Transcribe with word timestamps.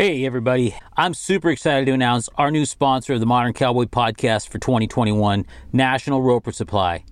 Hey, 0.00 0.24
everybody. 0.24 0.74
I'm 0.96 1.12
super 1.12 1.50
excited 1.50 1.84
to 1.84 1.92
announce 1.92 2.30
our 2.36 2.50
new 2.50 2.64
sponsor 2.64 3.12
of 3.12 3.20
the 3.20 3.26
Modern 3.26 3.52
Cowboy 3.52 3.84
podcast 3.84 4.48
for 4.48 4.58
2021 4.58 5.44
National 5.74 6.22
Roper 6.22 6.52
Supply. 6.52 7.04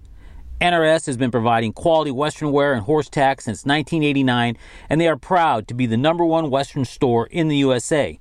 NRS 0.63 1.05
has 1.05 1.19
been 1.19 1.31
providing 1.31 1.75
quality 1.75 2.11
Western 2.11 2.51
wear 2.51 2.73
and 2.73 2.85
horse 2.85 3.11
tack 3.11 3.43
since 3.43 3.67
1989, 3.67 4.57
and 4.89 4.99
they 4.99 5.07
are 5.07 5.19
proud 5.19 5.69
to 5.69 5.75
be 5.75 5.85
the 5.85 5.99
number 5.99 6.25
one 6.25 6.49
Western 6.49 6.87
store 6.87 7.27
in 7.27 7.49
the 7.49 7.59
USA. 7.59 8.17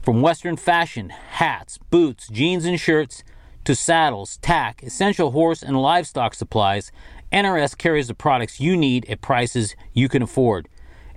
From 0.00 0.22
Western 0.22 0.56
fashion, 0.56 1.10
hats, 1.10 1.76
boots, 1.90 2.28
jeans, 2.28 2.64
and 2.64 2.80
shirts, 2.80 3.22
to 3.64 3.74
saddles, 3.74 4.38
tack, 4.38 4.82
essential 4.82 5.32
horse 5.32 5.62
and 5.62 5.82
livestock 5.82 6.32
supplies, 6.32 6.90
NRS 7.30 7.76
carries 7.76 8.08
the 8.08 8.14
products 8.14 8.58
you 8.58 8.74
need 8.74 9.04
at 9.10 9.20
prices 9.20 9.76
you 9.92 10.08
can 10.08 10.22
afford. 10.22 10.66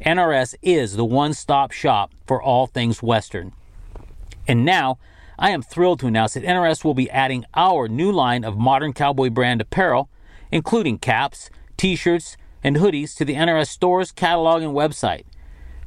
NRS 0.05 0.55
is 0.61 0.95
the 0.95 1.05
one 1.05 1.33
stop 1.33 1.71
shop 1.71 2.11
for 2.25 2.41
all 2.41 2.67
things 2.67 3.03
Western. 3.03 3.53
And 4.47 4.63
now, 4.65 4.97
I 5.37 5.51
am 5.51 5.61
thrilled 5.61 5.99
to 5.99 6.07
announce 6.07 6.33
that 6.33 6.43
NRS 6.43 6.83
will 6.83 6.93
be 6.93 7.09
adding 7.09 7.45
our 7.53 7.87
new 7.87 8.11
line 8.11 8.43
of 8.43 8.57
modern 8.57 8.91
cowboy 8.93 9.29
brand 9.29 9.61
apparel, 9.61 10.09
including 10.51 10.97
caps, 10.97 11.49
t 11.77 11.95
shirts, 11.95 12.35
and 12.63 12.75
hoodies 12.77 13.15
to 13.17 13.25
the 13.25 13.35
NRS 13.35 13.69
stores, 13.69 14.11
catalog, 14.11 14.61
and 14.61 14.73
website. 14.73 15.23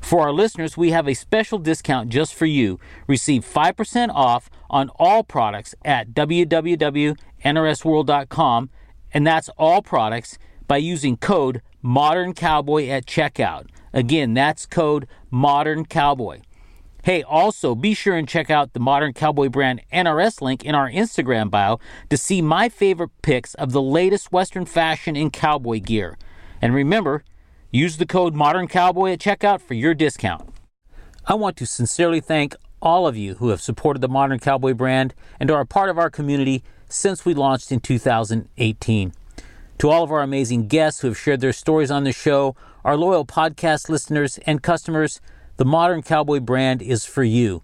For 0.01 0.23
our 0.23 0.33
listeners, 0.33 0.77
we 0.77 0.91
have 0.91 1.07
a 1.09 1.15
special 1.15 1.59
discount 1.59 2.11
just 2.11 2.35
for 2.35 2.47
you. 2.47 2.81
Receive 3.07 3.45
5% 3.45 4.11
off 4.13 4.51
on 4.69 4.91
all 4.97 5.23
products 5.25 5.75
at 5.85 6.11
www.nrsworld.com, 6.11 8.71
and 9.13 9.27
that's 9.27 9.49
all 9.57 9.83
products 9.83 10.39
by 10.67 10.77
using 10.77 11.17
code 11.17 11.63
Modern 11.81 12.35
Cowboy 12.35 12.89
at 12.89 13.07
checkout. 13.07 13.69
Again, 13.95 14.35
that's 14.35 14.67
code 14.67 15.07
Modern 15.31 15.87
Cowboy. 15.87 16.41
Hey, 17.05 17.23
also 17.23 17.75
be 17.77 17.95
sure 17.95 18.17
and 18.17 18.29
check 18.29 18.51
out 18.51 18.73
the 18.73 18.81
Modern 18.81 19.13
Cowboy 19.13 19.49
brand 19.49 19.83
NRS 19.93 20.41
link 20.41 20.65
in 20.65 20.75
our 20.75 20.91
Instagram 20.91 21.49
bio 21.49 21.79
to 22.11 22.17
see 22.17 22.43
my 22.43 22.69
favorite 22.69 23.11
pics 23.23 23.55
of 23.55 23.71
the 23.71 23.81
latest 23.81 24.33
Western 24.33 24.67
fashion 24.67 25.15
in 25.15 25.31
cowboy 25.31 25.79
gear. 25.79 26.19
And 26.61 26.75
remember, 26.75 27.23
use 27.71 27.99
the 27.99 28.07
code 28.07 28.35
Modern 28.35 28.67
Cowboy 28.67 29.13
at 29.13 29.21
checkout 29.21 29.61
for 29.61 29.75
your 29.75 29.95
discount. 29.95 30.49
I 31.27 31.35
want 31.35 31.57
to 31.59 31.67
sincerely 31.67 32.21
thank 32.21 32.57
all 32.83 33.07
of 33.07 33.17
you 33.17 33.35
who 33.35 33.51
have 33.51 33.61
supported 33.61 34.01
the 34.01 34.09
Modern 34.09 34.41
Cowboy 34.41 34.75
brand 34.75 35.15
and 35.39 35.53
are 35.53 35.61
a 35.61 35.67
part 35.67 35.89
of 35.89 35.99
our 35.99 36.11
community 36.11 36.65
since 36.89 37.25
we 37.25 37.33
launched 37.33 37.71
in 37.71 37.79
2018. 37.79 39.13
To 39.79 39.91
all 39.91 40.03
of 40.03 40.11
our 40.11 40.23
amazing 40.23 40.67
guests 40.67 41.01
who 41.01 41.09
have 41.09 41.19
shared 41.19 41.41
their 41.41 41.53
stories 41.53 41.91
on 41.91 42.05
the 42.05 42.13
show, 42.13 42.57
our 42.85 42.99
loyal 42.99 43.25
podcast 43.25 43.89
listeners 43.89 44.39
and 44.47 44.63
customers, 44.63 45.21
the 45.57 45.65
Modern 45.65 46.03
Cowboy 46.03 46.41
brand 46.41 46.83
is 46.83 47.07
for 47.07 47.25
you. 47.25 47.63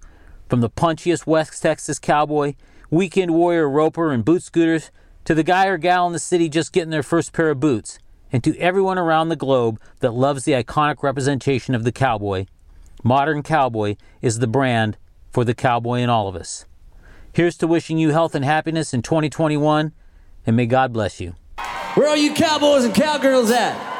From 0.49 0.63
the 0.63 0.71
punchiest 0.71 1.27
West 1.27 1.61
Texas 1.61 1.99
cowboy, 1.99 2.55
weekend 2.91 3.35
warrior 3.35 3.69
roper, 3.69 4.13
and 4.13 4.25
boot 4.25 4.43
scooters, 4.43 4.91
to 5.27 5.35
the 5.35 5.43
guy 5.43 5.67
or 5.67 5.77
gal 5.77 6.07
in 6.07 6.15
the 6.15 6.19
city 6.19 6.49
just 6.49 6.73
getting 6.73 6.91
their 6.91 7.03
first 7.03 7.35
pair 7.35 7.51
of 7.51 7.61
boots, 7.61 7.99
and 8.33 8.43
to 8.43 8.57
everyone 8.59 8.97
around 8.97 9.29
the 9.29 9.37
globe 9.37 9.79
that 10.01 10.13
loves 10.13 10.45
the 10.45 10.53
iconic 10.53 11.03
representation 11.03 11.75
of 11.75 11.85
the 11.85 11.93
cowboy, 11.93 12.47
Modern 13.05 13.43
Cowboy 13.43 13.97
is 14.23 14.39
the 14.39 14.47
brand 14.47 14.97
for 15.31 15.45
the 15.45 15.55
cowboy 15.55 15.99
in 16.01 16.09
all 16.09 16.29
of 16.29 16.37
us. 16.37 16.65
Here's 17.35 17.59
to 17.59 17.67
wishing 17.67 17.99
you 17.99 18.11
health 18.11 18.35
and 18.35 18.45
happiness 18.45 18.95
in 18.95 19.03
2021, 19.03 19.93
and 20.47 20.57
may 20.57 20.67
God 20.67 20.95
bless 20.95 21.21
you. 21.21 21.35
Where 21.95 22.09
are 22.09 22.17
you 22.17 22.33
cowboys 22.33 22.85
and 22.85 22.95
cowgirls 22.95 23.51
at? 23.51 24.00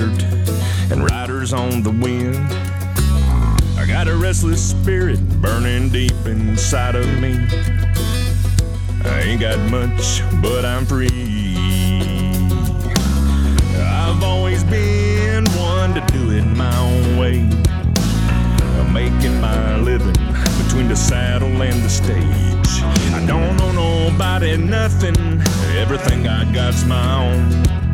Desert 0.00 0.92
and 0.92 1.04
riders 1.10 1.52
on 1.52 1.82
the 1.82 1.90
wind. 1.90 2.36
I 3.78 3.84
got 3.86 4.08
a 4.08 4.16
restless 4.16 4.70
spirit 4.70 5.20
burning 5.40 5.90
deep 5.90 6.26
inside 6.26 6.94
of 6.94 7.06
me. 7.20 7.36
I 9.04 9.22
ain't 9.24 9.40
got 9.40 9.58
much, 9.70 10.22
but 10.40 10.64
I'm 10.64 10.86
free. 10.86 11.08
I've 13.76 14.22
always 14.22 14.64
been 14.64 15.44
one 15.52 15.94
to 15.94 16.00
do 16.12 16.30
it 16.30 16.44
my 16.44 16.76
own 16.78 17.18
way. 17.18 17.40
I'm 18.78 18.92
making 18.92 19.40
my 19.40 19.76
living 19.78 20.16
between 20.64 20.88
the 20.88 20.96
saddle 20.96 21.62
and 21.62 21.82
the 21.82 21.90
stage. 21.90 22.82
I 23.14 23.24
don't 23.26 23.60
owe 23.60 23.72
nobody 23.72 24.56
nothing, 24.56 25.16
everything 25.76 26.26
I 26.26 26.50
got's 26.52 26.84
my 26.84 27.32
own. 27.32 27.89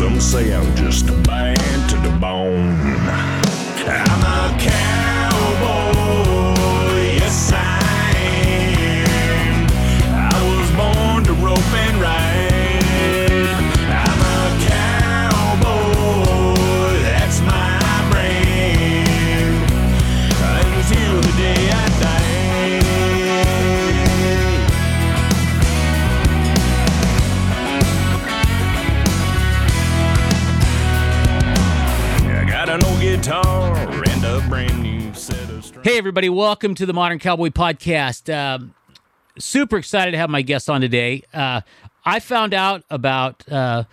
Some 0.00 0.18
say 0.18 0.54
I'm 0.54 0.74
just 0.76 1.10
a 1.10 1.12
bad 1.12 1.90
to 1.90 1.96
the 1.96 2.16
bone. 2.16 2.74
I'm 3.84 4.22
a 4.24 4.58
cowboy, 4.58 4.99
Hey, 35.82 35.96
everybody, 35.96 36.28
welcome 36.28 36.74
to 36.74 36.84
the 36.84 36.92
Modern 36.92 37.18
Cowboy 37.18 37.48
Podcast. 37.48 38.32
Um, 38.32 38.74
super 39.38 39.78
excited 39.78 40.10
to 40.10 40.18
have 40.18 40.28
my 40.28 40.42
guest 40.42 40.68
on 40.68 40.82
today. 40.82 41.22
Uh, 41.32 41.62
I 42.04 42.20
found 42.20 42.52
out 42.52 42.84
about 42.90 43.50
uh, 43.50 43.84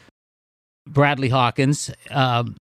Bradley 0.86 1.30
Hawkins 1.30 1.90
um, 2.12 2.58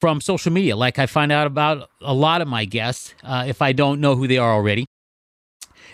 from 0.00 0.20
social 0.20 0.52
media, 0.52 0.76
like 0.76 1.00
I 1.00 1.06
find 1.06 1.32
out 1.32 1.48
about 1.48 1.90
a 2.00 2.14
lot 2.14 2.40
of 2.40 2.46
my 2.46 2.64
guests 2.64 3.14
uh, 3.24 3.44
if 3.48 3.60
I 3.60 3.72
don't 3.72 4.00
know 4.00 4.14
who 4.14 4.28
they 4.28 4.38
are 4.38 4.52
already. 4.52 4.86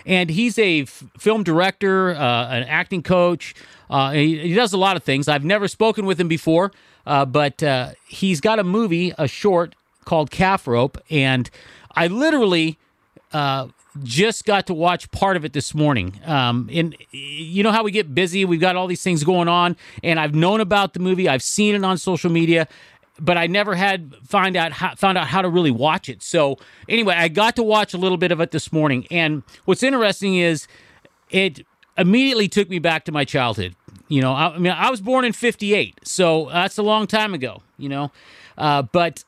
And 0.05 0.29
he's 0.29 0.59
a 0.59 0.83
f- 0.83 1.03
film 1.17 1.41
director, 1.43 2.11
uh, 2.11 2.49
an 2.49 2.63
acting 2.63 3.01
coach. 3.01 3.55
Uh, 3.89 4.11
he, 4.11 4.37
he 4.37 4.53
does 4.53 4.73
a 4.73 4.77
lot 4.77 4.95
of 4.95 5.03
things. 5.03 5.27
I've 5.27 5.43
never 5.43 5.67
spoken 5.67 6.05
with 6.05 6.21
him 6.21 6.27
before, 6.27 6.71
uh, 7.07 7.25
but 7.25 7.63
he's 8.07 8.39
got 8.39 8.59
a 8.59 8.63
movie, 8.63 9.11
a 9.17 9.27
short 9.27 9.73
called 10.05 10.29
Calf 10.29 10.67
Rope, 10.67 10.99
and 11.09 11.49
I 11.95 12.07
literally 12.07 12.77
uh, 13.33 13.67
just 14.03 14.45
got 14.45 14.67
to 14.67 14.73
watch 14.73 15.09
part 15.11 15.37
of 15.37 15.45
it 15.45 15.53
this 15.53 15.73
morning. 15.73 16.19
Um, 16.25 16.69
and 16.71 16.95
you 17.11 17.63
know 17.63 17.71
how 17.71 17.83
we 17.83 17.91
get 17.91 18.13
busy, 18.13 18.45
we've 18.45 18.59
got 18.59 18.75
all 18.75 18.87
these 18.87 19.03
things 19.03 19.23
going 19.23 19.47
on, 19.47 19.75
and 20.03 20.19
I've 20.19 20.35
known 20.35 20.61
about 20.61 20.93
the 20.93 20.99
movie, 20.99 21.27
I've 21.27 21.43
seen 21.43 21.75
it 21.75 21.83
on 21.83 21.97
social 21.97 22.29
media, 22.31 22.67
but 23.19 23.37
I 23.37 23.47
never 23.47 23.75
had 23.75 24.15
find 24.27 24.55
out 24.55 24.71
how, 24.71 24.95
found 24.95 25.17
out 25.17 25.27
how 25.27 25.41
to 25.41 25.49
really 25.49 25.71
watch 25.71 26.09
it. 26.09 26.23
So 26.23 26.57
anyway, 26.87 27.15
I 27.15 27.27
got 27.27 27.55
to 27.57 27.63
watch 27.63 27.93
a 27.93 27.97
little 27.97 28.17
bit 28.17 28.31
of 28.31 28.39
it 28.39 28.51
this 28.51 28.71
morning, 28.71 29.05
and 29.11 29.43
what's 29.65 29.83
interesting 29.83 30.35
is 30.35 30.67
it 31.29 31.65
immediately 31.97 32.47
took 32.47 32.69
me 32.69 32.79
back 32.79 33.05
to 33.05 33.11
my 33.11 33.25
childhood. 33.25 33.75
You 34.07 34.21
know, 34.21 34.33
I, 34.33 34.55
I 34.55 34.57
mean, 34.57 34.73
I 34.73 34.89
was 34.89 35.01
born 35.01 35.25
in 35.25 35.33
'58, 35.33 35.99
so 36.03 36.49
that's 36.51 36.77
a 36.77 36.83
long 36.83 37.07
time 37.07 37.33
ago. 37.33 37.61
You 37.77 37.89
know, 37.89 38.11
uh, 38.57 38.83
but 38.83 39.23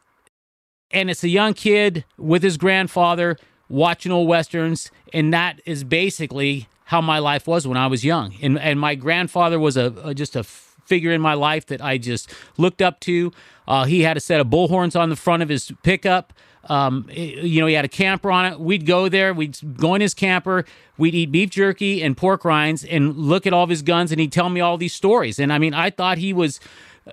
and 0.93 1.09
it's 1.09 1.23
a 1.23 1.29
young 1.29 1.53
kid 1.53 2.05
with 2.17 2.43
his 2.43 2.57
grandfather 2.57 3.38
watching 3.69 4.11
old 4.11 4.27
westerns, 4.27 4.91
and 5.13 5.33
that 5.33 5.61
is 5.65 5.83
basically 5.83 6.67
how 6.85 6.99
my 7.01 7.19
life 7.19 7.47
was 7.47 7.65
when 7.67 7.77
I 7.77 7.88
was 7.88 8.03
young. 8.03 8.33
And 8.41 8.59
and 8.59 8.79
my 8.79 8.95
grandfather 8.95 9.59
was 9.59 9.77
a, 9.77 9.93
a 10.03 10.13
just 10.13 10.35
a 10.35 10.43
figure 10.43 11.11
in 11.11 11.21
my 11.21 11.33
life 11.35 11.67
that 11.67 11.81
I 11.81 11.97
just 11.97 12.33
looked 12.57 12.81
up 12.81 12.99
to. 13.01 13.31
Uh, 13.67 13.85
he 13.85 14.01
had 14.01 14.17
a 14.17 14.19
set 14.19 14.41
of 14.41 14.47
bullhorns 14.47 14.99
on 14.99 15.09
the 15.09 15.15
front 15.15 15.41
of 15.41 15.47
his 15.49 15.71
pickup. 15.83 16.33
Um, 16.65 17.07
it- 17.09 17.43
you 17.45 17.61
know, 17.61 17.67
he 17.67 17.73
had 17.75 17.85
a 17.85 17.89
camper 17.89 18.29
on 18.31 18.45
it. 18.45 18.59
We'd 18.59 18.85
go 18.85 19.07
there. 19.07 19.33
We'd 19.33 19.57
go 19.77 19.95
in 19.95 20.01
his 20.01 20.13
camper. 20.13 20.65
We'd 20.97 21.15
eat 21.15 21.31
beef 21.31 21.49
jerky 21.51 22.03
and 22.03 22.17
pork 22.17 22.43
rinds 22.43 22.83
and 22.83 23.15
look 23.15 23.47
at 23.47 23.53
all 23.53 23.63
of 23.63 23.69
his 23.69 23.81
guns. 23.83 24.11
And 24.11 24.19
he'd 24.19 24.31
tell 24.33 24.49
me 24.49 24.59
all 24.59 24.77
these 24.77 24.93
stories. 24.93 25.39
And 25.39 25.53
I 25.53 25.57
mean, 25.59 25.73
I 25.73 25.89
thought 25.91 26.17
he 26.17 26.33
was 26.33 26.59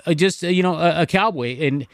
uh, 0.06 0.12
just 0.14 0.42
uh, 0.42 0.48
you 0.48 0.62
know 0.62 0.74
a, 0.74 1.02
a 1.02 1.06
cowboy 1.06 1.56
and 1.60 1.86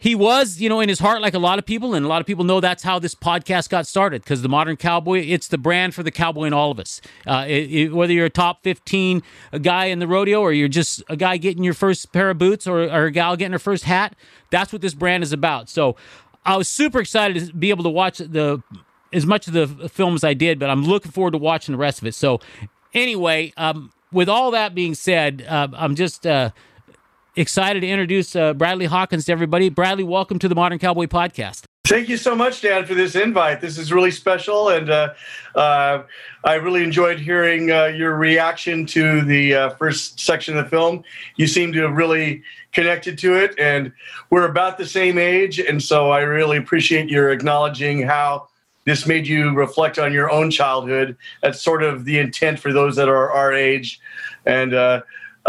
he 0.00 0.14
was, 0.14 0.60
you 0.60 0.68
know, 0.70 0.80
in 0.80 0.88
his 0.88 0.98
heart, 0.98 1.20
like 1.20 1.34
a 1.34 1.38
lot 1.38 1.58
of 1.58 1.66
people, 1.66 1.94
and 1.94 2.04
a 2.04 2.08
lot 2.08 2.20
of 2.22 2.26
people 2.26 2.42
know 2.44 2.58
that's 2.58 2.82
how 2.82 2.98
this 2.98 3.14
podcast 3.14 3.68
got 3.68 3.86
started. 3.86 4.22
Because 4.22 4.40
the 4.42 4.48
modern 4.48 4.76
cowboy, 4.76 5.18
it's 5.20 5.46
the 5.48 5.58
brand 5.58 5.94
for 5.94 6.02
the 6.02 6.10
cowboy 6.10 6.44
in 6.44 6.52
all 6.54 6.70
of 6.70 6.80
us. 6.80 7.00
Uh, 7.26 7.44
it, 7.46 7.70
it- 7.70 7.92
whether 7.92 8.12
you're 8.12 8.26
a 8.26 8.30
top 8.30 8.62
15 8.64 9.22
guy 9.60 9.84
in 9.86 9.98
the 9.98 10.06
rodeo, 10.08 10.40
or 10.40 10.52
you're 10.52 10.68
just 10.68 11.02
a 11.08 11.16
guy 11.16 11.36
getting 11.36 11.62
your 11.62 11.74
first 11.74 12.12
pair 12.12 12.30
of 12.30 12.38
boots, 12.38 12.66
or, 12.66 12.80
or 12.84 13.04
a 13.04 13.10
gal 13.12 13.36
getting 13.36 13.52
her 13.52 13.58
first 13.58 13.84
hat, 13.84 14.16
that's 14.50 14.72
what 14.72 14.80
this 14.82 14.94
brand 14.94 15.22
is 15.22 15.32
about. 15.32 15.68
So, 15.68 15.96
I 16.46 16.56
was 16.56 16.68
super 16.68 17.00
excited 17.00 17.48
to 17.48 17.52
be 17.52 17.68
able 17.68 17.84
to 17.84 17.90
watch 17.90 18.18
the 18.18 18.62
as 19.12 19.26
much 19.26 19.46
of 19.48 19.52
the 19.52 19.66
film 19.90 20.14
as 20.14 20.24
I 20.24 20.32
did, 20.32 20.58
but 20.58 20.70
I'm 20.70 20.84
looking 20.84 21.12
forward 21.12 21.32
to 21.32 21.38
watching 21.38 21.72
the 21.72 21.78
rest 21.78 22.00
of 22.00 22.06
it. 22.06 22.14
So, 22.14 22.40
anyway, 22.94 23.52
um, 23.58 23.92
with 24.12 24.28
all 24.28 24.50
that 24.52 24.74
being 24.74 24.94
said, 24.94 25.44
uh, 25.46 25.68
I'm 25.74 25.94
just. 25.94 26.26
Uh, 26.26 26.50
excited 27.40 27.80
to 27.80 27.88
introduce 27.88 28.36
uh, 28.36 28.52
Bradley 28.52 28.84
Hawkins 28.84 29.24
to 29.24 29.32
everybody. 29.32 29.70
Bradley, 29.70 30.04
welcome 30.04 30.38
to 30.38 30.48
the 30.48 30.54
Modern 30.54 30.78
Cowboy 30.78 31.06
Podcast. 31.06 31.64
Thank 31.86 32.08
you 32.08 32.18
so 32.18 32.36
much, 32.36 32.60
Dan, 32.60 32.84
for 32.84 32.94
this 32.94 33.16
invite. 33.16 33.60
This 33.62 33.78
is 33.78 33.92
really 33.92 34.10
special, 34.10 34.68
and 34.68 34.90
uh, 34.90 35.14
uh, 35.54 36.02
I 36.44 36.54
really 36.54 36.84
enjoyed 36.84 37.18
hearing 37.18 37.72
uh, 37.72 37.86
your 37.86 38.16
reaction 38.16 38.84
to 38.86 39.22
the 39.22 39.54
uh, 39.54 39.70
first 39.70 40.20
section 40.20 40.56
of 40.56 40.64
the 40.64 40.70
film. 40.70 41.02
You 41.36 41.46
seem 41.46 41.72
to 41.72 41.80
have 41.80 41.92
really 41.92 42.42
connected 42.72 43.18
to 43.18 43.34
it, 43.34 43.58
and 43.58 43.92
we're 44.28 44.46
about 44.46 44.76
the 44.76 44.86
same 44.86 45.16
age, 45.18 45.58
and 45.58 45.82
so 45.82 46.10
I 46.10 46.20
really 46.20 46.58
appreciate 46.58 47.08
your 47.08 47.30
acknowledging 47.30 48.02
how 48.02 48.48
this 48.84 49.06
made 49.06 49.26
you 49.26 49.54
reflect 49.54 49.98
on 49.98 50.12
your 50.12 50.30
own 50.30 50.50
childhood. 50.50 51.16
That's 51.42 51.60
sort 51.60 51.82
of 51.82 52.04
the 52.04 52.18
intent 52.18 52.58
for 52.58 52.72
those 52.72 52.96
that 52.96 53.08
are 53.08 53.32
our 53.32 53.52
age, 53.52 53.98
and 54.44 54.74
uh, 54.74 55.00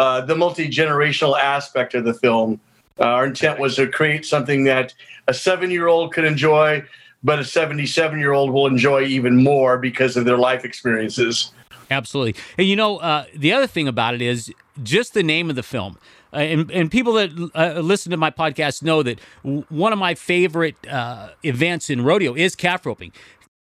uh, 0.01 0.19
the 0.19 0.35
multi 0.35 0.67
generational 0.67 1.39
aspect 1.39 1.93
of 1.93 2.05
the 2.05 2.13
film. 2.13 2.59
Uh, 2.99 3.03
our 3.03 3.27
intent 3.27 3.59
was 3.59 3.75
to 3.75 3.87
create 3.87 4.25
something 4.25 4.63
that 4.63 4.95
a 5.27 5.33
seven 5.33 5.69
year 5.69 5.87
old 5.87 6.11
could 6.11 6.23
enjoy, 6.23 6.83
but 7.23 7.37
a 7.37 7.45
77 7.45 8.17
year 8.17 8.31
old 8.31 8.49
will 8.49 8.65
enjoy 8.65 9.03
even 9.03 9.43
more 9.43 9.77
because 9.77 10.17
of 10.17 10.25
their 10.25 10.39
life 10.39 10.65
experiences. 10.65 11.51
Absolutely. 11.91 12.41
And 12.57 12.67
you 12.67 12.75
know, 12.75 12.97
uh, 12.97 13.25
the 13.35 13.53
other 13.53 13.67
thing 13.67 13.87
about 13.87 14.15
it 14.15 14.23
is 14.23 14.51
just 14.81 15.13
the 15.13 15.21
name 15.21 15.51
of 15.51 15.55
the 15.55 15.61
film. 15.61 15.99
Uh, 16.33 16.37
and, 16.37 16.71
and 16.71 16.89
people 16.89 17.13
that 17.13 17.51
uh, 17.53 17.79
listen 17.79 18.09
to 18.09 18.17
my 18.17 18.31
podcast 18.31 18.81
know 18.81 19.03
that 19.03 19.19
w- 19.43 19.65
one 19.69 19.93
of 19.93 19.99
my 19.99 20.15
favorite 20.15 20.77
uh, 20.87 21.29
events 21.43 21.91
in 21.91 22.01
rodeo 22.03 22.33
is 22.33 22.55
calf 22.55 22.87
roping. 22.87 23.11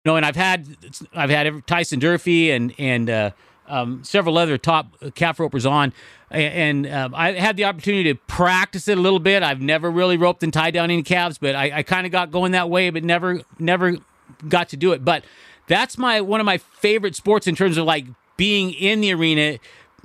You 0.04 0.12
know, 0.12 0.16
and 0.16 0.24
I've 0.24 0.36
had 0.36 0.74
I've 1.14 1.28
had 1.28 1.66
Tyson 1.66 1.98
Durfee 1.98 2.50
and 2.50 2.72
and 2.78 3.10
uh, 3.10 3.30
um, 3.68 4.04
several 4.04 4.38
other 4.38 4.58
top 4.58 4.94
calf 5.14 5.40
ropers 5.40 5.64
on, 5.66 5.92
A- 6.30 6.34
and 6.36 6.86
um, 6.86 7.14
I 7.14 7.32
had 7.32 7.56
the 7.56 7.64
opportunity 7.64 8.12
to 8.12 8.18
practice 8.26 8.88
it 8.88 8.98
a 8.98 9.00
little 9.00 9.18
bit. 9.18 9.42
I've 9.42 9.60
never 9.60 9.90
really 9.90 10.16
roped 10.16 10.42
and 10.42 10.52
tied 10.52 10.74
down 10.74 10.90
any 10.90 11.02
calves, 11.02 11.38
but 11.38 11.54
I, 11.54 11.78
I 11.78 11.82
kind 11.82 12.06
of 12.06 12.12
got 12.12 12.30
going 12.30 12.52
that 12.52 12.68
way, 12.70 12.90
but 12.90 13.04
never 13.04 13.40
never 13.58 13.98
got 14.48 14.68
to 14.70 14.76
do 14.76 14.92
it. 14.92 15.04
But 15.04 15.24
that's 15.66 15.96
my 15.96 16.20
one 16.20 16.40
of 16.40 16.46
my 16.46 16.58
favorite 16.58 17.14
sports 17.16 17.46
in 17.46 17.56
terms 17.56 17.76
of 17.78 17.84
like 17.86 18.06
being 18.36 18.72
in 18.72 19.00
the 19.00 19.12
arena. 19.14 19.58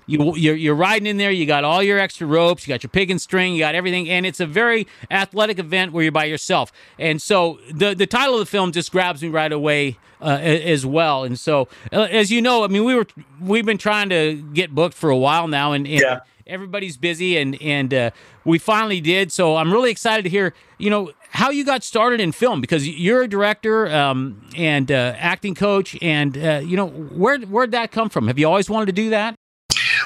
You, 0.09 0.35
you're, 0.35 0.56
you're 0.56 0.75
riding 0.75 1.06
in 1.06 1.17
there. 1.17 1.31
You 1.31 1.45
got 1.45 1.63
all 1.63 1.83
your 1.83 2.00
extra 2.00 2.25
ropes. 2.25 2.67
You 2.67 2.73
got 2.73 2.81
your 2.83 2.89
piggin' 2.89 3.19
string. 3.19 3.53
You 3.53 3.59
got 3.59 3.75
everything, 3.75 4.09
and 4.09 4.25
it's 4.25 4.39
a 4.39 4.45
very 4.47 4.88
athletic 5.11 5.59
event 5.59 5.94
where 5.94 6.03
you're 6.03 6.11
by 6.11 6.25
yourself. 6.25 6.71
And 6.97 7.21
so 7.21 7.59
the 7.71 7.94
the 7.94 8.07
title 8.07 8.33
of 8.33 8.39
the 8.39 8.45
film 8.45 8.71
just 8.71 8.91
grabs 8.91 9.21
me 9.21 9.29
right 9.29 9.51
away 9.51 9.97
uh, 10.21 10.39
as 10.41 10.85
well. 10.85 11.23
And 11.23 11.38
so, 11.39 11.67
uh, 11.94 12.01
as 12.09 12.31
you 12.31 12.41
know, 12.41 12.63
I 12.63 12.67
mean, 12.67 12.83
we 12.85 12.95
were 12.95 13.06
we've 13.39 13.65
been 13.65 13.77
trying 13.77 14.09
to 14.09 14.35
get 14.53 14.73
booked 14.73 14.95
for 14.95 15.09
a 15.11 15.17
while 15.17 15.47
now, 15.47 15.73
and, 15.73 15.85
and 15.88 16.01
Yeah. 16.01 16.19
everybody's 16.47 16.97
busy, 16.97 17.38
and 17.38 17.62
and 17.62 17.94
uh, 17.94 18.09
we 18.45 18.57
finally 18.57 19.01
did. 19.01 19.31
So 19.31 19.57
I'm 19.57 19.71
really 19.71 19.91
excited 19.91 20.23
to 20.23 20.29
hear, 20.29 20.53
you 20.79 20.89
know, 20.89 21.12
how 21.29 21.51
you 21.51 21.63
got 21.63 21.83
started 21.83 22.19
in 22.19 22.31
film 22.31 22.62
because 22.62 22.88
you're 22.88 23.21
a 23.21 23.27
director 23.27 23.88
um, 23.89 24.41
and 24.57 24.91
uh, 24.91 25.13
acting 25.17 25.53
coach, 25.55 25.95
and 26.01 26.35
uh, 26.38 26.62
you 26.65 26.75
know, 26.75 26.88
where 26.88 27.38
where'd 27.39 27.71
that 27.71 27.91
come 27.91 28.09
from? 28.09 28.27
Have 28.27 28.39
you 28.39 28.47
always 28.47 28.69
wanted 28.69 28.88
to 28.88 28.91
do 29.03 29.12
that? 29.12 29.35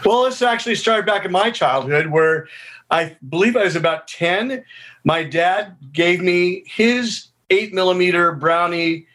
Well, 0.05 0.23
this 0.23 0.41
actually 0.41 0.75
started 0.75 1.05
back 1.05 1.23
in 1.23 1.31
my 1.31 1.49
childhood 1.49 2.07
where 2.07 2.47
I 2.91 3.15
believe 3.29 3.55
I 3.55 3.63
was 3.63 3.77
about 3.77 4.07
10. 4.07 4.63
My 5.05 5.23
dad 5.23 5.77
gave 5.93 6.21
me 6.21 6.63
his 6.65 7.27
eight 7.49 7.73
millimeter 7.73 8.33
Brownie 8.33 9.07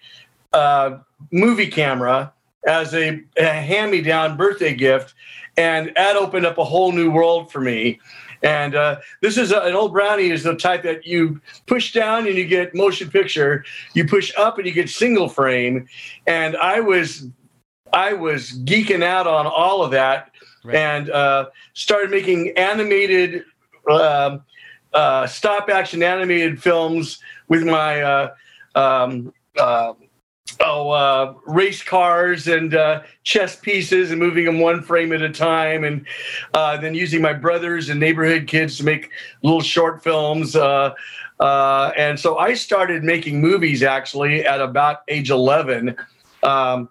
uh, 0.53 0.99
movie 1.31 1.67
camera 1.67 2.33
as 2.67 2.95
a, 2.95 3.23
a 3.37 3.45
hand 3.45 3.91
me 3.91 4.01
down 4.01 4.37
birthday 4.37 4.75
gift. 4.75 5.15
And 5.59 5.93
that 5.97 6.17
opened 6.17 6.47
up 6.47 6.57
a 6.57 6.65
whole 6.65 6.93
new 6.93 7.11
world 7.11 7.53
for 7.53 7.61
me. 7.61 8.01
And 8.43 8.75
uh, 8.75 9.01
this 9.21 9.37
is 9.37 9.51
a, 9.51 9.61
an 9.61 9.75
old 9.75 9.93
brownie 9.93 10.31
is 10.31 10.45
the 10.45 10.55
type 10.55 10.85
that 10.85 11.07
you 11.07 11.41
push 11.67 11.93
down 11.93 12.27
and 12.27 12.37
you 12.37 12.47
get 12.47 12.75
motion 12.75 13.11
picture. 13.11 13.65
You 13.95 14.07
push 14.07 14.33
up 14.39 14.57
and 14.59 14.67
you 14.67 14.73
get 14.73 14.89
single 14.89 15.29
frame. 15.29 15.87
And 16.27 16.57
I 16.57 16.81
was 16.81 17.27
I 17.93 18.13
was 18.13 18.53
geeking 18.65 19.03
out 19.03 19.27
on 19.27 19.47
all 19.47 19.83
of 19.83 19.91
that 19.93 20.31
Right. 20.65 20.77
and 20.77 21.11
uh, 21.11 21.47
started 21.75 22.11
making 22.11 22.51
animated 22.57 23.45
um, 23.91 24.43
uh, 24.93 25.27
stop 25.27 25.69
action 25.69 26.03
animated 26.03 26.63
films 26.63 27.21
with 27.49 27.65
my 27.65 28.03
uh, 28.03 28.35
um, 28.75 29.33
uh, 29.59 29.93
oh 30.61 30.91
uh, 30.91 31.35
race 31.47 31.83
cars 31.83 32.49
and 32.49 32.75
uh, 32.75 33.03
chess 33.23 33.57
pieces 33.57 34.11
and 34.11 34.19
moving 34.19 34.45
them 34.45 34.61
one 34.61 34.83
frame 34.83 35.13
at 35.13 35.23
a 35.23 35.31
time 35.31 35.85
and 35.85 36.07
then 36.55 36.95
using 36.95 37.21
my 37.21 37.33
brothers 37.33 37.89
and 37.89 38.01
neighborhood 38.01 38.47
kids 38.47 38.79
to 38.79 38.85
make 38.85 39.11
little 39.43 39.61
short 39.61 40.03
films 40.03 40.57
and 40.57 42.19
so 42.19 42.39
I 42.39 42.55
started 42.55 43.05
making 43.05 43.41
movies 43.41 43.83
actually 43.83 44.45
at 44.45 44.61
about 44.61 45.03
age 45.09 45.31
11 45.31 45.97
um, 46.43 46.89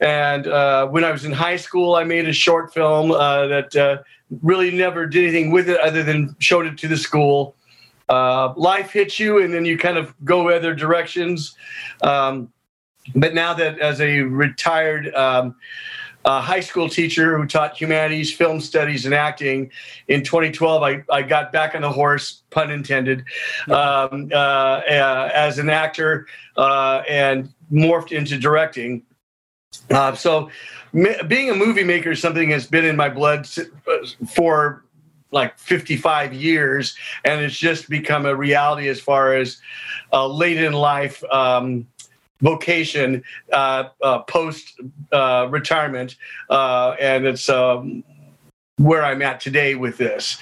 and 0.00 0.46
uh, 0.46 0.86
when 0.88 1.04
I 1.04 1.10
was 1.10 1.24
in 1.24 1.32
high 1.32 1.56
school, 1.56 1.94
I 1.94 2.04
made 2.04 2.26
a 2.26 2.32
short 2.32 2.72
film 2.72 3.12
uh, 3.12 3.46
that 3.48 3.76
uh, 3.76 3.98
really 4.42 4.70
never 4.70 5.06
did 5.06 5.24
anything 5.24 5.50
with 5.50 5.68
it 5.68 5.78
other 5.80 6.02
than 6.02 6.34
showed 6.38 6.66
it 6.66 6.78
to 6.78 6.88
the 6.88 6.96
school. 6.96 7.54
Uh, 8.08 8.54
life 8.56 8.92
hits 8.92 9.20
you, 9.20 9.42
and 9.42 9.52
then 9.52 9.64
you 9.64 9.76
kind 9.76 9.98
of 9.98 10.14
go 10.24 10.48
other 10.48 10.74
directions. 10.74 11.54
Um, 12.02 12.50
but 13.14 13.34
now 13.34 13.52
that, 13.54 13.78
as 13.78 14.00
a 14.00 14.20
retired 14.20 15.14
um, 15.14 15.54
uh, 16.24 16.40
high 16.40 16.60
school 16.60 16.88
teacher 16.88 17.36
who 17.36 17.46
taught 17.46 17.78
humanities, 17.78 18.32
film 18.32 18.60
studies, 18.60 19.04
and 19.04 19.14
acting, 19.14 19.70
in 20.08 20.24
2012, 20.24 20.82
I, 20.82 21.04
I 21.10 21.22
got 21.22 21.52
back 21.52 21.74
on 21.74 21.82
the 21.82 21.92
horse, 21.92 22.42
pun 22.50 22.70
intended, 22.70 23.24
um, 23.68 24.30
uh, 24.32 24.80
as 24.86 25.58
an 25.58 25.68
actor 25.68 26.26
and 26.56 27.52
morphed 27.70 28.12
into 28.12 28.38
directing. 28.38 29.02
Uh, 29.90 30.14
so, 30.14 30.50
ma- 30.92 31.22
being 31.26 31.50
a 31.50 31.54
movie 31.54 31.84
maker 31.84 32.12
is 32.12 32.20
something 32.20 32.50
that's 32.50 32.66
been 32.66 32.84
in 32.84 32.96
my 32.96 33.08
blood 33.08 33.48
for 34.34 34.84
like 35.32 35.58
55 35.58 36.32
years, 36.34 36.96
and 37.24 37.40
it's 37.40 37.56
just 37.56 37.88
become 37.88 38.26
a 38.26 38.34
reality 38.34 38.88
as 38.88 39.00
far 39.00 39.34
as 39.34 39.60
uh, 40.12 40.26
late 40.26 40.58
in 40.58 40.72
life 40.72 41.22
um, 41.32 41.86
vocation 42.40 43.22
uh, 43.52 43.84
uh, 44.02 44.20
post 44.20 44.80
uh, 45.12 45.46
retirement, 45.50 46.16
uh, 46.48 46.96
and 47.00 47.26
it's. 47.26 47.48
Um, 47.48 48.04
where 48.76 49.04
I'm 49.04 49.20
at 49.20 49.40
today 49.40 49.74
with 49.74 49.98
this. 49.98 50.38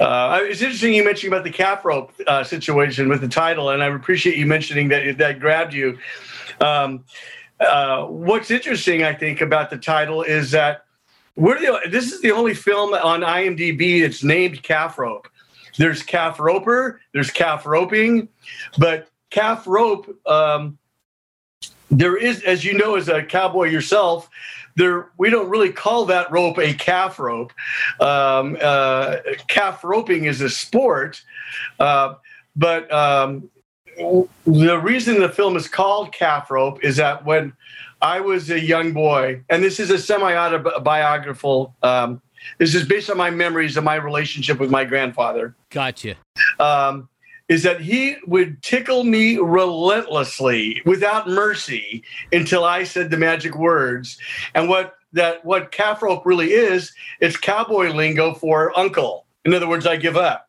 Uh, 0.00 0.40
it's 0.44 0.62
interesting 0.62 0.94
you 0.94 1.04
mentioned 1.04 1.30
about 1.30 1.44
the 1.44 1.50
calf 1.50 1.84
rope 1.84 2.10
uh, 2.26 2.42
situation 2.42 3.06
with 3.10 3.20
the 3.20 3.28
title, 3.28 3.68
and 3.68 3.82
I 3.82 3.88
appreciate 3.88 4.38
you 4.38 4.46
mentioning 4.46 4.88
that 4.88 5.18
that 5.18 5.40
grabbed 5.40 5.74
you. 5.74 5.98
Um, 6.58 7.04
uh, 7.60 8.06
what's 8.06 8.50
interesting, 8.50 9.02
I 9.02 9.14
think, 9.14 9.40
about 9.40 9.70
the 9.70 9.78
title 9.78 10.22
is 10.22 10.50
that 10.50 10.84
we're 11.36 11.60
the 11.60 11.78
this 11.90 12.12
is 12.12 12.20
the 12.22 12.32
only 12.32 12.54
film 12.54 12.94
on 12.94 13.20
IMDb 13.20 14.00
that's 14.00 14.24
named 14.24 14.62
calf 14.62 14.98
rope. 14.98 15.28
There's 15.78 16.02
calf 16.02 16.40
roper, 16.40 17.00
there's 17.12 17.30
calf 17.30 17.66
roping, 17.66 18.28
but 18.78 19.08
calf 19.30 19.66
rope. 19.66 20.08
Um, 20.26 20.78
there 21.90 22.16
is, 22.16 22.42
as 22.42 22.64
you 22.64 22.76
know, 22.76 22.96
as 22.96 23.08
a 23.08 23.22
cowboy 23.22 23.68
yourself, 23.68 24.28
there 24.76 25.10
we 25.18 25.30
don't 25.30 25.48
really 25.48 25.72
call 25.72 26.06
that 26.06 26.30
rope 26.30 26.58
a 26.58 26.74
calf 26.74 27.18
rope. 27.18 27.52
Um, 28.00 28.56
uh, 28.60 29.16
calf 29.48 29.84
roping 29.84 30.24
is 30.24 30.40
a 30.40 30.50
sport, 30.50 31.22
uh, 31.78 32.14
but 32.54 32.90
um, 32.92 33.50
the 33.96 34.80
reason 34.82 35.20
the 35.20 35.28
film 35.28 35.56
is 35.56 35.68
called 35.68 36.12
Calf 36.12 36.50
Rope 36.50 36.82
is 36.84 36.96
that 36.96 37.24
when 37.24 37.52
I 38.02 38.20
was 38.20 38.50
a 38.50 38.60
young 38.60 38.92
boy, 38.92 39.42
and 39.48 39.62
this 39.62 39.80
is 39.80 39.90
a 39.90 39.98
semi-autobiographical. 39.98 41.74
Um, 41.82 42.20
this 42.58 42.74
is 42.74 42.86
based 42.86 43.10
on 43.10 43.16
my 43.16 43.30
memories 43.30 43.76
of 43.76 43.84
my 43.84 43.96
relationship 43.96 44.60
with 44.60 44.70
my 44.70 44.84
grandfather. 44.84 45.56
Gotcha. 45.70 46.14
Um, 46.60 47.08
is 47.48 47.62
that 47.62 47.80
he 47.80 48.16
would 48.26 48.62
tickle 48.62 49.04
me 49.04 49.38
relentlessly 49.38 50.82
without 50.84 51.28
mercy 51.28 52.02
until 52.32 52.64
I 52.64 52.84
said 52.84 53.10
the 53.10 53.16
magic 53.16 53.56
words. 53.56 54.18
And 54.54 54.68
what 54.68 54.96
that 55.12 55.44
what 55.44 55.72
calf 55.72 56.02
rope 56.02 56.26
really 56.26 56.52
is, 56.52 56.92
it's 57.20 57.36
cowboy 57.36 57.92
lingo 57.92 58.34
for 58.34 58.76
uncle. 58.78 59.26
In 59.44 59.54
other 59.54 59.68
words, 59.68 59.86
I 59.86 59.96
give 59.96 60.16
up. 60.16 60.48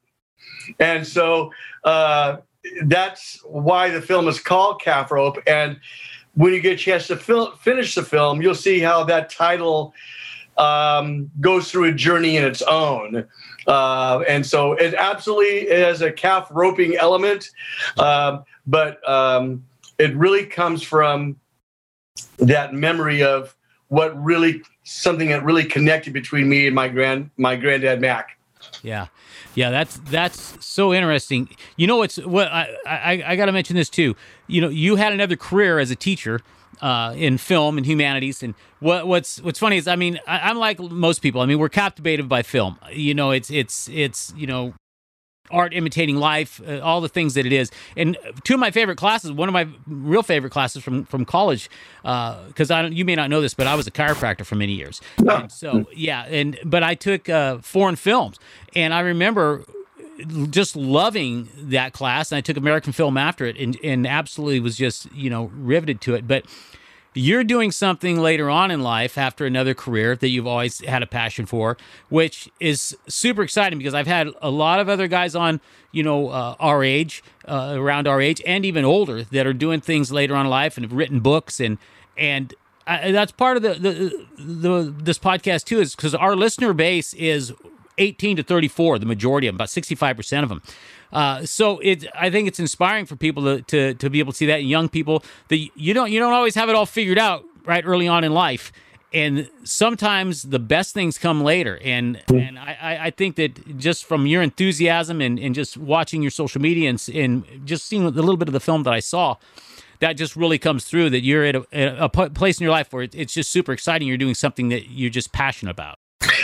And 0.79 1.05
so 1.05 1.51
uh, 1.83 2.37
that's 2.83 3.39
why 3.43 3.89
the 3.89 4.01
film 4.01 4.27
is 4.27 4.39
called 4.39 4.81
Calf 4.81 5.11
Rope. 5.11 5.37
And 5.47 5.79
when 6.35 6.53
you 6.53 6.59
get 6.59 6.73
a 6.73 6.77
chance 6.77 7.07
to 7.07 7.17
fil- 7.17 7.51
finish 7.55 7.95
the 7.95 8.03
film, 8.03 8.41
you'll 8.41 8.55
see 8.55 8.79
how 8.79 9.03
that 9.05 9.29
title 9.29 9.93
um, 10.57 11.29
goes 11.39 11.71
through 11.71 11.85
a 11.85 11.91
journey 11.91 12.37
in 12.37 12.43
its 12.43 12.61
own. 12.63 13.27
Uh, 13.67 14.23
and 14.27 14.45
so 14.45 14.73
it 14.73 14.93
absolutely 14.93 15.69
has 15.69 16.01
a 16.01 16.11
calf 16.11 16.47
roping 16.51 16.95
element, 16.95 17.49
um, 17.97 18.43
but 18.65 19.07
um, 19.07 19.63
it 19.97 20.15
really 20.15 20.45
comes 20.45 20.81
from 20.81 21.35
that 22.37 22.73
memory 22.73 23.23
of 23.23 23.55
what 23.89 24.21
really 24.23 24.61
something 24.83 25.29
that 25.29 25.43
really 25.43 25.65
connected 25.65 26.13
between 26.13 26.47
me 26.47 26.65
and 26.65 26.75
my 26.75 26.87
grand 26.87 27.29
my 27.37 27.55
granddad 27.55 27.99
Mac. 27.99 28.37
Yeah, 28.83 29.07
yeah, 29.55 29.69
that's 29.69 29.97
that's 30.09 30.65
so 30.65 30.93
interesting. 30.93 31.49
You 31.75 31.87
know, 31.87 31.97
what's 31.97 32.17
what 32.17 32.47
I 32.47 32.75
I, 32.85 33.23
I 33.25 33.35
got 33.35 33.45
to 33.45 33.51
mention 33.51 33.75
this 33.75 33.89
too. 33.89 34.15
You 34.47 34.61
know, 34.61 34.69
you 34.69 34.95
had 34.95 35.13
another 35.13 35.35
career 35.35 35.79
as 35.79 35.91
a 35.91 35.95
teacher 35.95 36.41
uh, 36.81 37.13
in 37.15 37.37
film 37.37 37.77
and 37.77 37.85
humanities. 37.85 38.43
And 38.43 38.53
what, 38.79 39.07
what's 39.07 39.41
what's 39.41 39.59
funny 39.59 39.77
is, 39.77 39.87
I 39.87 39.95
mean, 39.95 40.19
I, 40.27 40.49
am 40.49 40.57
like 40.57 40.79
most 40.79 41.21
people. 41.21 41.41
I 41.41 41.45
mean, 41.45 41.59
we're 41.59 41.69
captivated 41.69 42.29
by 42.29 42.43
film. 42.43 42.77
You 42.91 43.13
know, 43.13 43.31
it's 43.31 43.49
it's 43.49 43.89
it's 43.89 44.33
you 44.35 44.47
know, 44.47 44.73
art 45.51 45.73
imitating 45.73 46.17
life, 46.17 46.61
uh, 46.67 46.79
all 46.79 47.01
the 47.01 47.09
things 47.09 47.33
that 47.35 47.45
it 47.45 47.53
is. 47.53 47.71
And 47.95 48.17
two 48.43 48.55
of 48.55 48.59
my 48.59 48.71
favorite 48.71 48.97
classes, 48.97 49.31
one 49.31 49.49
of 49.49 49.53
my 49.53 49.67
real 49.87 50.23
favorite 50.23 50.51
classes 50.51 50.83
from 50.83 51.05
from 51.05 51.25
college, 51.25 51.69
because 52.01 52.71
uh, 52.71 52.75
I 52.75 52.81
don't, 52.81 52.93
you 52.93 53.05
may 53.05 53.15
not 53.15 53.29
know 53.29 53.41
this, 53.41 53.53
but 53.53 53.67
I 53.67 53.75
was 53.75 53.87
a 53.87 53.91
chiropractor 53.91 54.45
for 54.45 54.55
many 54.55 54.73
years. 54.73 55.01
And 55.17 55.51
so 55.51 55.85
yeah, 55.93 56.25
and 56.25 56.57
but 56.63 56.83
I 56.83 56.95
took 56.95 57.29
uh, 57.29 57.59
foreign 57.59 57.95
films, 57.95 58.39
and 58.75 58.93
I 58.93 59.01
remember 59.01 59.63
just 60.49 60.75
loving 60.75 61.49
that 61.55 61.93
class 61.93 62.31
and 62.31 62.37
I 62.37 62.41
took 62.41 62.57
American 62.57 62.91
film 62.91 63.17
after 63.17 63.45
it 63.45 63.57
and, 63.57 63.77
and 63.83 64.07
absolutely 64.07 64.59
was 64.59 64.75
just, 64.75 65.11
you 65.13 65.29
know, 65.29 65.51
riveted 65.53 66.01
to 66.01 66.15
it. 66.15 66.27
But 66.27 66.45
you're 67.17 67.43
doing 67.43 67.71
something 67.71 68.19
later 68.19 68.49
on 68.49 68.71
in 68.71 68.81
life 68.81 69.17
after 69.17 69.45
another 69.45 69.73
career 69.73 70.15
that 70.15 70.29
you've 70.29 70.47
always 70.47 70.79
had 70.85 71.03
a 71.03 71.07
passion 71.07 71.45
for, 71.45 71.77
which 72.09 72.49
is 72.59 72.95
super 73.07 73.43
exciting 73.43 73.77
because 73.77 73.93
I've 73.93 74.07
had 74.07 74.29
a 74.41 74.49
lot 74.49 74.79
of 74.79 74.89
other 74.89 75.07
guys 75.07 75.35
on, 75.35 75.59
you 75.91 76.03
know, 76.03 76.29
uh, 76.29 76.55
our 76.59 76.83
age, 76.83 77.23
uh, 77.45 77.73
around 77.77 78.07
our 78.07 78.21
age, 78.21 78.41
and 78.45 78.65
even 78.65 78.85
older 78.85 79.23
that 79.23 79.47
are 79.47 79.53
doing 79.53 79.81
things 79.81 80.11
later 80.11 80.35
on 80.35 80.45
in 80.45 80.49
life 80.49 80.77
and 80.77 80.85
have 80.85 80.93
written 80.93 81.19
books 81.19 81.59
and 81.59 81.77
and 82.17 82.53
I, 82.87 83.11
that's 83.11 83.33
part 83.33 83.57
of 83.57 83.63
the, 83.63 83.73
the 83.73 84.25
the 84.41 84.93
this 84.97 85.19
podcast 85.19 85.65
too 85.65 85.79
is 85.79 85.95
because 85.95 86.15
our 86.15 86.35
listener 86.35 86.73
base 86.73 87.13
is 87.13 87.53
18 87.97 88.37
to 88.37 88.43
34, 88.43 88.99
the 88.99 89.05
majority 89.05 89.47
of 89.47 89.53
them, 89.53 89.57
about 89.57 89.69
65% 89.69 90.43
of 90.43 90.49
them. 90.49 90.61
Uh, 91.11 91.45
so 91.45 91.79
it, 91.79 92.05
I 92.13 92.29
think 92.29 92.47
it's 92.47 92.59
inspiring 92.59 93.05
for 93.05 93.15
people 93.15 93.43
to, 93.43 93.61
to, 93.63 93.93
to 93.95 94.09
be 94.09 94.19
able 94.19 94.33
to 94.33 94.37
see 94.37 94.45
that 94.47 94.59
in 94.59 94.67
young 94.67 94.89
people 94.89 95.23
that 95.47 95.57
you 95.75 95.93
don't, 95.93 96.11
you 96.11 96.19
don't 96.19 96.33
always 96.33 96.55
have 96.55 96.69
it 96.69 96.75
all 96.75 96.85
figured 96.85 97.17
out 97.17 97.43
right 97.65 97.83
early 97.85 98.07
on 98.07 98.23
in 98.23 98.33
life. 98.33 98.71
And 99.13 99.49
sometimes 99.63 100.43
the 100.43 100.59
best 100.59 100.93
things 100.93 101.17
come 101.17 101.41
later. 101.41 101.79
And, 101.81 102.21
and 102.27 102.59
I, 102.59 102.99
I 103.03 103.09
think 103.11 103.37
that 103.37 103.77
just 103.77 104.03
from 104.03 104.27
your 104.27 104.41
enthusiasm 104.41 105.21
and, 105.21 105.39
and 105.39 105.55
just 105.55 105.77
watching 105.77 106.21
your 106.21 106.31
social 106.31 106.61
media 106.61 106.89
and, 106.89 107.09
and 107.13 107.65
just 107.65 107.85
seeing 107.85 108.03
a 108.03 108.09
little 108.09 108.35
bit 108.35 108.49
of 108.49 108.53
the 108.53 108.59
film 108.59 108.83
that 108.83 108.93
I 108.93 108.99
saw, 108.99 109.37
that 109.99 110.13
just 110.13 110.35
really 110.35 110.59
comes 110.59 110.83
through 110.83 111.09
that 111.11 111.23
you're 111.23 111.45
at 111.45 111.55
a, 111.55 112.03
a 112.03 112.09
place 112.09 112.59
in 112.59 112.65
your 112.65 112.71
life 112.71 112.91
where 112.91 113.03
it's 113.11 113.33
just 113.33 113.49
super 113.49 113.71
exciting. 113.71 114.07
You're 114.07 114.17
doing 114.17 114.35
something 114.35 114.69
that 114.69 114.89
you're 114.89 115.09
just 115.09 115.31
passionate 115.31 115.71
about. 115.71 115.97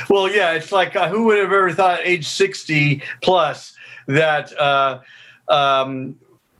Well, 0.09 0.29
yeah, 0.29 0.51
it's 0.53 0.71
like 0.71 0.95
uh, 0.95 1.09
who 1.09 1.25
would 1.25 1.37
have 1.37 1.51
ever 1.51 1.71
thought 1.71 1.99
age 2.03 2.27
60 2.27 3.01
plus 3.21 3.73
that 4.07 4.57
uh, 4.59 4.99
um, 5.47 6.15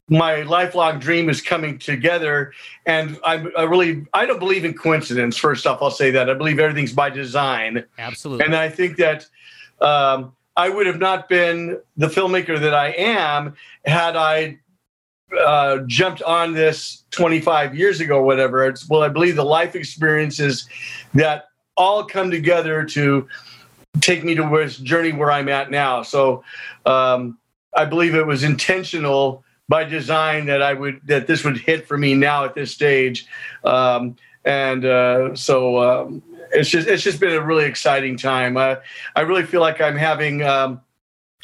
my 0.10 0.42
lifelong 0.44 1.00
dream 1.00 1.30
is 1.30 1.42
coming 1.42 1.78
together. 1.78 2.54
And 2.86 3.18
I, 3.26 3.46
I, 3.58 3.64
really, 3.64 4.06
I 4.14 4.26
don't 4.26 4.40
believe 4.40 4.66
in 4.66 4.74
coincidence. 4.74 5.38
First 5.38 5.66
off, 5.66 5.82
I'll 5.82 5.92
say 5.92 6.12
that 6.12 6.30
I 6.30 6.34
believe 6.34 6.60
everything's 6.60 6.94
by 6.94 7.10
design. 7.10 7.84
Absolutely. 7.98 8.46
And 8.46 8.56
I 8.56 8.70
think 8.70 8.98
that 8.98 9.26
um, 9.82 10.34
I 10.56 10.70
would 10.70 10.86
have 10.86 11.00
not 11.00 11.30
been 11.30 11.80
the 11.98 12.08
filmmaker 12.08 12.60
that 12.60 12.74
I 12.74 12.90
am 12.90 13.56
had 13.86 14.16
I 14.16 14.60
uh, 15.40 15.80
jumped 15.88 16.22
on 16.22 16.54
this 16.54 17.06
25 17.12 17.76
years 17.76 18.00
ago, 18.00 18.22
whatever. 18.22 18.68
It's 18.68 18.88
well, 18.88 19.02
I 19.02 19.10
believe 19.10 19.36
the 19.36 19.46
life 19.46 19.76
experiences 19.76 20.68
that 21.14 21.46
all 21.76 22.06
come 22.06 22.32
together 22.32 22.84
to 22.86 23.28
take 24.02 24.24
me 24.24 24.36
to 24.36 24.50
this 24.50 24.78
journey 24.78 25.12
where 25.12 25.32
I'm 25.32 25.50
at 25.50 25.72
now. 25.72 26.02
So 26.02 26.44
um, 26.86 27.38
I 27.76 27.86
believe 27.86 28.16
it 28.16 28.26
was 28.26 28.44
intentional 28.44 29.44
by 29.70 29.84
design 29.84 30.46
that 30.48 30.62
I 30.62 30.74
would 30.74 31.02
that 31.06 31.28
this 31.28 31.44
would 31.44 31.58
hit 31.58 31.88
for 31.88 31.98
me 31.98 32.14
now 32.14 32.46
at 32.46 32.54
this 32.54 32.72
stage, 32.72 33.26
um, 33.64 34.16
and 34.46 34.86
uh, 34.86 35.36
so 35.36 35.82
um, 35.82 36.24
it's 36.52 36.70
just 36.70 36.88
it's 36.88 37.04
just 37.04 37.20
been 37.20 37.34
a 37.34 37.42
really 37.42 37.66
exciting 37.66 38.18
time. 38.18 38.58
Uh, 38.58 38.76
I 39.16 39.22
really 39.22 39.44
feel 39.44 39.62
like 39.62 39.82
I'm 39.82 39.98
having. 39.98 40.44
Um, 40.44 40.82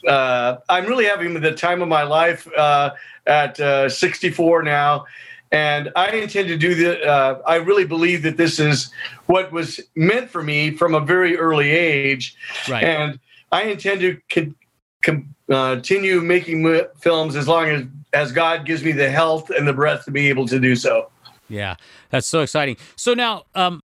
uh, 0.07 0.55
I'm 0.69 0.86
really 0.86 1.05
having 1.05 1.41
the 1.41 1.51
time 1.51 1.81
of 1.81 1.89
my 1.89 2.03
life 2.03 2.48
uh, 2.55 2.91
at 3.27 3.59
uh, 3.59 3.89
64 3.89 4.63
now, 4.63 5.05
and 5.51 5.91
I 5.95 6.11
intend 6.11 6.47
to 6.49 6.57
do 6.57 6.75
that. 6.75 7.03
Uh, 7.03 7.39
I 7.45 7.55
really 7.55 7.85
believe 7.85 8.21
that 8.23 8.37
this 8.37 8.59
is 8.59 8.91
what 9.25 9.51
was 9.51 9.79
meant 9.95 10.29
for 10.29 10.43
me 10.43 10.71
from 10.71 10.93
a 10.93 10.99
very 10.99 11.37
early 11.37 11.71
age. 11.71 12.35
Right. 12.67 12.83
And 12.83 13.19
I 13.51 13.63
intend 13.63 14.01
to 14.01 14.17
con- 14.29 14.55
con- 15.03 15.33
uh, 15.49 15.75
continue 15.75 16.21
making 16.21 16.81
films 16.99 17.35
as 17.35 17.47
long 17.47 17.67
as, 17.69 17.83
as 18.13 18.31
God 18.31 18.65
gives 18.65 18.83
me 18.83 18.91
the 18.91 19.09
health 19.09 19.49
and 19.49 19.67
the 19.67 19.73
breath 19.73 20.05
to 20.05 20.11
be 20.11 20.29
able 20.29 20.47
to 20.47 20.59
do 20.59 20.75
so. 20.75 21.09
Yeah, 21.47 21.75
that's 22.11 22.27
so 22.27 22.41
exciting. 22.41 22.77
So 22.95 23.15
now, 23.15 23.45
um, 23.55 23.81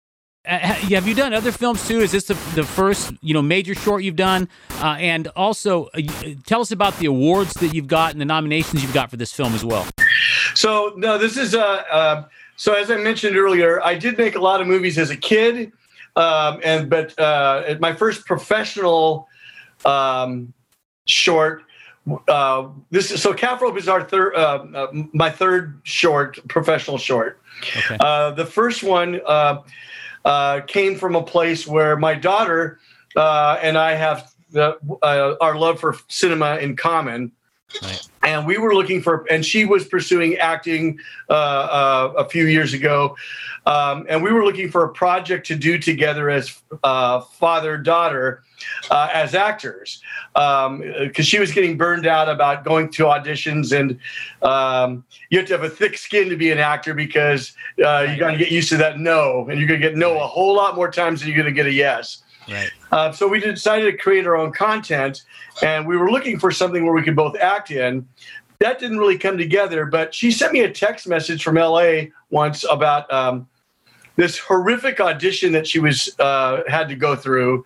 have 0.45 1.07
you 1.07 1.15
done 1.15 1.35
other 1.35 1.53
films 1.53 1.87
too? 1.87 1.99
Is 1.99 2.13
this 2.13 2.29
the, 2.29 2.35
the 2.55 2.65
first 2.65 3.13
you 3.21 3.35
know 3.35 3.43
major 3.43 3.75
short 3.75 4.03
you've 4.03 4.17
done? 4.17 4.49
Uh, 4.81 4.97
and 4.99 5.27
also, 5.29 5.87
uh, 5.87 6.01
tell 6.47 6.61
us 6.61 6.71
about 6.71 6.97
the 6.99 7.07
awards 7.07 7.55
that 7.55 7.75
you've 7.75 7.89
got 7.89 8.13
and 8.13 8.21
the 8.21 8.25
nominations 8.25 8.83
you've 8.83 8.95
got 8.95 9.11
for 9.11 9.17
this 9.17 9.33
film 9.33 9.55
as 9.55 9.65
well. 9.65 9.87
So 10.55 10.93
no, 10.97 11.19
this 11.19 11.37
is 11.37 11.55
uh, 11.55 11.83
uh, 11.91 12.25
so 12.57 12.75
as 12.75 12.91
I 12.91 12.97
mentioned 12.97 13.37
earlier, 13.37 13.83
I 13.83 13.95
did 13.95 14.19
make 14.19 14.35
a 14.35 14.41
lot 14.41 14.61
of 14.61 14.67
movies 14.67 14.99
as 14.99 15.11
a 15.11 15.17
kid, 15.17 15.73
um, 16.17 16.61
and 16.65 16.91
but 16.91 17.19
uh, 17.19 17.77
my 17.81 17.93
first 17.93 18.27
professional 18.27 19.29
um, 19.85 20.53
short. 21.07 21.63
Uh, 22.27 22.69
this 22.91 23.11
is 23.11 23.21
so 23.21 23.35
Calf 23.35 23.61
Rope 23.61 23.77
is 23.77 23.87
our 23.87 24.03
third, 24.03 24.35
uh, 24.35 24.65
uh, 24.75 24.87
my 25.13 25.31
third 25.31 25.79
short, 25.83 26.39
professional 26.49 26.97
short. 26.97 27.41
Okay. 27.77 27.99
Uh, 28.01 28.31
the 28.31 28.47
first 28.47 28.83
one 28.83 29.21
uh, 29.27 29.63
uh, 30.25 30.61
came 30.67 30.97
from 30.97 31.17
a 31.17 31.23
place 31.23 31.67
where 31.67 31.97
my 31.97 32.15
daughter 32.15 32.79
uh, 33.17 33.59
and 33.63 33.77
I 33.77 33.95
have 33.95 34.33
the, 34.51 34.79
uh, 35.03 35.35
our 35.41 35.57
love 35.57 35.81
for 35.81 35.97
cinema 36.09 36.57
in 36.57 36.77
common. 36.77 37.33
Right. 37.83 38.09
And 38.29 38.47
we 38.47 38.59
were 38.59 38.75
looking 38.75 39.01
for, 39.01 39.25
and 39.31 39.45
she 39.45 39.65
was 39.65 39.87
pursuing 39.87 40.37
acting 40.37 41.01
uh, 41.31 41.33
uh, 41.33 42.13
a 42.19 42.29
few 42.29 42.45
years 42.45 42.75
ago. 42.75 43.17
Um, 43.65 44.07
and 44.09 44.23
we 44.23 44.33
were 44.33 44.45
looking 44.45 44.71
for 44.71 44.85
a 44.85 44.91
project 44.91 45.47
to 45.47 45.57
do 45.57 45.79
together 45.79 46.29
as 46.29 46.61
uh, 46.85 47.21
father 47.21 47.79
daughter 47.79 48.43
uh, 48.91 49.09
as 49.15 49.35
actors. 49.35 50.03
Because 50.35 50.67
um, 50.67 51.23
she 51.23 51.39
was 51.39 51.53
getting 51.53 51.79
burned 51.79 52.07
out 52.07 52.29
about 52.29 52.65
going 52.65 52.91
to 52.91 53.05
auditions 53.05 53.79
and 53.79 53.99
um, 54.43 55.05
you 55.31 55.39
have 55.39 55.49
to 55.49 55.55
have 55.55 55.65
a 55.65 55.71
thick 55.71 55.97
skin 55.97 56.29
to 56.29 56.37
be 56.37 56.51
an 56.51 56.59
actor 56.59 56.93
because 56.93 57.55
uh, 57.83 58.05
you're 58.09 58.19
going 58.19 58.37
to 58.37 58.39
get 58.39 58.53
used 58.53 58.69
to 58.69 58.77
that 58.77 58.99
no 58.99 59.47
and 59.49 59.59
you're 59.59 59.69
going 59.69 59.81
to 59.81 59.87
get 59.87 59.97
no 59.97 60.21
a 60.21 60.27
whole 60.27 60.55
lot 60.55 60.77
more 60.77 60.91
times 60.91 61.21
than 61.21 61.29
you're 61.29 61.37
going 61.37 61.47
to 61.47 61.53
get 61.53 61.67
a 61.67 61.73
yes 61.73 62.23
Right. 62.49 62.71
Uh, 62.91 63.13
so 63.13 63.29
we 63.29 63.41
decided 63.41 63.91
to 63.91 63.97
create 63.97 64.27
our 64.27 64.37
own 64.37 64.53
content, 64.53 65.25
and 65.63 65.87
we 65.87 65.97
were 65.97 66.11
looking 66.11 66.39
for 66.39 66.51
something 66.51 66.85
where 66.85 66.95
we 66.95 67.03
could 67.03 67.17
both 67.17 67.37
act 67.37 67.71
in. 67.71 68.09
That 68.61 68.79
didn't 68.79 68.99
really 68.99 69.19
come 69.19 69.39
together, 69.39 69.87
but 69.87 70.15
she 70.15 70.31
sent 70.33 70.53
me 70.53 70.61
a 70.61 70.71
text 70.71 71.07
message 71.07 71.45
from 71.45 71.57
LA 71.57 72.07
once 72.31 72.65
about 72.69 73.13
um, 73.13 73.47
this 74.17 74.39
horrific 74.39 74.99
audition 75.01 75.53
that 75.53 75.67
she 75.67 75.79
was 75.79 76.11
uh, 76.19 76.63
had 76.67 76.89
to 76.89 76.97
go 76.97 77.15
through, 77.15 77.65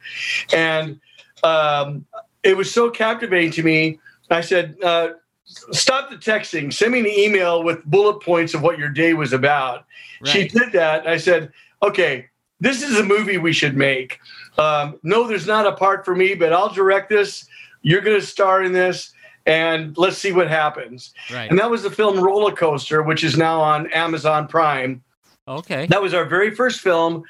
and 0.52 1.00
um, 1.44 2.04
it 2.42 2.56
was 2.56 2.72
so 2.72 2.90
captivating 2.90 3.52
to 3.52 3.62
me. 3.62 4.00
I 4.30 4.40
said, 4.40 4.76
uh, 4.82 5.10
"Stop 5.44 6.10
the 6.10 6.16
texting. 6.16 6.72
Send 6.72 6.92
me 6.92 7.00
an 7.00 7.06
email 7.06 7.62
with 7.62 7.84
bullet 7.84 8.20
points 8.20 8.52
of 8.52 8.62
what 8.62 8.78
your 8.78 8.90
day 8.90 9.14
was 9.14 9.32
about." 9.32 9.86
Right. 10.20 10.30
She 10.30 10.48
did 10.48 10.72
that. 10.72 11.06
I 11.06 11.16
said, 11.16 11.52
"Okay, 11.82 12.28
this 12.62 12.82
is 12.82 12.98
a 12.98 13.04
movie 13.04 13.38
we 13.38 13.52
should 13.52 13.76
make." 13.76 14.18
Um, 14.58 14.98
no, 15.02 15.26
there's 15.26 15.46
not 15.46 15.66
a 15.66 15.72
part 15.72 16.04
for 16.04 16.14
me, 16.14 16.34
but 16.34 16.52
I'll 16.52 16.72
direct 16.72 17.08
this. 17.08 17.46
You're 17.82 18.00
going 18.00 18.18
to 18.20 18.26
star 18.26 18.62
in 18.62 18.72
this. 18.72 19.12
and 19.44 19.98
let's 19.98 20.18
see 20.18 20.30
what 20.30 20.48
happens. 20.48 21.12
Right. 21.32 21.50
And 21.50 21.58
that 21.58 21.68
was 21.68 21.82
the 21.82 21.90
film 21.90 22.20
Roller 22.22 22.52
Coaster, 22.52 23.02
which 23.02 23.24
is 23.24 23.36
now 23.36 23.60
on 23.60 23.90
Amazon 23.92 24.46
Prime. 24.46 25.02
Okay. 25.48 25.86
That 25.86 26.00
was 26.00 26.14
our 26.14 26.24
very 26.24 26.54
first 26.54 26.80
film, 26.80 27.24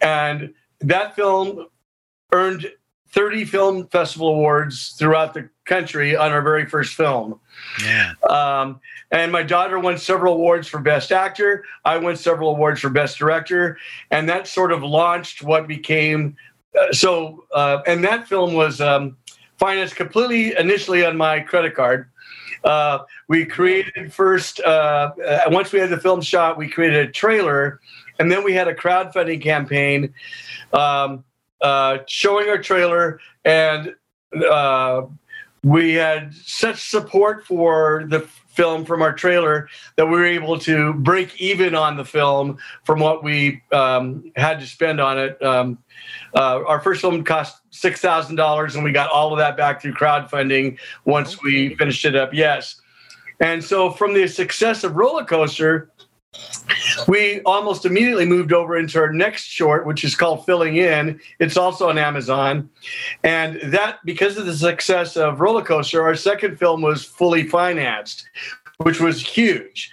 and 0.00 0.54
that 0.80 1.14
film 1.14 1.66
earned 2.32 2.72
30 3.10 3.44
film 3.44 3.86
festival 3.88 4.28
awards 4.28 4.94
throughout 4.98 5.34
the 5.34 5.50
country 5.68 6.16
on 6.16 6.32
our 6.32 6.42
very 6.42 6.66
first 6.66 6.94
film. 6.94 7.38
Yeah. 7.84 8.12
Um, 8.28 8.80
and 9.10 9.30
my 9.30 9.42
daughter 9.42 9.78
won 9.78 9.98
several 9.98 10.34
awards 10.34 10.68
for 10.68 10.80
Best 10.80 11.12
Actor. 11.12 11.64
I 11.84 11.98
won 11.98 12.16
several 12.16 12.50
awards 12.50 12.80
for 12.80 12.90
Best 12.90 13.18
Director, 13.18 13.78
and 14.10 14.28
that 14.28 14.48
sort 14.48 14.72
of 14.72 14.82
launched 14.82 15.42
what 15.42 15.66
became. 15.68 16.36
Uh, 16.78 16.92
so, 16.92 17.44
uh, 17.54 17.80
and 17.86 18.04
that 18.04 18.28
film 18.28 18.54
was 18.54 18.80
um, 18.80 19.16
financed 19.58 19.96
completely 19.96 20.56
initially 20.58 21.04
on 21.04 21.16
my 21.16 21.40
credit 21.40 21.74
card. 21.74 22.10
Uh, 22.64 22.98
we 23.28 23.44
created 23.44 24.12
first, 24.12 24.60
uh, 24.60 25.12
uh, 25.24 25.40
once 25.48 25.72
we 25.72 25.78
had 25.78 25.90
the 25.90 25.98
film 25.98 26.20
shot, 26.20 26.58
we 26.58 26.68
created 26.68 27.08
a 27.08 27.12
trailer, 27.12 27.80
and 28.18 28.30
then 28.30 28.42
we 28.42 28.52
had 28.52 28.68
a 28.68 28.74
crowdfunding 28.74 29.40
campaign 29.40 30.12
um, 30.72 31.24
uh, 31.60 31.98
showing 32.06 32.48
our 32.48 32.58
trailer, 32.58 33.20
and 33.44 33.94
uh, 34.50 35.02
we 35.62 35.94
had 35.94 36.34
such 36.34 36.88
support 36.88 37.44
for 37.46 38.04
the 38.08 38.20
film 38.58 38.84
from 38.84 39.02
our 39.02 39.12
trailer 39.12 39.68
that 39.96 40.06
we 40.06 40.12
were 40.12 40.26
able 40.26 40.58
to 40.58 40.92
break 40.94 41.40
even 41.40 41.76
on 41.76 41.96
the 41.96 42.04
film 42.04 42.58
from 42.82 42.98
what 42.98 43.22
we 43.22 43.62
um, 43.70 44.32
had 44.34 44.58
to 44.58 44.66
spend 44.66 45.00
on 45.00 45.16
it. 45.16 45.40
Um, 45.42 45.78
uh, 46.34 46.64
our 46.66 46.80
first 46.80 47.00
film 47.00 47.22
cost 47.22 47.62
six 47.70 48.00
thousand 48.00 48.36
dollars, 48.36 48.74
and 48.74 48.82
we 48.82 48.92
got 48.92 49.10
all 49.10 49.32
of 49.32 49.38
that 49.38 49.56
back 49.56 49.80
through 49.80 49.94
crowdfunding 49.94 50.78
once 51.04 51.40
we 51.42 51.74
finished 51.76 52.04
it 52.04 52.16
up. 52.16 52.34
Yes, 52.34 52.80
and 53.40 53.62
so 53.62 53.90
from 53.90 54.14
the 54.14 54.26
success 54.26 54.82
of 54.82 54.96
Roller 54.96 55.24
Coaster, 55.24 55.90
we 57.06 57.40
almost 57.42 57.84
immediately 57.84 58.26
moved 58.26 58.52
over 58.52 58.76
into 58.76 58.98
our 58.98 59.12
next 59.12 59.44
short, 59.44 59.86
which 59.86 60.04
is 60.04 60.14
called 60.14 60.44
Filling 60.44 60.76
In. 60.76 61.20
It's 61.38 61.56
also 61.56 61.88
on 61.88 61.98
Amazon. 61.98 62.68
And 63.24 63.60
that, 63.72 63.98
because 64.04 64.36
of 64.36 64.46
the 64.46 64.54
success 64.54 65.16
of 65.16 65.40
Roller 65.40 65.62
Coaster, 65.62 66.02
our 66.02 66.14
second 66.14 66.58
film 66.58 66.82
was 66.82 67.04
fully 67.04 67.44
financed, 67.44 68.28
which 68.78 69.00
was 69.00 69.20
huge. 69.20 69.90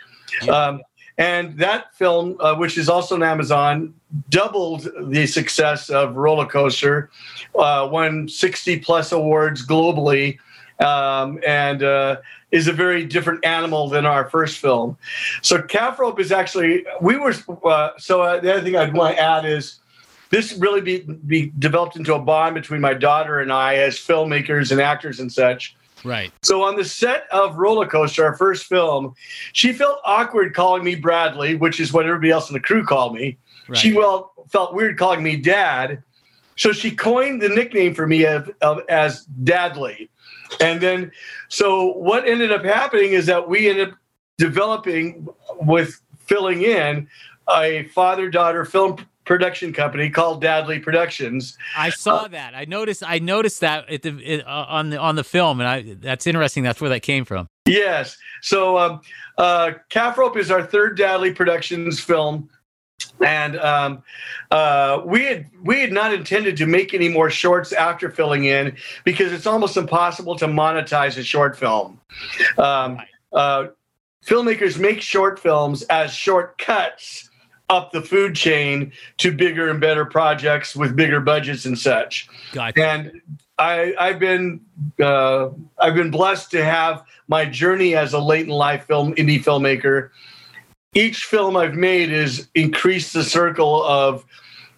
Um, 0.49 0.81
and 1.17 1.57
that 1.57 1.95
film, 1.95 2.35
uh, 2.41 2.55
which 2.55 2.77
is 2.77 2.89
also 2.89 3.15
on 3.15 3.23
Amazon, 3.23 3.93
doubled 4.29 4.89
the 5.09 5.25
success 5.27 5.89
of 5.89 6.17
Roller 6.17 6.45
Coaster, 6.45 7.09
uh, 7.57 7.87
won 7.89 8.27
60 8.27 8.79
plus 8.79 9.13
awards 9.13 9.65
globally, 9.65 10.37
um, 10.79 11.39
and 11.47 11.83
uh, 11.83 12.17
is 12.55 12.69
a 12.69 12.73
very 12.73 13.03
different 13.03 13.43
animal 13.45 13.89
than 13.89 14.05
our 14.05 14.29
first 14.29 14.59
film. 14.59 14.97
So 15.41 15.61
Calf 15.61 15.99
Rope 15.99 16.21
is 16.21 16.31
actually 16.31 16.85
we 17.01 17.17
were 17.17 17.35
uh, 17.65 17.89
so 17.97 18.21
uh, 18.21 18.39
the 18.39 18.53
other 18.53 18.61
thing 18.61 18.77
I'd 18.77 18.93
want 18.93 19.17
to 19.17 19.21
add 19.21 19.45
is 19.45 19.79
this 20.29 20.53
really 20.53 20.79
be, 20.79 20.99
be 21.27 21.51
developed 21.59 21.97
into 21.97 22.15
a 22.15 22.19
bond 22.19 22.55
between 22.55 22.79
my 22.79 22.93
daughter 22.93 23.39
and 23.39 23.51
I 23.51 23.75
as 23.75 23.97
filmmakers 23.97 24.71
and 24.71 24.79
actors 24.79 25.19
and 25.19 25.31
such. 25.31 25.75
Right. 26.05 26.31
So 26.43 26.63
on 26.63 26.77
the 26.77 26.85
set 26.85 27.25
of 27.31 27.57
Roller 27.57 27.87
Coaster, 27.87 28.23
our 28.23 28.37
first 28.37 28.67
film, 28.67 29.15
she 29.51 29.73
felt 29.73 29.99
awkward 30.05 30.53
calling 30.53 30.83
me 30.83 30.95
Bradley, 30.95 31.55
which 31.55 31.79
is 31.79 31.91
what 31.91 32.05
everybody 32.05 32.31
else 32.31 32.49
in 32.49 32.53
the 32.53 32.59
crew 32.61 32.85
called 32.85 33.15
me. 33.15 33.37
Right. 33.67 33.77
She 33.77 33.91
well 33.91 34.31
felt 34.49 34.73
weird 34.73 34.97
calling 34.97 35.23
me 35.23 35.35
Dad, 35.35 36.01
so 36.55 36.71
she 36.71 36.91
coined 36.91 37.41
the 37.41 37.49
nickname 37.49 37.93
for 37.93 38.07
me 38.07 38.25
of, 38.25 38.49
of, 38.61 38.81
as 38.87 39.25
Dadley. 39.43 40.07
And 40.61 40.81
then, 40.81 41.11
so 41.49 41.93
what 41.93 42.27
ended 42.27 42.51
up 42.51 42.63
happening 42.63 43.11
is 43.11 43.25
that 43.25 43.49
we 43.49 43.69
ended 43.69 43.89
up 43.89 43.95
developing 44.37 45.27
with 45.61 46.01
filling 46.25 46.61
in 46.63 47.07
a 47.49 47.83
father-daughter 47.93 48.65
film 48.65 48.97
production 49.25 49.73
company 49.73 50.09
called 50.09 50.43
Dadley 50.43 50.81
Productions. 50.81 51.57
I 51.75 51.89
saw 51.89 52.27
that. 52.27 52.55
I 52.55 52.65
noticed. 52.65 53.03
I 53.05 53.19
noticed 53.19 53.61
that 53.61 53.89
at 53.89 54.03
the 54.03 54.17
it, 54.19 54.47
uh, 54.47 54.65
on 54.69 54.91
the 54.91 54.97
on 54.97 55.15
the 55.15 55.23
film, 55.23 55.59
and 55.59 55.67
I 55.67 55.95
that's 55.99 56.27
interesting. 56.27 56.63
That's 56.63 56.79
where 56.79 56.89
that 56.91 57.01
came 57.01 57.25
from. 57.25 57.47
Yes. 57.65 58.17
So, 58.41 58.77
um, 58.77 59.01
uh, 59.37 59.71
Calf 59.89 60.17
Rope 60.17 60.37
is 60.37 60.51
our 60.51 60.63
third 60.63 60.97
Dadley 60.97 61.35
Productions 61.35 61.99
film, 61.99 62.49
and 63.23 63.57
um, 63.57 64.03
uh, 64.51 65.01
we 65.05 65.25
had 65.25 65.45
we 65.63 65.79
had 65.79 65.91
not 65.91 66.13
intended 66.13 66.57
to 66.57 66.65
make 66.65 66.93
any 66.93 67.09
more 67.09 67.29
shorts 67.29 67.71
after 67.71 68.09
filling 68.09 68.45
in 68.45 68.75
because 69.03 69.31
it's 69.31 69.47
almost 69.47 69.77
impossible 69.77 70.35
to 70.37 70.47
monetize 70.47 71.17
a 71.17 71.23
short 71.23 71.57
film. 71.57 71.99
Um, 72.57 72.99
uh, 73.33 73.67
filmmakers 74.25 74.79
make 74.79 75.01
short 75.01 75.39
films 75.39 75.83
as 75.83 76.11
shortcuts 76.11 77.29
up 77.69 77.91
the 77.91 78.01
food 78.01 78.35
chain 78.35 78.91
to 79.17 79.31
bigger 79.31 79.69
and 79.69 79.81
better 79.81 80.05
projects 80.05 80.75
with 80.75 80.95
bigger 80.95 81.19
budgets 81.19 81.65
and 81.65 81.77
such. 81.77 82.27
Gotcha. 82.51 82.83
And 82.83 83.21
I, 83.57 83.95
I've 83.99 84.19
been 84.19 84.61
uh, 85.01 85.49
I've 85.79 85.95
been 85.95 86.11
blessed 86.11 86.51
to 86.51 86.63
have 86.63 87.03
my 87.27 87.45
journey 87.45 87.95
as 87.95 88.13
a 88.13 88.19
late 88.19 88.45
in 88.45 88.51
life 88.51 88.85
film 88.85 89.15
indie 89.15 89.43
filmmaker. 89.43 90.09
Each 90.95 91.25
film 91.25 91.57
I've 91.57 91.75
made 91.75 92.09
has 92.09 92.47
increased 92.55 93.13
the 93.13 93.23
circle 93.23 93.83
of 93.83 94.25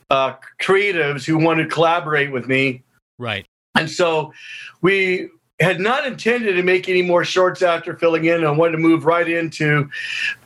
uh, 0.10 0.34
creatives 0.60 1.23
who 1.25 1.38
want 1.38 1.60
to 1.60 1.67
collaborate 1.67 2.32
with 2.32 2.47
me, 2.47 2.84
Right. 3.19 3.45
and 3.75 3.89
so 3.89 4.34
we 4.82 5.30
had 5.60 5.80
not 5.80 6.06
intended 6.06 6.54
to 6.54 6.62
make 6.62 6.88
any 6.88 7.02
more 7.02 7.26
shorts 7.26 7.63
after 7.63 7.96
filling 7.98 8.26
in 8.26 8.43
and 8.43 8.58
wanted 8.58 8.74
to 8.74 8.78
move 8.78 9.06
right 9.06 9.28
into 9.28 9.89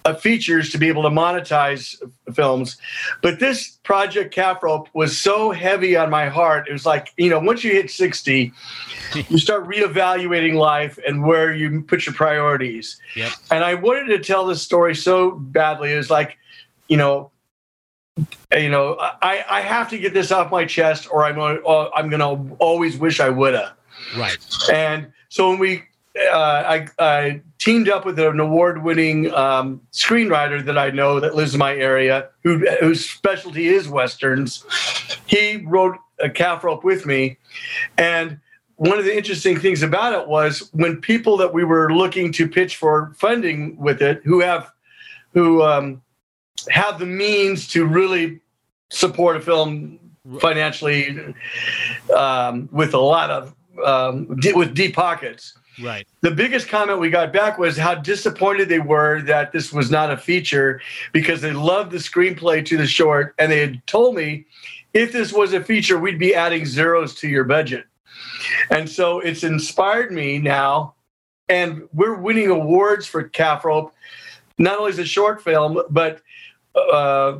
uh, 0.05 0.13
features 0.13 0.69
to 0.69 0.77
be 0.77 0.87
able 0.87 1.03
to 1.03 1.09
monetize 1.09 2.01
films. 2.33 2.77
But 3.21 3.39
this 3.39 3.77
project, 3.83 4.33
Calf 4.33 4.63
Rope, 4.63 4.87
was 4.93 5.17
so 5.17 5.51
heavy 5.51 5.97
on 5.97 6.09
my 6.09 6.29
heart. 6.29 6.69
It 6.69 6.71
was 6.71 6.85
like, 6.85 7.11
you 7.17 7.29
know, 7.29 7.39
once 7.39 7.61
you 7.63 7.71
hit 7.71 7.91
60, 7.91 8.53
you 9.27 9.37
start 9.37 9.67
reevaluating 9.67 10.55
life 10.55 10.97
and 11.05 11.25
where 11.25 11.53
you 11.53 11.81
put 11.81 12.05
your 12.05 12.15
priorities. 12.15 12.99
Yep. 13.17 13.33
And 13.51 13.65
I 13.65 13.73
wanted 13.73 14.05
to 14.07 14.19
tell 14.19 14.45
this 14.45 14.61
story 14.61 14.95
so 14.95 15.31
badly. 15.31 15.91
It 15.91 15.97
was 15.97 16.09
like, 16.09 16.37
you 16.87 16.95
know, 16.95 17.31
you 18.55 18.69
know, 18.69 18.97
I, 18.99 19.43
I 19.49 19.61
have 19.61 19.89
to 19.89 19.97
get 19.97 20.13
this 20.13 20.31
off 20.31 20.51
my 20.51 20.65
chest, 20.65 21.07
or 21.11 21.25
I'm 21.25 21.35
gonna, 21.35 21.59
or 21.59 21.97
I'm 21.97 22.09
gonna 22.09 22.55
always 22.59 22.97
wish 22.97 23.19
I 23.19 23.29
woulda. 23.29 23.75
Right. 24.17 24.37
And 24.71 25.11
so 25.29 25.49
when 25.49 25.59
we, 25.59 25.83
uh, 26.31 26.37
I, 26.37 26.87
I 26.99 27.41
teamed 27.59 27.89
up 27.89 28.05
with 28.05 28.19
an 28.19 28.39
award-winning 28.39 29.33
um, 29.33 29.81
screenwriter 29.93 30.63
that 30.65 30.77
I 30.77 30.89
know 30.89 31.19
that 31.19 31.35
lives 31.35 31.53
in 31.53 31.59
my 31.59 31.75
area, 31.75 32.29
who 32.43 32.65
whose 32.79 33.09
specialty 33.09 33.67
is 33.67 33.87
westerns. 33.87 34.65
He 35.27 35.63
wrote 35.65 35.97
a 36.19 36.29
calf 36.29 36.63
rope 36.63 36.83
with 36.83 37.05
me, 37.05 37.37
and 37.97 38.39
one 38.81 38.97
of 38.97 39.05
the 39.05 39.15
interesting 39.15 39.59
things 39.59 39.83
about 39.83 40.19
it 40.19 40.27
was 40.27 40.69
when 40.73 40.99
people 40.99 41.37
that 41.37 41.53
we 41.53 41.63
were 41.63 41.93
looking 41.93 42.31
to 42.33 42.47
pitch 42.47 42.77
for 42.77 43.13
funding 43.15 43.77
with 43.77 44.01
it, 44.01 44.21
who 44.23 44.39
have, 44.39 44.71
who 45.35 45.61
um, 45.61 46.01
have 46.69 46.97
the 46.97 47.05
means 47.05 47.67
to 47.67 47.85
really 47.85 48.41
support 48.89 49.37
a 49.37 49.39
film 49.39 49.99
financially 50.39 51.35
um, 52.15 52.69
with 52.71 52.95
a 52.95 52.99
lot 52.99 53.29
of 53.29 53.55
um, 53.85 54.35
d- 54.37 54.53
with 54.53 54.73
deep 54.73 54.95
pockets. 54.95 55.57
Right. 55.81 56.07
The 56.21 56.31
biggest 56.31 56.67
comment 56.67 56.99
we 56.99 57.09
got 57.09 57.31
back 57.31 57.57
was 57.57 57.77
how 57.77 57.95
disappointed 57.95 58.67
they 58.69 58.79
were 58.79 59.21
that 59.21 59.51
this 59.51 59.71
was 59.71 59.89
not 59.89 60.11
a 60.11 60.17
feature 60.17 60.81
because 61.13 61.41
they 61.41 61.53
loved 61.53 61.91
the 61.91 61.97
screenplay 61.97 62.65
to 62.65 62.77
the 62.77 62.85
short 62.85 63.33
and 63.39 63.51
they 63.51 63.59
had 63.59 63.85
told 63.87 64.15
me 64.15 64.45
if 64.93 65.11
this 65.11 65.31
was 65.31 65.53
a 65.53 65.63
feature, 65.63 65.97
we'd 65.97 66.19
be 66.19 66.35
adding 66.35 66.65
zeros 66.65 67.15
to 67.15 67.27
your 67.27 67.45
budget. 67.45 67.85
And 68.69 68.89
so 68.89 69.19
it's 69.19 69.43
inspired 69.43 70.11
me 70.11 70.37
now, 70.39 70.95
and 71.47 71.87
we're 71.93 72.15
winning 72.15 72.49
awards 72.49 73.05
for 73.05 73.23
Calf 73.23 73.63
Rope, 73.65 73.93
not 74.57 74.79
only 74.79 74.91
as 74.91 74.99
a 74.99 75.05
short 75.05 75.41
film, 75.41 75.81
but 75.89 76.21
uh, 76.75 77.39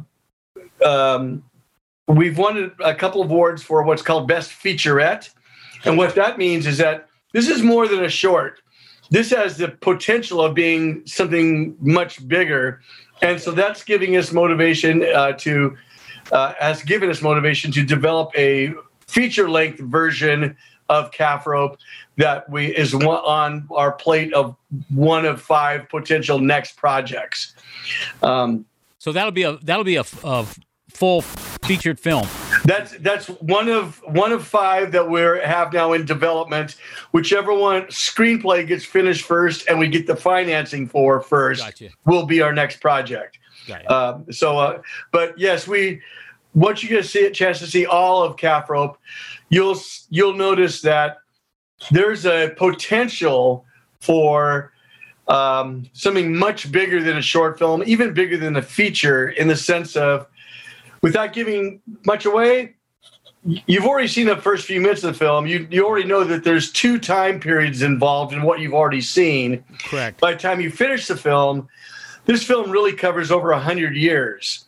um, 0.84 1.44
we've 2.08 2.38
won 2.38 2.72
a 2.80 2.96
couple 2.96 3.22
of 3.22 3.30
awards 3.30 3.64
for 3.64 3.84
what's 3.84 4.02
called 4.02 4.28
Best 4.28 4.52
Featurette. 4.52 5.30
And 5.86 5.98
what 5.98 6.16
that 6.16 6.38
means 6.38 6.68
is 6.68 6.78
that 6.78 7.08
this 7.34 7.48
is 7.48 7.62
more 7.62 7.88
than 7.88 8.04
a 8.04 8.10
short. 8.10 8.60
This 9.10 9.32
has 9.32 9.58
the 9.58 9.70
potential 9.70 10.42
of 10.42 10.54
being 10.54 11.06
something 11.06 11.76
much 11.80 12.26
bigger. 12.28 12.82
And 13.22 13.40
so 13.40 13.52
that's 13.52 13.84
giving 13.84 14.16
us 14.16 14.32
motivation 14.32 15.04
uh, 15.04 15.34
to, 15.34 15.78
uh, 16.32 16.54
has 16.60 16.84
given 16.84 17.10
us 17.10 17.22
motivation 17.22 17.72
to 17.74 17.84
develop 17.84 18.32
a 18.38 18.74
feature 19.08 19.50
length 19.50 19.80
version 19.80 20.56
of 20.88 21.12
Calf 21.12 21.48
Rope 21.48 21.78
that 22.18 22.50
we 22.50 22.68
is 22.76 22.94
one, 22.94 23.08
on 23.08 23.68
our 23.72 23.92
plate 23.92 24.34
of 24.34 24.56
one 24.90 25.26
of 25.26 25.42
five 25.42 25.88
potential 25.90 26.40
next 26.40 26.76
projects. 26.78 27.54
Um, 28.22 28.66
So 29.00 29.12
that'll 29.12 29.32
be 29.32 29.44
a 29.44 29.58
that'll 29.58 29.84
be 29.84 29.96
a, 29.96 30.04
a 30.24 30.46
full 30.90 31.22
featured 31.22 32.00
film. 32.00 32.28
That's 32.66 32.98
that's 33.00 33.28
one 33.28 33.70
of 33.70 34.02
one 34.06 34.32
of 34.32 34.46
five 34.46 34.92
that 34.92 35.10
we 35.10 35.22
have 35.22 35.74
now 35.74 35.94
in 35.94 36.06
development. 36.06 36.76
Whichever 37.12 37.54
one 37.54 37.84
screenplay 37.84 38.68
gets 38.68 38.86
finished 38.86 39.26
first, 39.26 39.68
and 39.68 39.80
we 39.80 39.88
get 39.88 40.08
the 40.08 40.16
financing 40.16 40.88
for 40.88 41.22
first, 41.22 41.64
Gotcha. 41.64 41.90
will 42.06 42.26
be 42.26 42.42
our 42.42 42.54
next 42.54 42.80
project. 42.80 43.40
Um, 43.86 44.26
so, 44.32 44.58
uh, 44.58 44.82
but 45.12 45.38
yes, 45.40 45.68
we 45.68 46.02
once 46.54 46.84
you 46.84 46.90
get 46.90 47.00
a 47.00 47.04
see, 47.04 47.30
chance 47.32 47.60
to 47.60 47.68
see 47.68 47.86
all 47.86 48.24
of 48.24 48.38
Calf 48.38 48.70
Rope, 48.70 48.98
you'll 49.50 49.80
you'll 50.10 50.36
notice 50.36 50.82
that 50.82 51.18
there's 51.90 52.26
a 52.26 52.54
potential 52.58 53.66
for 54.00 54.72
um, 55.28 55.86
something 55.94 56.36
much 56.36 56.72
bigger 56.72 57.02
than 57.02 57.18
a 57.18 57.22
short 57.22 57.58
film, 57.58 57.84
even 57.86 58.14
bigger 58.14 58.38
than 58.38 58.56
a 58.58 58.62
feature, 58.62 59.30
in 59.30 59.48
the 59.48 59.56
sense 59.56 59.96
of, 59.96 60.28
without 61.02 61.34
giving 61.34 61.82
much 62.06 62.26
away. 62.26 62.76
You've 63.44 63.86
already 63.86 64.08
seen 64.08 64.28
the 64.28 64.38
first 64.38 64.66
few 64.66 64.80
minutes 64.80 65.04
of 65.04 65.14
the 65.14 65.20
film. 65.20 65.48
You 65.48 65.68
you 65.72 65.86
already 65.86 66.08
know 66.08 66.24
that 66.24 66.44
there's 66.44 66.72
two 66.72 67.00
time 67.00 67.40
periods 67.40 67.82
involved 67.82 68.34
in 68.34 68.44
what 68.44 68.60
you've 68.60 68.74
already 68.74 69.02
seen 69.02 69.64
Correct. 69.80 70.20
by 70.22 70.34
the 70.34 70.40
time 70.40 70.62
you 70.62 70.70
finish 70.70 71.08
the 71.08 71.18
film, 71.18 71.68
this 72.26 72.44
film 72.44 72.70
really 72.70 72.94
covers 72.94 73.32
over 73.32 73.50
100 73.50 73.96
years. 73.96 74.66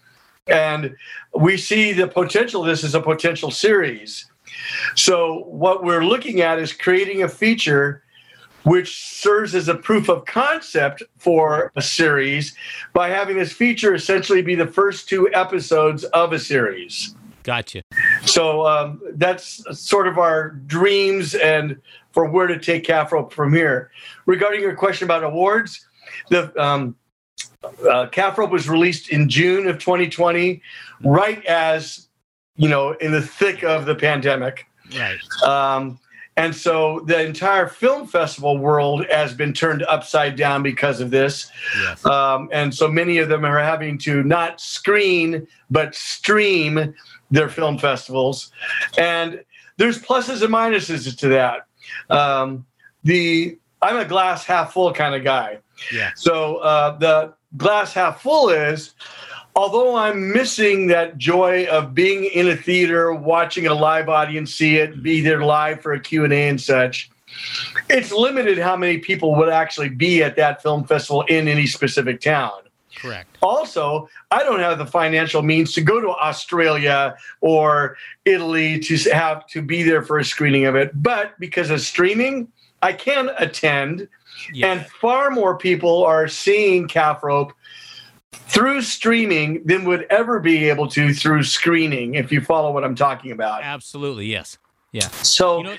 And 0.48 0.96
we 1.36 1.56
see 1.56 1.94
the 1.94 2.08
potential 2.08 2.62
of 2.62 2.68
this 2.68 2.84
as 2.84 2.96
a 2.96 3.02
potential 3.02 3.52
series. 3.52 4.26
So, 4.96 5.46
what 5.48 5.84
we're 5.84 6.04
looking 6.04 6.42
at 6.42 6.60
is 6.60 6.74
creating 6.74 7.24
a 7.24 7.30
feature 7.30 8.04
which 8.64 9.04
serves 9.04 9.56
as 9.56 9.68
a 9.68 9.76
proof 9.76 10.10
of 10.10 10.26
concept 10.26 11.04
for 11.18 11.72
a 11.76 11.82
series 11.82 12.56
by 12.94 13.10
having 13.10 13.38
this 13.38 13.52
feature 13.52 13.94
essentially 13.94 14.42
be 14.42 14.56
the 14.56 14.68
first 14.68 15.10
two 15.10 15.30
episodes 15.34 16.04
of 16.06 16.34
a 16.34 16.40
series. 16.40 17.16
Gotcha. 17.44 17.84
So 18.26 18.66
um, 18.66 19.02
that's 19.16 19.64
sort 19.78 20.08
of 20.08 20.18
our 20.18 20.52
dreams 20.52 21.36
and 21.36 21.82
for 22.12 22.30
where 22.30 22.48
to 22.48 22.58
take 22.58 22.86
Calf 22.86 23.12
Rope 23.12 23.34
from 23.34 23.54
here. 23.54 23.92
Regarding 24.26 24.62
your 24.62 24.76
question 24.76 25.06
about 25.06 25.24
awards, 25.24 25.86
the 26.30 26.54
um, 26.62 26.96
uh, 27.90 28.08
Calf 28.08 28.38
Rope 28.38 28.52
was 28.52 28.70
released 28.70 29.10
in 29.10 29.28
June 29.28 29.68
of 29.68 29.80
2020, 29.80 30.62
right 31.04 31.44
as 31.46 32.08
you 32.56 32.70
know, 32.70 32.92
in 32.94 33.12
the 33.12 33.22
thick 33.22 33.64
of 33.64 33.86
the 33.86 33.96
pandemic. 33.96 34.68
Right. 34.96 35.18
Um, 35.44 36.00
and 36.36 36.56
so 36.56 37.02
the 37.06 37.24
entire 37.24 37.68
film 37.68 38.08
festival 38.08 38.58
world 38.58 39.06
has 39.12 39.34
been 39.34 39.54
turned 39.54 39.84
upside 39.84 40.36
down 40.36 40.64
because 40.64 41.00
of 41.00 41.12
this. 41.12 41.52
Yes. 41.80 42.06
Um, 42.06 42.50
and 42.52 42.74
so 42.74 42.88
many 42.88 43.20
of 43.20 43.30
them 43.30 43.46
are 43.46 43.60
having 43.60 43.98
to 44.00 44.24
not 44.24 44.60
screen, 44.60 45.48
but 45.70 45.94
stream 45.94 46.96
their 47.30 47.50
film 47.50 47.78
festivals. 47.78 48.52
And 48.98 49.44
there's 49.78 50.00
pluses 50.00 50.42
and 50.42 50.54
minuses 50.54 51.16
to 51.18 51.28
that. 51.30 51.68
Um, 52.10 52.66
the 53.04 53.58
I'm 53.82 53.98
a 53.98 54.06
glass 54.06 54.46
half 54.46 54.74
full 54.74 54.94
kind 54.94 55.14
of 55.14 55.24
guy. 55.24 55.60
Yeah. 55.92 56.12
So 56.16 56.58
uh, 56.58 56.98
the 56.98 57.34
glass 57.58 57.94
half 57.94 58.22
full 58.22 58.50
is, 58.50 58.94
although 59.56 59.96
I'm 59.96 60.32
missing 60.32 60.88
that 60.88 61.18
joy 61.18 61.66
of 61.66 61.94
being 61.94 62.26
in 62.26 62.50
a 62.50 62.56
theater, 62.56 63.14
watching 63.14 63.68
a 63.68 63.74
live 63.74 64.10
audience 64.10 64.54
see 64.54 64.78
it, 64.78 65.04
be 65.04 65.22
there 65.22 65.44
live 65.44 65.82
for 65.82 65.94
a 65.94 66.00
Q 66.00 66.24
and 66.24 66.34
A 66.34 66.50
and 66.50 66.60
such. 66.62 67.10
It's 67.90 68.12
limited 68.12 68.58
how 68.58 68.76
many 68.76 69.00
people 69.00 69.36
would 69.36 69.50
actually 69.50 69.90
be 69.90 70.22
at 70.24 70.36
that 70.36 70.62
film 70.62 70.84
festival 70.86 71.24
in 71.24 71.48
any 71.48 71.66
specific 71.66 72.22
town. 72.22 72.52
Correct. 72.96 73.38
Also, 73.42 74.08
I 74.30 74.44
don't 74.44 74.60
have 74.60 74.78
the 74.78 74.86
financial 74.86 75.42
means 75.42 75.74
to 75.74 75.82
go 75.82 76.00
to 76.00 76.10
Australia 76.10 77.16
or 77.42 77.98
Italy 78.24 78.80
to 78.80 78.98
have 79.12 79.48
to 79.48 79.62
be 79.64 79.82
there 79.82 80.04
for 80.04 80.20
a 80.20 80.24
screening 80.26 80.66
of 80.66 80.76
it. 80.76 80.92
But 81.02 81.38
because 81.40 81.72
of 81.72 81.82
streaming, 81.82 82.50
I 82.84 82.94
can 82.94 83.32
attend, 83.40 84.08
Yeah. 84.54 84.72
and 84.72 84.86
far 84.86 85.32
more 85.32 85.58
people 85.58 86.06
are 86.06 86.28
seeing 86.28 86.88
Calf 86.88 87.24
Rope 87.24 87.54
through 88.36 88.82
streaming 88.82 89.64
than 89.66 89.86
would 89.86 90.06
ever 90.10 90.40
be 90.40 90.70
able 90.70 90.88
to 90.90 91.14
through 91.14 91.44
screening. 91.44 92.16
If 92.16 92.32
you 92.32 92.42
follow 92.42 92.72
what 92.72 92.84
I'm 92.84 92.96
talking 92.96 93.32
about. 93.32 93.64
Absolutely. 93.64 94.26
Yes. 94.26 94.58
Yeah. 94.92 95.08
So. 95.08 95.58
You 95.60 95.64
know. 95.64 95.78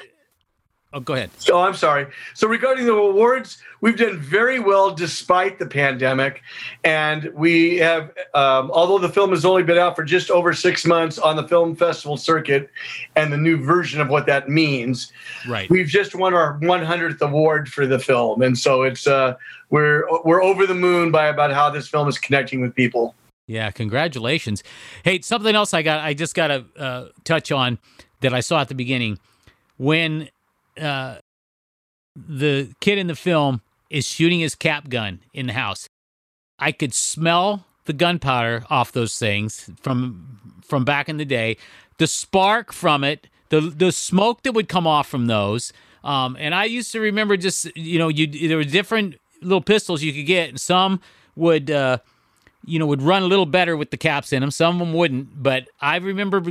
Oh, 0.94 1.00
go 1.00 1.14
ahead. 1.14 1.30
Oh, 1.50 1.59
I'm 1.61 1.74
sorry. 1.74 2.07
So 2.35 2.46
regarding 2.46 2.87
the 2.87 2.92
awards, 2.94 3.59
we've 3.80 3.96
done 3.96 4.16
very 4.20 4.61
well 4.61 4.94
despite 4.94 5.59
the 5.59 5.66
pandemic, 5.66 6.40
and 6.85 7.33
we 7.35 7.78
have, 7.78 8.12
um, 8.33 8.70
although 8.70 8.98
the 8.98 9.09
film 9.09 9.30
has 9.30 9.44
only 9.44 9.64
been 9.64 9.76
out 9.76 9.96
for 9.96 10.04
just 10.04 10.30
over 10.30 10.52
six 10.54 10.87
months 10.87 11.18
on 11.18 11.35
the 11.35 11.48
film 11.48 11.74
festival 11.74 12.16
circuit, 12.16 12.70
and 13.16 13.33
the 13.33 13.37
new 13.37 13.57
version 13.57 14.00
of 14.00 14.09
what 14.09 14.24
that 14.26 14.48
means, 14.48 15.12
Right. 15.48 15.68
we've 15.68 15.88
just 15.88 16.14
won 16.14 16.33
our 16.33 16.61
100th 16.61 17.20
award 17.20 17.68
for 17.68 17.88
the 17.88 17.98
film, 17.98 18.40
and 18.42 18.57
so 18.57 18.85
it's 18.85 19.09
uh, 19.09 19.35
we're 19.70 20.04
we're 20.24 20.44
over 20.44 20.64
the 20.64 20.74
moon 20.76 21.11
by 21.11 21.26
about 21.26 21.52
how 21.52 21.70
this 21.70 21.88
film 21.88 22.07
is 22.07 22.18
connecting 22.20 22.61
with 22.61 22.72
people. 22.72 23.16
Yeah, 23.48 23.72
congratulations. 23.72 24.62
Hey, 25.02 25.20
something 25.22 25.57
else 25.57 25.74
I 25.74 25.83
got 25.83 26.04
I 26.04 26.14
just 26.14 26.37
got 26.37 26.46
to 26.48 26.64
uh, 26.78 27.09
touch 27.24 27.50
on 27.50 27.80
that 28.20 28.33
I 28.33 28.38
saw 28.38 28.61
at 28.61 28.68
the 28.68 28.76
beginning 28.76 29.18
when 29.76 30.28
uh, 30.81 31.17
the 32.17 32.73
kid 32.81 32.99
in 32.99 33.07
the 33.07 33.15
film 33.15 33.61
is 33.91 34.07
shooting 34.07 34.41
his 34.41 34.55
cap 34.55 34.89
gun 34.89 35.21
in 35.33 35.47
the 35.47 35.53
house. 35.53 35.89
I 36.59 36.73
could 36.73 36.95
smell 36.95 37.67
the 37.85 37.93
gunpowder 37.93 38.65
off 38.71 38.93
those 38.93 39.19
things 39.19 39.71
from 39.81 40.61
from 40.63 40.85
back 40.85 41.09
in 41.09 41.17
the 41.17 41.25
day. 41.25 41.57
The 41.99 42.07
spark 42.07 42.73
from 42.73 43.05
it, 43.05 43.29
the 43.51 43.61
the 43.61 43.93
smoke 43.93 44.43
that 44.43 44.53
would 44.53 44.69
come 44.69 44.87
off 44.87 45.09
from 45.09 45.27
those. 45.27 45.73
Um, 46.03 46.37
and 46.39 46.55
I 46.55 46.65
used 46.65 46.93
to 46.93 47.01
remember 47.01 47.37
just 47.37 47.75
you 47.77 47.99
know 47.99 48.09
you 48.09 48.27
there 48.49 48.57
were 48.57 48.65
different 48.65 49.17
little 49.43 49.63
pistols 49.63 50.03
you 50.03 50.13
could 50.13 50.27
get, 50.27 50.49
and 50.49 50.61
some 50.61 51.01
would 51.37 51.71
uh, 51.71 51.99
you 52.66 52.79
know 52.79 52.87
would 52.87 53.03
run 53.03 53.22
a 53.22 53.27
little 53.27 53.46
better 53.46 53.77
with 53.77 53.90
the 53.90 53.96
caps 53.96 54.33
in 54.33 54.40
them. 54.40 54.50
Some 54.50 54.81
of 54.81 54.87
them 54.87 54.94
wouldn't, 54.94 55.42
but 55.42 55.68
I 55.81 55.96
remember 55.96 56.42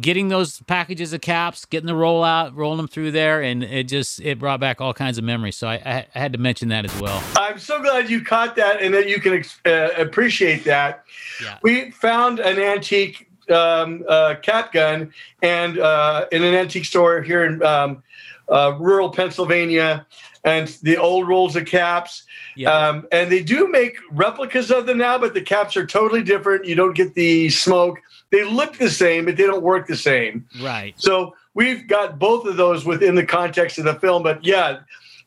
getting 0.00 0.28
those 0.28 0.60
packages 0.62 1.12
of 1.12 1.20
caps, 1.20 1.64
getting 1.64 1.86
the 1.86 1.94
roll 1.94 2.24
out, 2.24 2.54
rolling 2.54 2.78
them 2.78 2.88
through 2.88 3.12
there, 3.12 3.42
and 3.42 3.62
it 3.62 3.84
just 3.84 4.20
it 4.20 4.38
brought 4.38 4.60
back 4.60 4.80
all 4.80 4.94
kinds 4.94 5.18
of 5.18 5.24
memories. 5.24 5.56
So 5.56 5.68
I, 5.68 6.06
I, 6.14 6.18
had 6.18 6.32
to 6.32 6.38
mention 6.38 6.68
that 6.68 6.84
as 6.84 7.00
well. 7.00 7.22
I'm 7.36 7.58
so 7.58 7.80
glad 7.82 8.10
you 8.10 8.24
caught 8.24 8.56
that 8.56 8.80
and 8.80 8.92
that 8.94 9.08
you 9.08 9.20
can 9.20 9.44
uh, 9.66 9.90
appreciate 9.96 10.64
that. 10.64 11.04
Yeah. 11.42 11.58
We 11.62 11.90
found 11.90 12.38
an 12.38 12.58
antique 12.58 13.28
um, 13.50 14.04
uh, 14.08 14.36
cap 14.42 14.72
gun 14.72 15.12
and 15.42 15.78
uh, 15.78 16.26
in 16.32 16.42
an 16.42 16.54
antique 16.54 16.84
store 16.84 17.22
here 17.22 17.44
in 17.44 17.62
um, 17.62 18.02
uh, 18.48 18.76
rural 18.78 19.10
Pennsylvania, 19.10 20.06
and 20.44 20.68
the 20.82 20.96
old 20.96 21.28
rolls 21.28 21.54
of 21.56 21.66
caps. 21.66 22.24
Yeah. 22.56 22.70
Um, 22.72 23.06
and 23.12 23.30
they 23.30 23.42
do 23.42 23.68
make 23.68 23.96
replicas 24.10 24.70
of 24.70 24.86
them 24.86 24.98
now, 24.98 25.18
but 25.18 25.34
the 25.34 25.42
caps 25.42 25.76
are 25.76 25.86
totally 25.86 26.22
different. 26.22 26.64
You 26.64 26.74
don't 26.74 26.94
get 26.94 27.14
the 27.14 27.48
smoke. 27.50 28.00
They 28.30 28.44
look 28.44 28.78
the 28.78 28.90
same, 28.90 29.26
but 29.26 29.36
they 29.36 29.44
don't 29.46 29.62
work 29.62 29.86
the 29.86 29.96
same. 29.96 30.46
Right. 30.60 30.94
So 30.96 31.34
we've 31.54 31.86
got 31.86 32.18
both 32.18 32.46
of 32.46 32.56
those 32.56 32.84
within 32.84 33.14
the 33.14 33.26
context 33.26 33.78
of 33.78 33.84
the 33.84 33.94
film. 33.94 34.22
But 34.22 34.44
yeah, 34.44 34.80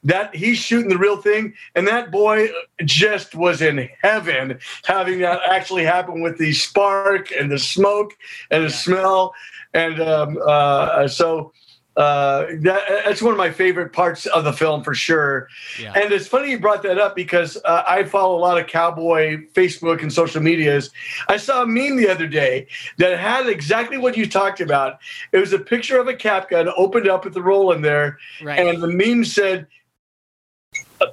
that 0.04 0.36
he's 0.36 0.58
shooting 0.58 0.90
the 0.90 0.98
real 0.98 1.18
thing, 1.18 1.54
and 1.76 1.88
that 1.88 2.12
boy 2.12 2.50
just 2.84 3.34
was 3.36 3.62
in 3.62 3.90
heaven 4.02 4.60
having 4.84 5.20
that 5.20 5.40
actually 5.50 5.84
happen 5.84 6.22
with 6.22 6.38
the 6.38 6.52
spark 6.54 7.32
and 7.32 7.52
the 7.52 7.58
smoke 7.58 8.14
and 8.52 8.64
the 8.64 8.70
Yeah. 8.70 8.76
smell, 8.76 9.34
and 9.74 10.00
um, 10.02 10.38
uh, 10.46 11.08
so. 11.08 11.54
Uh, 11.98 12.48
that, 12.60 12.82
that's 13.06 13.22
one 13.22 13.32
of 13.32 13.38
my 13.38 13.50
favorite 13.50 13.94
parts 13.94 14.26
of 14.26 14.44
the 14.44 14.52
film 14.52 14.84
for 14.84 14.94
sure. 14.94 15.48
Yeah. 15.80 15.94
And 15.96 16.12
it's 16.12 16.28
funny 16.28 16.52
you 16.52 16.60
brought 16.60 16.84
that 16.84 16.98
up 16.98 17.16
because 17.16 17.58
uh, 17.64 17.84
I 17.88 18.04
follow 18.04 18.38
a 18.38 18.42
lot 18.42 18.58
of 18.58 18.68
cowboy 18.68 19.38
Facebook 19.54 20.02
and 20.02 20.12
social 20.12 20.42
medias. 20.42 20.92
I 21.30 21.38
saw 21.38 21.64
a 21.64 21.66
meme 21.68 21.96
the 21.96 22.10
other 22.10 22.28
day 22.28 22.68
that 22.98 23.18
had 23.18 23.48
exactly 23.48 23.98
what 23.98 24.18
you 24.18 24.28
talked 24.28 24.60
about. 24.60 25.00
It 25.32 25.38
was 25.38 25.54
a 25.54 25.60
picture 25.60 25.98
of 25.98 26.08
a 26.10 26.14
cap 26.16 26.50
gun 26.50 26.68
opened 26.76 27.08
up 27.08 27.24
with 27.24 27.34
the 27.34 27.42
roll 27.42 27.72
in 27.72 27.82
there, 27.82 28.18
Right. 28.42 28.60
and 28.60 28.82
the 28.82 28.88
meme 28.90 29.24
said, 29.24 29.68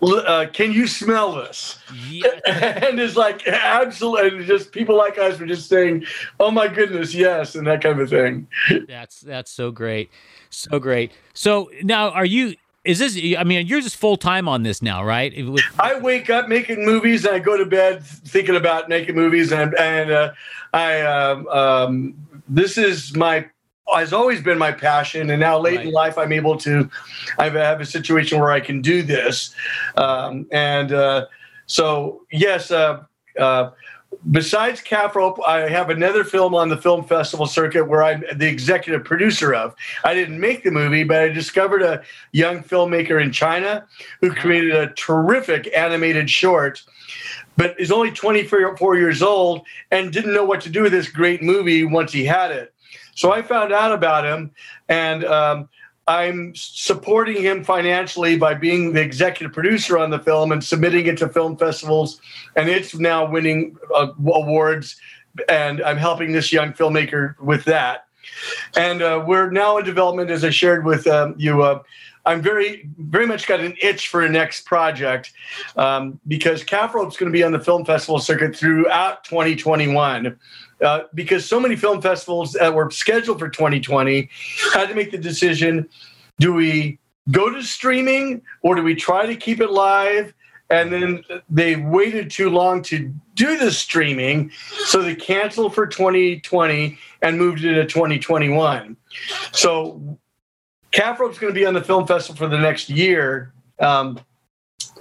uh, 0.03 0.47
"Can 0.53 0.73
you 0.73 0.87
smell 0.87 1.33
this?" 1.35 1.79
yeah. 2.09 2.27
and 2.47 2.99
it's 2.99 3.17
like 3.17 3.47
absolutely, 3.47 4.39
and 4.39 4.47
just 4.47 4.73
people 4.73 4.97
like 4.97 5.19
us 5.19 5.39
were 5.39 5.47
just 5.47 5.69
saying, 5.69 6.07
"Oh 6.41 6.51
my 6.51 6.67
goodness, 6.69 7.15
yes," 7.15 7.55
and 7.55 7.67
that 7.67 7.83
kind 7.83 8.01
of 8.01 8.11
thing. 8.11 8.49
That's 8.89 9.21
that's 9.21 9.51
so 9.51 9.71
great, 9.71 10.11
so 10.53 10.79
great. 10.79 11.13
So 11.35 11.71
now, 11.83 12.11
are 12.11 12.25
you? 12.25 12.55
Is 12.85 12.99
this? 12.99 13.17
I 13.39 13.45
mean, 13.45 13.67
you're 13.67 13.81
just 13.81 13.97
full 13.97 14.17
time 14.17 14.49
on 14.49 14.63
this 14.65 14.83
now, 14.83 15.05
right? 15.05 15.33
It 15.33 15.45
was- 15.45 15.63
I 15.79 15.99
wake 15.99 16.31
up 16.31 16.49
making 16.49 16.85
movies, 16.85 17.25
and 17.25 17.35
I 17.35 17.39
go 17.39 17.57
to 17.57 17.65
bed 17.65 18.05
thinking 18.05 18.57
about 18.57 18.89
making 18.89 19.15
movies, 19.15 19.53
and 19.53 19.75
and 19.79 20.11
uh, 20.11 20.33
I 20.75 21.01
um, 21.03 21.47
um, 21.49 22.15
this 22.49 22.77
is 22.79 23.17
my 23.17 23.47
has 23.95 24.13
always 24.13 24.41
been 24.41 24.59
my 24.59 24.73
passion, 24.73 25.31
and 25.31 25.41
now 25.41 25.59
late 25.59 25.81
in 25.81 25.93
life, 25.93 26.17
I'm 26.19 26.33
able 26.33 26.57
to. 26.59 26.89
I 27.39 27.49
have 27.51 27.81
a 27.81 27.87
situation 27.87 28.41
where 28.41 28.51
I 28.51 28.61
can 28.61 28.81
do 28.81 29.03
this, 29.03 29.55
um, 29.97 30.47
and 30.51 30.93
uh, 30.93 31.27
so 31.67 32.23
yes, 32.33 32.71
uh, 32.71 33.03
uh, 33.39 33.71
besides 34.31 34.81
Calf 34.81 35.17
Rope, 35.17 35.41
I 35.47 35.69
have 35.69 35.91
another 35.91 36.25
film 36.25 36.55
on 36.55 36.69
the 36.69 36.77
film 36.77 37.05
festival 37.05 37.47
circuit 37.47 37.85
where 37.85 38.03
I'm 38.03 38.25
the 38.37 38.49
executive 38.49 39.05
producer 39.05 39.55
of. 39.55 39.75
I 40.05 40.15
didn't 40.15 40.39
make 40.39 40.63
the 40.63 40.71
movie, 40.71 41.05
but 41.05 41.21
I 41.21 41.29
discovered 41.29 41.83
a 41.83 42.03
young 42.33 42.63
filmmaker 42.63 43.23
in 43.23 43.33
China 43.33 43.87
who 44.21 44.35
created 44.35 44.75
a 44.75 44.93
terrific 44.95 45.71
animated 45.77 46.31
short, 46.31 46.83
but 47.57 47.79
is 47.81 47.91
only 47.91 48.11
24 48.13 48.97
years 48.97 49.23
old 49.23 49.67
and 49.91 50.13
didn't 50.13 50.35
know 50.35 50.45
what 50.45 50.61
to 50.63 50.71
do 50.71 50.83
with 50.83 50.93
this 50.93 51.09
great 51.09 51.43
movie 51.43 51.85
once 51.85 52.13
he 52.13 52.25
had 52.25 52.51
it. 52.51 52.73
So 53.15 53.33
I 53.33 53.43
found 53.43 53.73
out 53.73 53.93
about 53.93 54.25
him 54.25 54.53
and. 54.89 55.25
Um, 55.25 55.69
I'm 56.09 56.53
supporting 56.57 57.41
him 57.41 57.63
financially 57.63 58.37
by 58.37 58.55
being 58.55 58.93
the 58.93 59.01
executive 59.01 59.53
producer 59.53 59.99
on 59.99 60.11
the 60.11 60.19
film 60.19 60.51
and 60.51 60.63
submitting 60.63 61.07
it 61.07 61.19
to 61.19 61.29
film 61.29 61.57
festivals, 61.57 62.21
and 62.57 62.69
it's 62.69 62.95
now 62.95 63.31
winning 63.31 63.77
uh, 63.95 64.09
awards. 64.27 64.97
And 65.49 65.83
I'm 65.83 65.97
helping 65.97 66.33
this 66.33 66.53
young 66.53 66.73
filmmaker 66.73 67.39
with 67.41 67.65
that. 67.65 68.07
And 68.77 69.01
uh, 69.01 69.25
we're 69.27 69.51
now 69.51 69.79
in 69.79 69.85
development, 69.85 70.31
as 70.31 70.45
I 70.45 70.51
shared 70.51 70.85
with 70.85 71.07
um, 71.07 71.35
you. 71.39 71.63
Uh, 71.63 71.83
I'm 72.25 72.41
very, 72.41 72.89
very 72.99 73.27
much 73.27 73.47
got 73.47 73.61
an 73.61 73.75
itch 73.83 74.09
for 74.09 74.23
a 74.23 74.29
next 74.29 74.65
project 74.65 75.33
um, 75.77 76.21
because 76.29 76.63
Calf 76.63 76.95
Rope's 76.95 77.17
going 77.17 77.33
to 77.33 77.37
be 77.37 77.43
on 77.43 77.51
the 77.51 77.59
film 77.59 77.85
festival 77.85 78.21
circuit 78.21 78.55
throughout 78.55 79.25
2021. 79.25 80.39
Uh, 80.83 81.05
because 81.15 81.49
so 81.49 81.61
many 81.61 81.77
film 81.77 82.03
festivals 82.03 82.53
that 82.53 82.75
were 82.75 82.91
scheduled 82.91 83.39
for 83.39 83.49
2020 83.49 84.29
had 84.75 84.89
to 84.89 84.95
make 84.95 85.13
the 85.13 85.19
decision 85.19 85.89
do 86.41 86.53
we 86.53 86.99
go 87.31 87.51
to 87.51 87.63
streaming 87.63 88.43
or 88.63 88.75
do 88.75 88.83
we 88.83 88.95
try 88.95 89.27
to 89.27 89.37
keep 89.37 89.61
it 89.61 89.71
live? 89.71 90.35
And 90.71 90.93
then 90.93 91.23
they 91.51 91.77
waited 91.77 92.31
too 92.31 92.49
long 92.49 92.83
to 92.85 93.15
do 93.35 93.59
the 93.59 93.71
streaming, 93.71 94.51
so 94.87 95.03
they 95.03 95.15
canceled 95.15 95.75
for 95.75 95.87
2020 95.87 96.99
and 97.21 97.39
moved 97.39 97.63
it 97.63 97.75
to 97.75 97.87
2021. 97.87 98.97
So 99.53 100.19
Calf 100.93 101.21
Rope's 101.21 101.39
going 101.39 101.53
to 101.53 101.59
be 101.59 101.67
on 101.67 101.75
the 101.75 101.85
film 101.85 102.07
festival 102.07 102.39
for 102.39 102.49
the 102.49 102.59
next 102.59 102.89
year. 102.89 103.53
Um, 103.81 104.19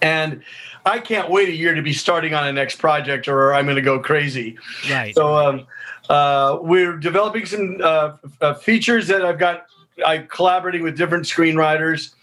and 0.01 0.41
I 0.85 0.99
can't 0.99 1.29
wait 1.29 1.49
a 1.49 1.55
year 1.55 1.73
to 1.73 1.81
be 1.81 1.93
starting 1.93 2.33
on 2.33 2.47
a 2.47 2.51
next 2.51 2.77
project, 2.77 3.27
or 3.27 3.53
I'm 3.53 3.65
going 3.65 3.75
to 3.75 3.81
go 3.81 3.99
crazy. 3.99 4.57
Right. 4.89 5.13
So 5.15 5.35
um, 5.35 5.67
uh, 6.09 6.59
we're 6.61 6.97
developing 6.97 7.45
some 7.45 7.77
uh, 7.81 8.17
uh, 8.41 8.53
features 8.55 9.07
that 9.07 9.23
I've 9.25 9.39
got. 9.39 9.65
I'm 10.05 10.27
collaborating 10.27 10.83
with 10.83 10.97
different 10.97 11.25
screenwriters, 11.25 12.13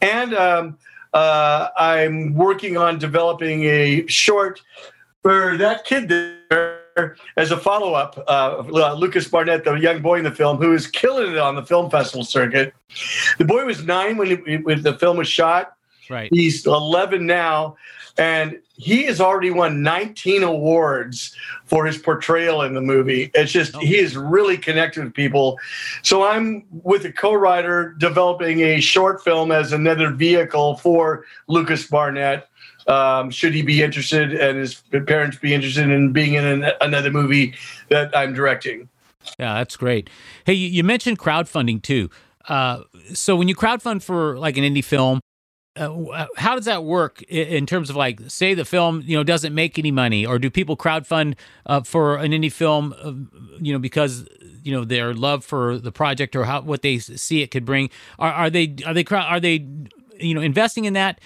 and 0.00 0.34
um, 0.34 0.78
uh, 1.14 1.68
I'm 1.76 2.34
working 2.34 2.76
on 2.76 2.98
developing 2.98 3.64
a 3.64 4.06
short 4.06 4.60
for 5.22 5.56
that 5.56 5.84
kid 5.84 6.08
there 6.08 7.16
as 7.36 7.50
a 7.50 7.56
follow 7.56 7.94
up. 7.94 8.22
Uh, 8.26 8.92
Lucas 8.96 9.28
Barnett, 9.28 9.64
the 9.64 9.74
young 9.74 10.02
boy 10.02 10.18
in 10.18 10.24
the 10.24 10.30
film, 10.30 10.56
who 10.58 10.72
is 10.72 10.86
killing 10.86 11.32
it 11.32 11.38
on 11.38 11.54
the 11.54 11.64
film 11.64 11.90
festival 11.90 12.24
circuit. 12.24 12.74
The 13.38 13.44
boy 13.44 13.64
was 13.64 13.84
nine 13.84 14.16
when, 14.16 14.32
it, 14.32 14.64
when 14.64 14.82
the 14.82 14.98
film 14.98 15.16
was 15.16 15.28
shot. 15.28 15.74
Right. 16.10 16.28
He's 16.32 16.66
11 16.66 17.26
now, 17.26 17.76
and 18.16 18.58
he 18.76 19.04
has 19.04 19.20
already 19.20 19.50
won 19.50 19.82
19 19.82 20.42
awards 20.42 21.34
for 21.66 21.84
his 21.86 21.98
portrayal 21.98 22.62
in 22.62 22.74
the 22.74 22.80
movie. 22.80 23.30
It's 23.34 23.52
just 23.52 23.74
Oh. 23.76 23.80
he 23.80 23.96
is 23.98 24.16
really 24.16 24.56
connected 24.56 25.04
with 25.04 25.14
people. 25.14 25.58
So 26.02 26.24
I'm 26.26 26.64
with 26.70 27.04
a 27.04 27.12
co-writer 27.12 27.94
developing 27.98 28.60
a 28.60 28.80
short 28.80 29.22
film 29.22 29.50
as 29.52 29.72
another 29.72 30.10
vehicle 30.10 30.76
for 30.76 31.24
Lucas 31.48 31.86
Barnett. 31.86 32.48
Um, 32.86 33.30
should 33.30 33.52
he 33.52 33.60
be 33.62 33.82
interested 33.82 34.32
and 34.32 34.56
his 34.58 34.76
parents 35.06 35.36
be 35.36 35.52
interested 35.52 35.90
in 35.90 36.12
being 36.12 36.34
in 36.34 36.44
an, 36.44 36.72
another 36.80 37.10
movie 37.10 37.54
that 37.90 38.16
I'm 38.16 38.32
directing? 38.32 38.88
Yeah, 39.38 39.54
that's 39.54 39.76
great. 39.76 40.08
Hey, 40.46 40.54
you, 40.54 40.68
you 40.68 40.82
mentioned 40.84 41.18
crowdfunding 41.18 41.82
too. 41.82 42.08
Uh, 42.48 42.84
so 43.12 43.36
when 43.36 43.46
you 43.48 43.54
crowdfund 43.54 44.02
for 44.02 44.38
like 44.38 44.56
an 44.56 44.64
indie 44.64 44.82
film, 44.82 45.20
uh, 45.78 46.26
how 46.36 46.54
does 46.54 46.64
that 46.64 46.84
work 46.84 47.22
in, 47.22 47.48
in 47.48 47.66
terms 47.66 47.90
of 47.90 47.96
like, 47.96 48.20
say 48.28 48.54
the 48.54 48.64
film 48.64 49.02
you 49.04 49.16
know 49.16 49.24
doesn't 49.24 49.54
make 49.54 49.78
any 49.78 49.90
money, 49.90 50.26
or 50.26 50.38
do 50.38 50.50
people 50.50 50.76
crowdfund 50.76 51.34
uh, 51.66 51.82
for 51.82 52.16
an 52.16 52.32
indie 52.32 52.52
film, 52.52 52.94
uh, 53.02 53.12
you 53.60 53.72
know, 53.72 53.78
because 53.78 54.26
you 54.62 54.72
know 54.72 54.84
their 54.84 55.14
love 55.14 55.44
for 55.44 55.78
the 55.78 55.92
project 55.92 56.36
or 56.36 56.44
how 56.44 56.60
what 56.62 56.82
they 56.82 56.98
see 56.98 57.42
it 57.42 57.50
could 57.50 57.64
bring? 57.64 57.90
Are, 58.18 58.32
are 58.32 58.50
they 58.50 58.76
are 58.86 58.94
they 58.94 59.04
crowd 59.04 59.26
are 59.32 59.40
they 59.40 59.66
you 60.18 60.34
know 60.34 60.40
investing 60.40 60.84
in 60.84 60.94
that? 60.94 61.20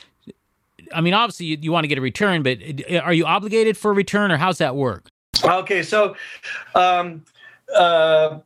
I 0.95 1.01
mean, 1.01 1.15
obviously 1.15 1.47
you, 1.47 1.59
you 1.61 1.73
want 1.73 1.85
to 1.85 1.89
get 1.89 1.99
a 1.99 2.03
return, 2.03 2.43
but 2.43 2.59
uh, 2.91 2.99
are 2.99 3.15
you 3.15 3.25
obligated 3.25 3.77
for 3.77 3.91
a 3.91 3.95
return, 3.95 4.31
or 4.31 4.37
how's 4.37 4.59
that 4.59 4.77
work? 4.77 5.09
Okay, 5.45 5.83
so 5.83 6.15
um, 6.75 7.25
uh, 7.75 8.39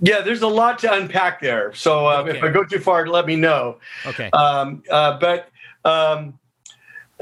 yeah, 0.00 0.20
there's 0.20 0.42
a 0.42 0.48
lot 0.48 0.78
to 0.80 0.92
unpack 0.92 1.40
there. 1.40 1.74
So 1.74 2.06
uh, 2.06 2.24
if 2.24 2.42
I 2.42 2.50
go 2.50 2.64
too 2.64 2.78
far, 2.78 3.06
let 3.06 3.26
me 3.26 3.36
know. 3.36 3.78
Okay. 4.06 4.30
Um, 4.30 4.82
uh, 4.90 5.18
but 5.18 5.48
um, 5.84 6.38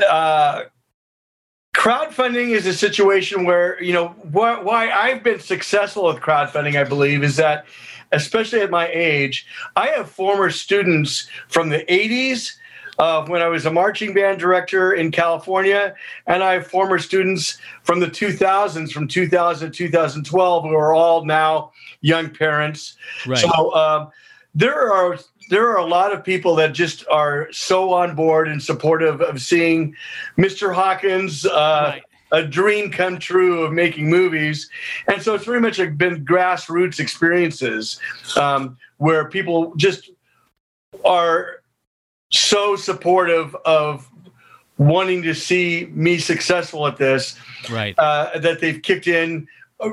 uh, 0.08 0.62
crowdfunding 1.74 2.50
is 2.50 2.66
a 2.66 2.74
situation 2.74 3.44
where 3.44 3.82
you 3.82 3.92
know 3.92 4.08
wh- 4.08 4.64
why 4.64 4.90
I've 4.90 5.22
been 5.22 5.40
successful 5.40 6.04
with 6.06 6.16
crowdfunding. 6.16 6.78
I 6.78 6.84
believe 6.84 7.22
is 7.22 7.36
that, 7.36 7.66
especially 8.12 8.60
at 8.60 8.70
my 8.70 8.88
age, 8.88 9.46
I 9.76 9.88
have 9.88 10.10
former 10.10 10.50
students 10.50 11.28
from 11.48 11.68
the 11.68 11.84
'80s. 11.84 12.56
Uh, 12.98 13.26
when 13.26 13.42
I 13.42 13.48
was 13.48 13.66
a 13.66 13.70
marching 13.70 14.14
band 14.14 14.38
director 14.38 14.94
in 14.94 15.10
California, 15.10 15.94
and 16.26 16.42
I 16.42 16.54
have 16.54 16.66
former 16.66 16.98
students 16.98 17.58
from 17.82 18.00
the 18.00 18.06
2000s, 18.06 18.90
from 18.90 19.06
2000 19.06 19.70
to 19.70 19.76
2012, 19.76 20.64
who 20.64 20.74
are 20.74 20.94
all 20.94 21.24
now 21.24 21.72
young 22.00 22.30
parents. 22.30 22.96
Right. 23.26 23.38
So 23.38 23.74
um, 23.74 24.10
there 24.54 24.92
are 24.92 25.18
there 25.48 25.68
are 25.68 25.76
a 25.76 25.86
lot 25.86 26.12
of 26.12 26.24
people 26.24 26.56
that 26.56 26.72
just 26.72 27.06
are 27.08 27.48
so 27.52 27.92
on 27.92 28.16
board 28.16 28.48
and 28.48 28.62
supportive 28.62 29.20
of 29.20 29.40
seeing 29.40 29.94
Mr. 30.38 30.74
Hawkins. 30.74 31.46
Uh, 31.46 31.92
Right. 31.94 32.02
A 32.32 32.42
dream 32.42 32.90
come 32.90 33.20
true 33.20 33.62
of 33.62 33.72
making 33.72 34.10
movies, 34.10 34.68
and 35.06 35.22
so 35.22 35.36
it's 35.36 35.44
very 35.44 35.60
much 35.60 35.76
been 35.96 36.24
grassroots 36.24 36.98
experiences 36.98 38.00
um, 38.36 38.76
where 38.96 39.28
people 39.28 39.72
just 39.76 40.10
are 41.04 41.62
so 42.30 42.76
supportive 42.76 43.54
of 43.64 44.08
wanting 44.78 45.22
to 45.22 45.34
see 45.34 45.88
me 45.92 46.18
successful 46.18 46.86
at 46.86 46.96
this 46.96 47.36
Right. 47.70 47.94
uh, 47.98 48.38
that 48.38 48.60
they've 48.60 48.80
kicked 48.82 49.06
in 49.06 49.48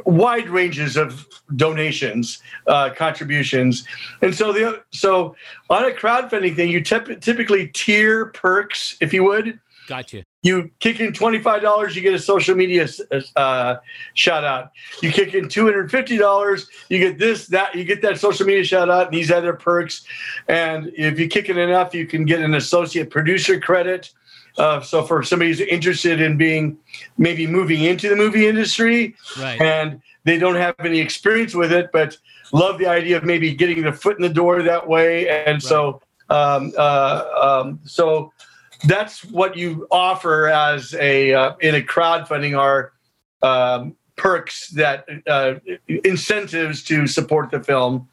wide 0.06 0.50
ranges 0.50 0.96
of 0.98 1.26
donations, 1.56 2.42
uh, 2.68 2.90
contributions, 2.92 3.86
and 4.22 4.34
so 4.34 4.52
the 4.54 4.82
so 4.92 5.36
on 5.70 5.86
a 5.86 5.92
crowdfunding 5.92 6.56
thing, 6.56 6.70
you 6.70 6.82
typ- 6.82 7.20
typically 7.22 7.68
tier 7.68 8.28
perks, 8.28 8.96
if 9.02 9.14
you 9.14 9.24
would. 9.24 9.60
Gotcha. 9.88 10.24
You 10.44 10.70
kick 10.80 11.00
in 11.00 11.14
twenty 11.14 11.40
five 11.40 11.62
dollars, 11.62 11.96
you 11.96 12.02
get 12.02 12.14
a 12.14 12.20
social 12.20 12.54
media 12.54 12.88
uh, 13.38 13.78
shout 14.14 14.44
out. 14.44 14.72
You 15.02 15.10
kick 15.10 15.34
in 15.34 15.48
two 15.48 15.64
hundred 15.64 15.90
fifty 15.90 16.18
dollars, 16.18 16.68
you 16.90 17.00
get 17.00 17.18
this, 17.18 17.48
that, 17.48 17.74
you 17.74 17.86
get 17.86 18.02
that 18.02 18.20
social 18.20 18.46
media 18.46 18.66
shout 18.66 18.90
out, 18.90 19.08
and 19.08 19.16
these 19.16 19.32
other 19.32 19.54
perks. 19.54 20.06
And 20.50 20.92
if 20.98 21.18
you 21.18 21.30
kick 21.30 21.48
in 21.48 21.58
enough, 21.58 21.96
you 21.96 22.06
can 22.06 22.26
get 22.26 22.42
an 22.42 22.54
associate 22.56 23.10
producer 23.10 23.58
credit. 23.60 24.12
Uh, 24.58 24.82
so 24.82 25.02
for 25.04 25.24
somebody 25.24 25.50
who's 25.50 25.62
interested 25.62 26.22
in 26.22 26.38
being 26.38 26.78
maybe 27.18 27.48
moving 27.48 27.84
into 27.84 28.10
the 28.10 28.16
movie 28.16 28.46
industry, 28.46 29.16
Right. 29.40 29.60
and 29.60 30.02
they 30.26 30.38
don't 30.38 30.56
have 30.56 30.76
any 30.80 31.00
experience 31.00 31.56
with 31.56 31.72
it, 31.72 31.90
but 31.94 32.18
love 32.52 32.78
the 32.80 32.86
idea 32.88 33.16
of 33.18 33.24
maybe 33.24 33.56
getting 33.56 33.82
their 33.82 33.94
foot 33.94 34.18
in 34.18 34.22
the 34.22 34.30
door 34.30 34.62
that 34.62 34.88
way. 34.88 35.28
And 35.30 35.64
so, 35.64 36.02
um, 36.30 36.72
uh, 36.78 37.24
um, 37.42 37.80
so 37.84 38.32
that's 38.84 39.24
what 39.26 39.56
you 39.58 39.88
offer 39.92 40.48
as 40.48 40.94
a 40.96 41.34
uh, 41.34 41.54
in 41.62 41.76
a 41.76 41.82
crowdfunding 41.82 42.58
are 42.58 42.94
um, 43.42 43.96
perks 44.16 44.70
that 44.70 45.06
uh, 45.28 45.56
incentives 45.88 46.84
to 46.84 47.08
support 47.08 47.52
the 47.52 47.64
film. 47.64 48.08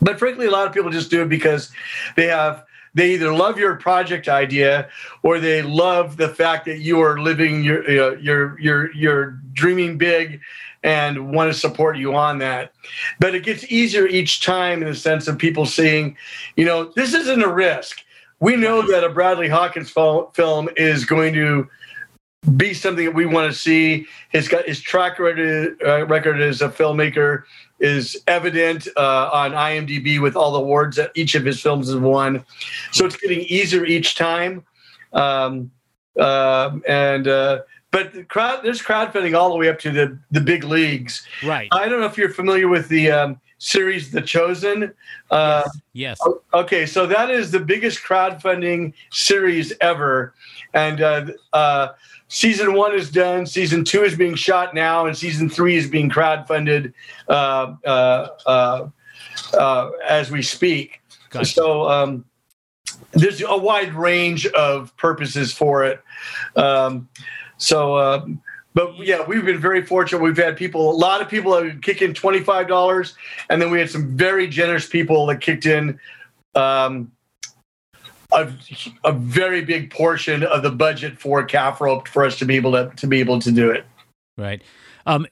But 0.00 0.18
frankly, 0.18 0.46
a 0.46 0.50
lot 0.50 0.66
of 0.66 0.72
people 0.72 0.90
just 0.90 1.10
do 1.10 1.22
it 1.22 1.28
because 1.28 1.70
they 2.16 2.26
have 2.26 2.64
they 2.94 3.14
either 3.14 3.32
love 3.32 3.58
your 3.58 3.76
project 3.76 4.28
idea 4.28 4.88
or 5.22 5.38
they 5.38 5.62
love 5.62 6.16
the 6.16 6.28
fact 6.28 6.64
that 6.66 6.78
you 6.78 7.00
are 7.00 7.20
living 7.20 7.62
your 7.62 7.82
uh, 7.84 8.16
your 8.16 8.58
your 8.58 8.92
your 8.94 9.40
dreaming 9.52 9.98
big 9.98 10.40
and 10.82 11.32
want 11.32 11.52
to 11.52 11.58
support 11.58 11.96
you 11.96 12.14
on 12.14 12.38
that. 12.38 12.72
But 13.18 13.34
it 13.34 13.42
gets 13.42 13.70
easier 13.70 14.06
each 14.06 14.42
time 14.42 14.82
in 14.82 14.88
the 14.88 14.94
sense 14.94 15.26
of 15.26 15.36
people 15.36 15.66
seeing, 15.66 16.16
you 16.56 16.64
know, 16.64 16.92
this 16.94 17.14
isn't 17.14 17.42
a 17.42 17.52
risk. 17.52 18.02
We 18.40 18.56
know 18.56 18.86
that 18.90 19.04
a 19.04 19.08
Bradley 19.08 19.48
Hawkins 19.48 19.90
fil- 19.90 20.30
film 20.34 20.68
is 20.76 21.04
going 21.04 21.34
to 21.34 21.68
be 22.56 22.72
something 22.72 23.04
that 23.04 23.14
we 23.14 23.26
want 23.26 23.52
to 23.52 23.58
see. 23.58 24.06
His 24.30 24.48
got 24.48 24.66
his 24.66 24.80
track 24.80 25.18
record, 25.18 25.76
uh, 25.84 26.06
record 26.06 26.40
as 26.40 26.62
a 26.62 26.68
filmmaker 26.68 27.42
is 27.80 28.16
evident 28.26 28.88
uh, 28.96 29.30
on 29.32 29.52
IMDb 29.52 30.20
with 30.20 30.36
all 30.36 30.52
the 30.52 30.58
awards 30.58 30.96
that 30.96 31.10
each 31.14 31.34
of 31.34 31.44
his 31.44 31.60
films 31.60 31.88
has 31.88 31.96
won. 31.96 32.44
So 32.92 33.06
it's 33.06 33.16
getting 33.16 33.40
easier 33.40 33.84
each 33.84 34.14
time. 34.16 34.64
Um, 35.12 35.70
um 36.18 36.82
and 36.88 37.28
uh, 37.28 37.60
but 37.90 38.12
the 38.12 38.24
crowd 38.24 38.60
there's 38.64 38.82
crowdfunding 38.82 39.38
all 39.38 39.50
the 39.50 39.56
way 39.56 39.68
up 39.68 39.78
to 39.80 39.90
the 39.90 40.18
the 40.30 40.40
big 40.40 40.64
leagues. 40.64 41.26
Right. 41.44 41.68
I 41.72 41.88
don't 41.88 42.00
know 42.00 42.06
if 42.06 42.18
you're 42.18 42.30
familiar 42.30 42.68
with 42.68 42.88
the 42.88 43.10
um, 43.10 43.40
series 43.58 44.10
The 44.10 44.22
Chosen. 44.22 44.94
Uh, 45.30 45.68
yes. 45.92 46.18
Okay, 46.54 46.86
so 46.86 47.06
that 47.06 47.30
is 47.30 47.50
the 47.50 47.60
biggest 47.60 48.02
crowdfunding 48.02 48.94
series 49.10 49.72
ever, 49.80 50.34
and 50.72 51.00
uh, 51.00 51.26
uh, 51.52 51.88
season 52.28 52.72
one 52.74 52.94
is 52.94 53.10
done. 53.10 53.46
Season 53.46 53.84
two 53.84 54.04
is 54.04 54.16
being 54.16 54.34
shot 54.34 54.74
now, 54.74 55.06
and 55.06 55.16
season 55.16 55.48
three 55.48 55.76
is 55.76 55.88
being 55.88 56.08
crowdfunded 56.08 56.92
uh, 57.28 57.74
uh, 57.84 58.28
uh, 58.46 58.88
uh, 59.54 59.90
as 60.08 60.30
we 60.30 60.42
speak. 60.42 61.02
Gotcha. 61.30 61.46
So 61.46 61.88
um, 61.88 62.24
there's 63.12 63.42
a 63.42 63.56
wide 63.56 63.92
range 63.92 64.46
of 64.46 64.96
purposes 64.96 65.52
for 65.52 65.84
it. 65.84 66.02
Um, 66.56 67.08
so. 67.58 67.98
Um, 67.98 68.40
but 68.78 68.96
yeah, 68.96 69.24
we've 69.26 69.44
been 69.44 69.58
very 69.58 69.82
fortunate. 69.82 70.22
We've 70.22 70.36
had 70.36 70.56
people, 70.56 70.92
a 70.92 70.94
lot 70.94 71.20
of 71.20 71.28
people 71.28 71.60
have 71.60 71.80
kicked 71.80 72.00
in 72.00 72.14
twenty 72.14 72.38
five 72.38 72.68
dollars, 72.68 73.16
and 73.50 73.60
then 73.60 73.72
we 73.72 73.80
had 73.80 73.90
some 73.90 74.16
very 74.16 74.46
generous 74.46 74.86
people 74.86 75.26
that 75.26 75.40
kicked 75.40 75.66
in 75.66 75.98
um, 76.54 77.10
a, 78.32 78.48
a 79.04 79.10
very 79.12 79.62
big 79.64 79.90
portion 79.90 80.44
of 80.44 80.62
the 80.62 80.70
budget 80.70 81.18
for 81.18 81.42
calf 81.42 81.80
rope 81.80 82.06
for 82.06 82.24
us 82.24 82.38
to 82.38 82.44
be 82.44 82.54
able 82.54 82.70
to 82.70 82.92
to 82.94 83.08
be 83.08 83.18
able 83.18 83.40
to 83.40 83.50
do 83.50 83.68
it. 83.68 83.84
Right. 84.36 84.62
Um, 85.06 85.26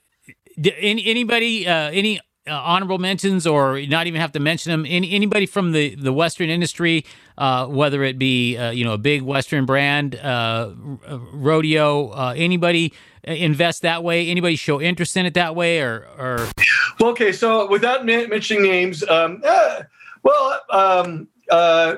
any, 0.59 1.07
anybody, 1.07 1.69
uh, 1.69 1.91
any 1.93 2.19
uh, 2.49 2.53
honorable 2.53 2.99
mentions, 2.99 3.47
or 3.47 3.81
not 3.83 4.09
even 4.09 4.21
have 4.21 4.33
to 4.33 4.41
mention 4.41 4.73
them? 4.73 4.85
Any, 4.89 5.13
anybody 5.13 5.47
from 5.47 5.71
the, 5.71 5.95
the 5.95 6.13
Western 6.13 6.49
industry, 6.49 7.05
uh, 7.39 7.67
whether 7.67 8.03
it 8.03 8.19
be 8.19 8.57
uh, 8.57 8.71
you 8.71 8.85
know 8.85 8.95
a 8.95 8.99
big 8.99 9.23
Western 9.23 9.67
brand, 9.67 10.17
uh, 10.17 10.73
r- 11.09 11.21
rodeo, 11.33 12.09
uh, 12.09 12.35
anybody 12.37 12.93
invest 13.27 13.83
that 13.83 14.03
way? 14.05 14.29
Anybody 14.29 14.57
show 14.57 14.81
interest 14.81 15.17
in 15.17 15.27
it 15.27 15.35
that 15.35 15.55
way, 15.55 15.81
or 15.81 16.07
or 16.19 16.49
Well, 17.01 17.11
okay, 17.11 17.33
so 17.33 17.69
without 17.69 18.05
men- 18.07 18.29
mentioning 18.29 18.63
names, 18.63 19.03
um, 19.09 19.43
uh, 19.47 19.83
well, 20.23 20.61
um, 20.71 21.29
uh, 21.51 21.97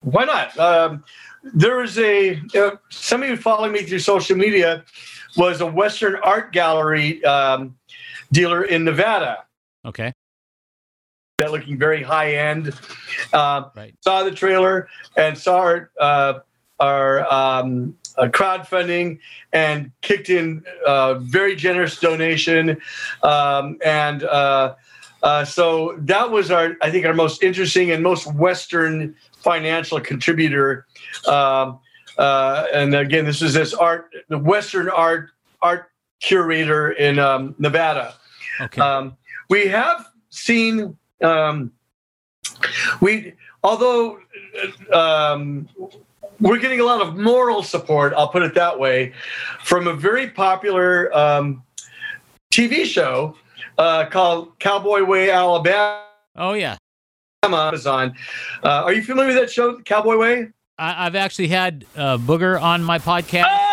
why 0.00 0.24
not? 0.24 0.56
Um, 0.58 1.04
there 1.42 1.76
was 1.76 1.98
a 1.98 2.40
uh, 2.56 2.70
some 2.90 3.22
of 3.22 3.28
you 3.28 3.36
following 3.36 3.72
me 3.72 3.82
through 3.82 3.98
social 4.00 4.36
media 4.36 4.84
was 5.36 5.60
a 5.60 5.66
Western 5.66 6.16
art 6.16 6.52
gallery 6.52 7.22
um, 7.24 7.76
dealer 8.32 8.64
in 8.64 8.84
Nevada. 8.84 9.44
okay, 9.84 10.12
that 11.38 11.50
looking 11.52 11.76
very 11.78 12.02
high 12.02 12.34
end. 12.34 12.72
Uh, 13.32 13.64
Right. 13.76 13.94
Saw 14.00 14.22
the 14.22 14.30
trailer 14.30 14.88
and 15.16 15.36
saw 15.36 15.58
our, 15.58 15.90
uh, 16.00 16.34
our 16.78 17.32
um, 17.32 17.96
uh, 18.18 18.26
crowdfunding 18.28 19.18
and 19.52 19.90
kicked 20.02 20.30
in 20.30 20.64
a 20.86 21.16
very 21.20 21.56
generous 21.56 21.98
donation. 21.98 22.76
Um, 23.22 23.78
and 23.84 24.24
uh, 24.24 24.74
uh, 25.22 25.44
so 25.44 25.96
that 25.98 26.30
was 26.30 26.50
our, 26.50 26.76
I 26.82 26.90
think, 26.90 27.06
our 27.06 27.14
most 27.14 27.42
interesting 27.42 27.90
and 27.90 28.02
most 28.02 28.32
Western 28.34 29.14
financial 29.38 30.00
contributor. 30.00 30.86
Um, 31.26 31.80
uh, 32.18 32.66
and 32.72 32.94
again, 32.94 33.24
this 33.24 33.42
is 33.42 33.54
this 33.54 33.74
art, 33.74 34.10
the 34.28 34.38
Western 34.38 34.88
art 34.88 35.30
art 35.62 35.90
curator 36.20 36.92
in 36.92 37.18
um, 37.18 37.54
Nevada. 37.58 38.14
okay, 38.60 38.80
Um, 38.80 39.16
we 39.48 39.66
have 39.66 40.06
seen 40.30 40.96
um, 41.22 41.72
we 43.00 43.32
although 43.62 44.18
um, 44.92 45.68
we're 46.40 46.58
getting 46.58 46.80
a 46.80 46.84
lot 46.84 47.00
of 47.00 47.16
moral 47.16 47.62
support. 47.62 48.12
I'll 48.16 48.28
put 48.28 48.42
it 48.42 48.54
that 48.54 48.78
way 48.78 49.12
from 49.62 49.86
a 49.86 49.94
very 49.94 50.30
popular 50.30 51.14
um, 51.16 51.62
TV 52.52 52.84
show 52.84 53.36
uh, 53.78 54.06
called 54.06 54.58
Cowboy 54.58 55.04
Way 55.04 55.30
Alabama. 55.30 56.04
oh 56.36 56.52
yeah. 56.52 56.76
Amazon. 57.42 58.14
Uh, 58.62 58.84
are 58.84 58.92
you 58.92 59.02
familiar 59.02 59.28
with 59.28 59.36
that 59.36 59.50
show, 59.50 59.78
Cowboy 59.82 60.16
Way? 60.16 60.48
I, 60.78 61.06
I've 61.06 61.14
actually 61.14 61.48
had 61.48 61.84
uh, 61.96 62.16
Booger 62.18 62.60
on 62.60 62.82
my 62.82 62.98
podcast. 62.98 63.44
Oh 63.46 63.63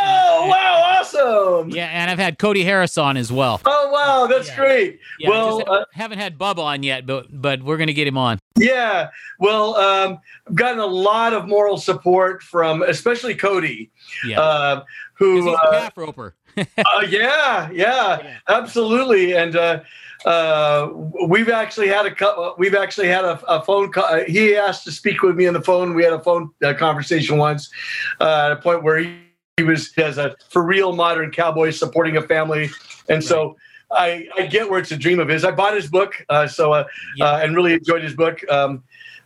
awesome! 1.22 1.70
Yeah, 1.72 1.88
and 1.88 2.10
I've 2.10 2.20
had 2.20 2.38
Cody 2.40 2.64
Harris 2.64 2.98
on 2.98 3.18
as 3.18 3.32
well. 3.32 3.62
Oh 3.66 3.90
wow, 3.92 4.28
that's 4.28 4.48
Yeah. 4.50 4.56
great. 4.56 5.00
Yeah, 5.20 5.30
well, 5.30 5.64
uh, 5.68 5.86
haven't, 5.94 6.20
had 6.20 6.38
Bubba 6.38 6.60
on 6.60 6.84
yet, 6.84 7.06
but 7.06 7.28
but 7.32 7.64
we're 7.64 7.78
gonna 7.78 7.94
get 7.94 8.08
him 8.08 8.18
on. 8.18 8.40
Yeah, 8.58 9.10
well, 9.40 9.76
um, 9.76 10.20
I've 10.48 10.56
gotten 10.56 10.80
a 10.80 10.86
lot 10.86 11.34
of 11.34 11.48
moral 11.48 11.78
support 11.78 12.44
from, 12.44 12.82
especially 12.84 13.36
Cody, 13.36 13.92
Yeah, 14.26 14.42
uh, 14.42 14.84
who, 15.14 15.36
he's 15.38 15.46
a 15.46 15.52
uh, 15.52 15.72
calf 15.72 15.98
roper. 15.98 16.36
uh, 16.58 16.66
yeah, 17.10 17.70
yeah, 17.72 18.38
absolutely, 18.50 19.34
and 19.34 19.56
uh, 19.56 19.80
uh, 20.26 20.90
we've 21.28 21.50
actually 21.50 21.88
had 21.88 22.06
a 22.06 22.54
we've 22.58 22.76
actually 22.76 23.08
had 23.08 23.24
a, 23.24 23.42
a 23.48 23.62
phone 23.64 23.92
call. 23.92 24.04
uh, 24.06 24.24
He 24.28 24.56
asked 24.56 24.84
to 24.84 24.92
speak 24.92 25.22
with 25.24 25.36
me 25.36 25.48
on 25.48 25.54
the 25.54 25.62
phone. 25.62 25.94
We 25.96 26.04
had 26.04 26.14
a 26.14 26.20
phone 26.20 26.52
uh, 26.64 26.74
conversation 26.74 27.38
once 27.38 27.72
uh, 28.20 28.48
at 28.48 28.52
a 28.52 28.58
point 28.58 28.84
where 28.84 28.98
he, 28.98 29.18
he 29.58 29.64
was 29.64 29.92
as 29.98 30.18
a 30.18 30.36
for 30.50 30.64
real 30.64 30.96
modern 30.96 31.32
cowboy 31.32 31.72
supporting 31.72 32.18
a 32.18 32.22
family, 32.22 32.70
and 33.10 33.24
so. 33.24 33.58
I, 33.94 34.30
I 34.38 34.46
get 34.46 34.70
where 34.70 34.80
it's 34.80 34.94
a 34.94 34.96
dream 34.96 35.20
of 35.20 35.28
his. 35.28 35.44
I 35.44 35.52
bought 35.52 35.76
his 35.76 35.90
book, 35.90 36.26
uh, 36.30 36.48
so 36.48 36.72
uh, 36.72 36.86
Yeah. 37.18 37.26
uh, 37.26 37.40
and 37.40 37.54
really 37.54 37.74
enjoyed 37.74 38.02
his 38.02 38.16
book. 38.16 38.40
Um, 38.50 38.84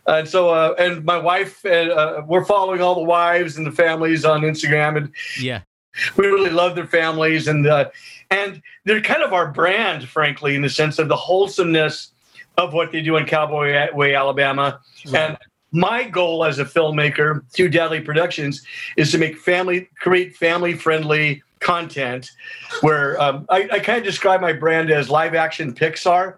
and 0.08 0.26
so, 0.28 0.48
uh, 0.48 0.74
and 0.76 1.04
my 1.04 1.18
wife, 1.18 1.64
and 1.64 1.92
uh, 1.92 2.22
we're 2.26 2.44
following 2.44 2.80
all 2.80 2.96
the 2.96 3.04
wives 3.04 3.58
and 3.58 3.64
the 3.64 3.70
families 3.70 4.24
on 4.24 4.40
Instagram, 4.40 4.96
and 4.96 5.12
Yeah, 5.38 5.60
we 6.16 6.26
really 6.26 6.50
love 6.50 6.74
their 6.74 6.88
families, 6.88 7.46
and 7.46 7.64
uh, 7.64 7.90
and 8.28 8.60
they're 8.84 9.00
kind 9.00 9.22
of 9.22 9.32
our 9.32 9.52
brand, 9.52 10.08
frankly, 10.08 10.56
in 10.56 10.62
the 10.62 10.68
sense 10.68 10.98
of 10.98 11.06
the 11.06 11.14
wholesomeness 11.14 12.10
of 12.58 12.72
what 12.72 12.90
they 12.90 13.02
do 13.02 13.16
in 13.18 13.24
Cowboy 13.24 13.94
Way, 13.94 14.16
Alabama. 14.16 14.80
And 15.14 15.38
my 15.72 16.04
goal 16.04 16.44
as 16.44 16.58
a 16.58 16.64
filmmaker 16.64 17.42
through 17.52 17.70
Dadley 17.70 18.04
Productions 18.04 18.62
is 18.96 19.10
to 19.12 19.18
make 19.18 19.36
family, 19.38 19.88
create 20.00 20.36
family-friendly 20.36 21.42
content, 21.60 22.30
where 22.82 23.20
um, 23.20 23.46
I, 23.48 23.68
I 23.72 23.78
kind 23.80 23.98
of 23.98 24.04
describe 24.04 24.40
my 24.40 24.52
brand 24.52 24.90
as 24.90 25.08
live-action 25.10 25.74
Pixar. 25.74 26.36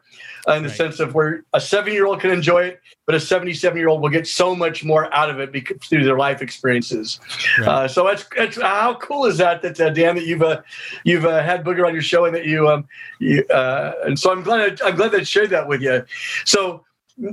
uh, 0.48 0.52
In 0.52 0.62
the 0.62 0.68
Right. 0.68 0.76
sense 0.78 1.00
of 1.00 1.14
where 1.14 1.44
a 1.52 1.60
seven-year-old 1.60 2.20
can 2.20 2.30
enjoy 2.30 2.62
it, 2.62 2.80
but 3.04 3.14
a 3.14 3.20
seventy-seven-year-old 3.20 4.00
will 4.00 4.08
get 4.08 4.26
so 4.26 4.54
much 4.54 4.84
more 4.84 5.12
out 5.12 5.28
of 5.28 5.40
it 5.40 5.52
because, 5.52 5.76
through 5.88 6.04
their 6.04 6.16
life 6.16 6.40
experiences. 6.40 7.20
Right. 7.58 7.68
Uh, 7.68 7.88
so 7.88 8.04
that's, 8.04 8.24
that's 8.36 8.60
how 8.60 8.94
cool 8.94 9.26
is 9.26 9.38
that 9.38 9.60
that 9.62 9.78
uh, 9.80 9.90
Dan 9.90 10.14
that 10.16 10.24
you've 10.26 10.42
uh, 10.42 10.62
you've 11.04 11.26
uh, 11.26 11.42
had 11.42 11.64
Booger 11.64 11.86
on 11.86 11.92
your 11.92 12.02
show 12.02 12.24
and 12.24 12.34
that 12.34 12.46
you 12.46 12.68
um 12.68 12.86
you, 13.18 13.44
uh, 13.48 13.92
and 14.04 14.18
so 14.18 14.30
I'm 14.32 14.42
glad 14.42 14.80
I'm 14.82 14.96
glad 14.96 15.10
that 15.12 15.20
I 15.20 15.24
shared 15.24 15.50
that 15.50 15.68
with 15.68 15.82
you. 15.82 16.04
So 16.44 16.84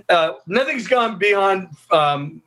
uh, 0.10 0.34
nothing's 0.48 0.88
gone 0.88 1.18
beyond 1.18 1.70
um, 1.92 2.42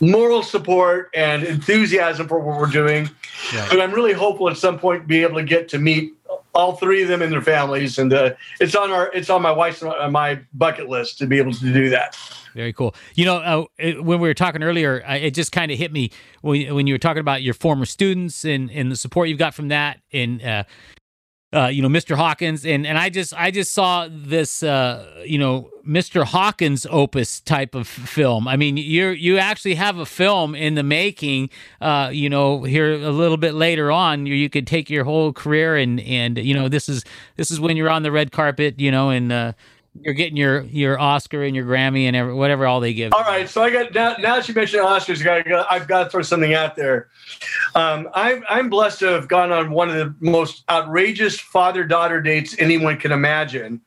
moral 0.00 0.42
support 0.42 1.10
and 1.14 1.42
enthusiasm 1.44 2.28
for 2.28 2.38
what 2.40 2.58
we're 2.58 2.66
doing, 2.66 3.08
Right. 3.54 3.68
but 3.70 3.80
I'm 3.80 3.92
really 3.92 4.12
hopeful 4.12 4.48
at 4.50 4.56
some 4.56 4.78
point 4.78 5.06
be 5.06 5.22
able 5.22 5.36
to 5.36 5.44
get 5.44 5.68
to 5.70 5.78
meet 5.78 6.12
all 6.54 6.72
three 6.76 7.02
of 7.02 7.08
them 7.08 7.20
and 7.22 7.30
their 7.32 7.42
families, 7.42 7.98
and 7.98 8.12
uh, 8.12 8.30
it's 8.60 8.74
on 8.74 8.90
our 8.90 9.10
it's 9.12 9.28
on 9.28 9.42
my 9.42 9.52
wife's 9.52 9.82
on 9.82 10.10
my 10.12 10.40
bucket 10.54 10.88
list 10.88 11.18
to 11.18 11.26
be 11.26 11.38
able 11.38 11.52
to 11.52 11.72
do 11.72 11.90
that. 11.90 12.16
Very 12.54 12.72
cool. 12.72 12.94
You 13.14 13.26
know, 13.26 13.36
uh, 13.36 13.64
it, 13.78 14.02
when 14.02 14.18
we 14.20 14.28
were 14.28 14.34
talking 14.34 14.62
earlier, 14.62 15.02
I, 15.06 15.16
it 15.16 15.34
just 15.34 15.52
kind 15.52 15.70
of 15.70 15.76
hit 15.76 15.92
me 15.92 16.10
when, 16.40 16.74
when 16.74 16.86
you 16.86 16.94
were 16.94 16.98
talking 16.98 17.20
about 17.20 17.42
your 17.42 17.52
former 17.52 17.84
students 17.84 18.46
and, 18.46 18.70
and 18.70 18.90
the 18.90 18.96
support 18.96 19.28
you've 19.28 19.38
got 19.38 19.52
from 19.52 19.68
that, 19.68 20.00
and 20.10 20.40
uh, 21.52 21.56
uh, 21.56 21.68
you 21.68 21.82
know, 21.82 21.88
Mr. 21.88 22.16
Hawkins, 22.16 22.66
and 22.66 22.86
and 22.86 22.98
I 22.98 23.08
just 23.08 23.32
I 23.34 23.50
just 23.50 23.72
saw 23.72 24.08
this, 24.10 24.62
uh, 24.62 25.22
you 25.24 25.38
know, 25.38 25.70
Mr. 25.86 26.24
Hawkins 26.24 26.86
opus 26.90 27.40
type 27.40 27.74
of 27.74 27.86
film. 27.86 28.46
I 28.48 28.56
mean, 28.56 28.76
you 28.76 29.08
you 29.10 29.38
actually 29.38 29.74
have 29.74 29.98
a 29.98 30.06
film 30.06 30.54
in 30.54 30.74
the 30.74 30.82
making. 30.82 31.50
Uh, 31.80 32.10
you 32.12 32.28
know, 32.28 32.62
here 32.64 32.92
a 32.92 33.10
little 33.10 33.36
bit 33.36 33.54
later 33.54 33.90
on, 33.90 34.26
you, 34.26 34.34
you 34.34 34.50
could 34.50 34.66
take 34.66 34.90
your 34.90 35.04
whole 35.04 35.32
career 35.32 35.76
and 35.76 36.00
and 36.00 36.38
you 36.38 36.54
know, 36.54 36.68
this 36.68 36.88
is 36.88 37.04
this 37.36 37.50
is 37.50 37.60
when 37.60 37.76
you're 37.76 37.90
on 37.90 38.02
the 38.02 38.12
red 38.12 38.32
carpet, 38.32 38.80
you 38.80 38.90
know, 38.90 39.10
and. 39.10 39.54
You're 40.02 40.14
getting 40.14 40.36
your 40.36 40.62
your 40.62 40.98
Oscar 40.98 41.42
and 41.42 41.54
your 41.54 41.64
Grammy 41.64 42.04
and 42.04 42.14
every, 42.16 42.34
whatever 42.34 42.66
all 42.66 42.80
they 42.80 42.94
give. 42.94 43.12
All 43.12 43.22
right, 43.22 43.48
so 43.48 43.62
I 43.62 43.70
got 43.70 43.94
now. 43.94 44.14
Now 44.18 44.36
that 44.36 44.48
you 44.48 44.54
mentioned 44.54 44.82
Oscars, 44.82 45.26
I 45.26 45.42
got, 45.42 45.66
I've 45.70 45.88
got 45.88 46.04
to 46.04 46.10
throw 46.10 46.22
something 46.22 46.54
out 46.54 46.76
there. 46.76 47.08
Um, 47.74 48.08
I'm 48.14 48.44
I'm 48.48 48.70
blessed 48.70 49.00
to 49.00 49.06
have 49.06 49.28
gone 49.28 49.52
on 49.52 49.70
one 49.70 49.88
of 49.88 49.96
the 49.96 50.14
most 50.20 50.64
outrageous 50.68 51.38
father-daughter 51.38 52.20
dates 52.20 52.54
anyone 52.58 52.96
can 52.96 53.12
imagine, 53.12 53.80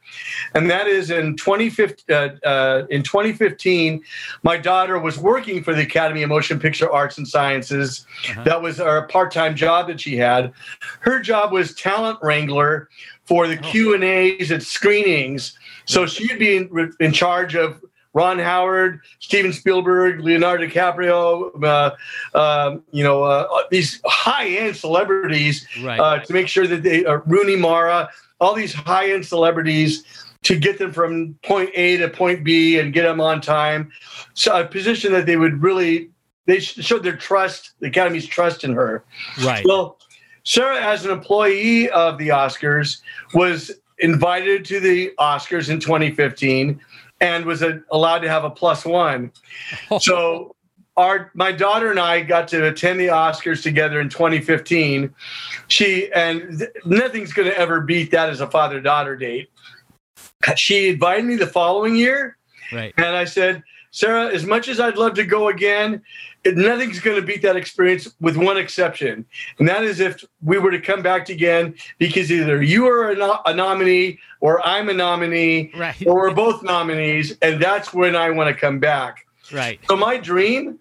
and 0.54 0.70
that 0.70 0.88
is 0.88 1.10
in 1.12 1.36
2015. 1.38 2.06
Uh, 2.10 2.30
uh, 2.46 2.86
in 2.90 3.04
2015, 3.04 4.04
my 4.44 4.58
daughter 4.58 5.00
was 5.00 5.18
working 5.18 5.64
for 5.64 5.74
the 5.74 5.82
Academy 5.82 6.24
of 6.24 6.30
Motion 6.30 6.60
Picture 6.60 6.92
Arts 6.92 7.18
and 7.18 7.28
Sciences. 7.28 8.06
Uh-huh. 8.30 8.44
That 8.44 8.62
was 8.62 8.80
a 8.80 9.06
part-time 9.10 9.56
job 9.56 9.88
that 9.88 10.02
she 10.02 10.18
had. 10.18 10.52
Her 11.00 11.20
job 11.20 11.52
was 11.52 11.74
talent 11.76 12.20
wrangler 12.22 12.90
for 13.26 13.48
the 13.48 13.58
Oh. 13.60 13.72
Q 13.72 13.94
and 13.94 14.04
A's 14.04 14.52
at 14.52 14.64
screenings. 14.64 15.58
So 15.90 16.06
she'd 16.06 16.38
be 16.38 16.56
in, 16.56 16.94
in 17.00 17.12
charge 17.12 17.56
of 17.56 17.84
Ron 18.14 18.38
Howard, 18.38 19.02
Steven 19.20 19.52
Spielberg, 19.52 20.20
Leonardo 20.22 20.68
DiCaprio, 20.68 21.52
uh, 21.64 21.92
uh, 22.38 22.78
you 22.92 23.04
know, 23.04 23.24
uh, 23.24 23.48
these 23.72 24.00
high-end 24.06 24.76
celebrities 24.76 25.68
Right. 25.82 26.00
uh, 26.00 26.20
to 26.20 26.32
make 26.34 26.48
sure 26.48 26.68
that 26.68 26.84
they, 26.84 27.06
uh, 27.06 27.18
Rooney 27.26 27.56
Mara, 27.56 28.08
all 28.40 28.54
these 28.54 28.72
high-end 28.74 29.26
celebrities 29.26 30.04
to 30.44 30.56
get 30.58 30.78
them 30.78 30.94
from 30.94 31.34
point 31.44 31.72
A 31.74 31.98
to 31.98 32.08
point 32.08 32.44
B 32.44 32.78
and 32.80 32.94
get 32.94 33.04
them 33.04 33.20
on 33.20 33.42
time. 33.42 33.92
So 34.36 34.60
a 34.60 34.66
position 34.66 35.12
that 35.14 35.26
they 35.26 35.38
would 35.38 35.62
really, 35.62 36.12
they 36.46 36.60
showed 36.60 37.02
their 37.04 37.18
trust, 37.18 37.72
the 37.80 37.88
Academy's 37.88 38.28
trust 38.28 38.64
in 38.64 38.74
her. 38.74 39.04
right. 39.44 39.66
Well, 39.66 39.98
Sarah, 40.44 40.82
as 40.82 41.04
an 41.06 41.12
employee 41.12 41.90
of 41.90 42.18
the 42.20 42.30
Oscars, 42.30 43.02
was 43.34 43.72
invited 44.00 44.66
to 44.66 44.80
the 44.80 45.12
Oscars 45.20 45.70
in 45.70 45.80
2015 45.80 46.80
and 47.22 47.46
was 47.46 47.62
uh 47.62 47.80
allowed 47.92 48.20
to 48.20 48.30
have 48.30 48.44
a 48.44 48.50
plus 48.50 48.86
one. 48.86 49.32
So, 50.00 50.56
our 50.98 51.32
my 51.34 51.52
daughter 51.52 51.92
and 51.92 52.00
I 52.00 52.22
got 52.22 52.48
to 52.50 52.68
attend 52.68 53.00
the 53.00 53.08
Oscars 53.08 53.64
together 53.64 54.02
in 54.02 54.10
2015. 54.10 55.14
She 55.68 56.12
and 56.14 56.60
th- 56.60 56.72
nothing's 56.86 57.32
going 57.32 57.50
to 57.50 57.58
ever 57.58 57.82
beat 57.82 58.12
that 58.12 58.30
as 58.30 58.42
a 58.42 58.50
father 58.50 58.82
daughter 58.82 59.16
date. 59.16 59.50
She 60.56 60.90
invited 60.90 61.26
me 61.26 61.36
the 61.36 61.48
following 61.48 61.96
year, 61.96 62.38
right. 62.74 62.94
and 62.98 63.16
I 63.16 63.26
said, 63.26 63.64
Sarah, 63.92 64.28
as 64.34 64.46
much 64.46 64.68
as 64.68 64.80
I'd 64.80 64.98
love 64.98 65.16
to 65.16 65.26
go 65.26 65.50
again, 65.50 66.02
nothing's 66.46 67.00
going 67.00 67.20
to 67.20 67.26
beat 67.26 67.42
that 67.42 67.56
experience 67.56 68.08
with 68.22 68.38
one 68.38 68.58
exception. 68.58 69.26
And 69.58 69.68
that 69.68 69.84
is 69.84 70.00
if 70.00 70.24
we 70.44 70.58
were 70.60 70.72
to 70.72 70.80
come 70.80 71.02
back 71.02 71.30
again 71.30 71.76
because 71.98 72.32
either 72.32 72.62
you 72.62 72.88
are 72.88 73.10
a, 73.12 73.16
no- 73.16 73.40
a 73.46 73.54
nominee 73.54 74.20
or 74.42 74.66
I'm 74.66 74.90
a 74.90 74.94
nominee 74.94 75.72
Right. 75.76 75.96
or 76.06 76.16
we're 76.16 76.34
both 76.34 76.64
nominees. 76.64 77.36
And 77.42 77.62
that's 77.62 77.94
when 77.94 78.16
I 78.16 78.30
want 78.30 78.54
to 78.54 78.60
come 78.60 78.80
back. 78.80 79.26
Right. 79.52 79.80
So 79.88 79.96
my 79.96 80.18
dream 80.18 80.80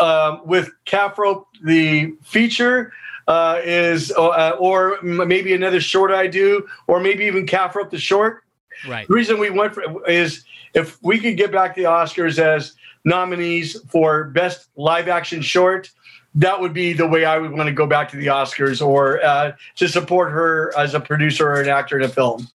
um, 0.00 0.40
with 0.46 0.70
Calf 0.84 1.18
Rope, 1.18 1.48
the 1.62 2.14
feature, 2.22 2.92
uh, 3.26 3.58
is 3.64 4.12
uh, 4.12 4.50
or 4.58 4.98
maybe 5.02 5.54
another 5.54 5.80
short 5.80 6.10
I 6.10 6.26
do, 6.26 6.66
or 6.86 7.00
maybe 7.00 7.24
even 7.24 7.46
Calf 7.46 7.74
Rope 7.74 7.90
the 7.90 7.98
short. 7.98 8.43
Right. 8.86 9.06
The 9.08 9.14
reason 9.14 9.38
we 9.38 9.50
went 9.50 9.74
for 9.74 10.08
is 10.08 10.44
if 10.74 11.02
we 11.02 11.18
could 11.18 11.36
get 11.36 11.52
back 11.52 11.74
the 11.74 11.84
Oscars 11.84 12.38
as 12.38 12.74
nominees 13.04 13.80
for 13.88 14.24
best 14.24 14.68
live 14.76 15.08
action 15.08 15.42
short, 15.42 15.90
that 16.34 16.60
would 16.60 16.72
be 16.72 16.92
the 16.92 17.06
way 17.06 17.24
I 17.24 17.38
would 17.38 17.52
want 17.52 17.68
to 17.68 17.72
go 17.72 17.86
back 17.86 18.10
to 18.10 18.16
the 18.16 18.26
Oscars 18.26 18.84
or 18.84 19.24
uh, 19.24 19.52
to 19.76 19.88
support 19.88 20.32
her 20.32 20.72
as 20.76 20.94
a 20.94 21.00
producer 21.00 21.48
or 21.48 21.60
an 21.60 21.68
actor 21.68 21.98
in 21.98 22.04
a 22.04 22.08
film. 22.08 22.48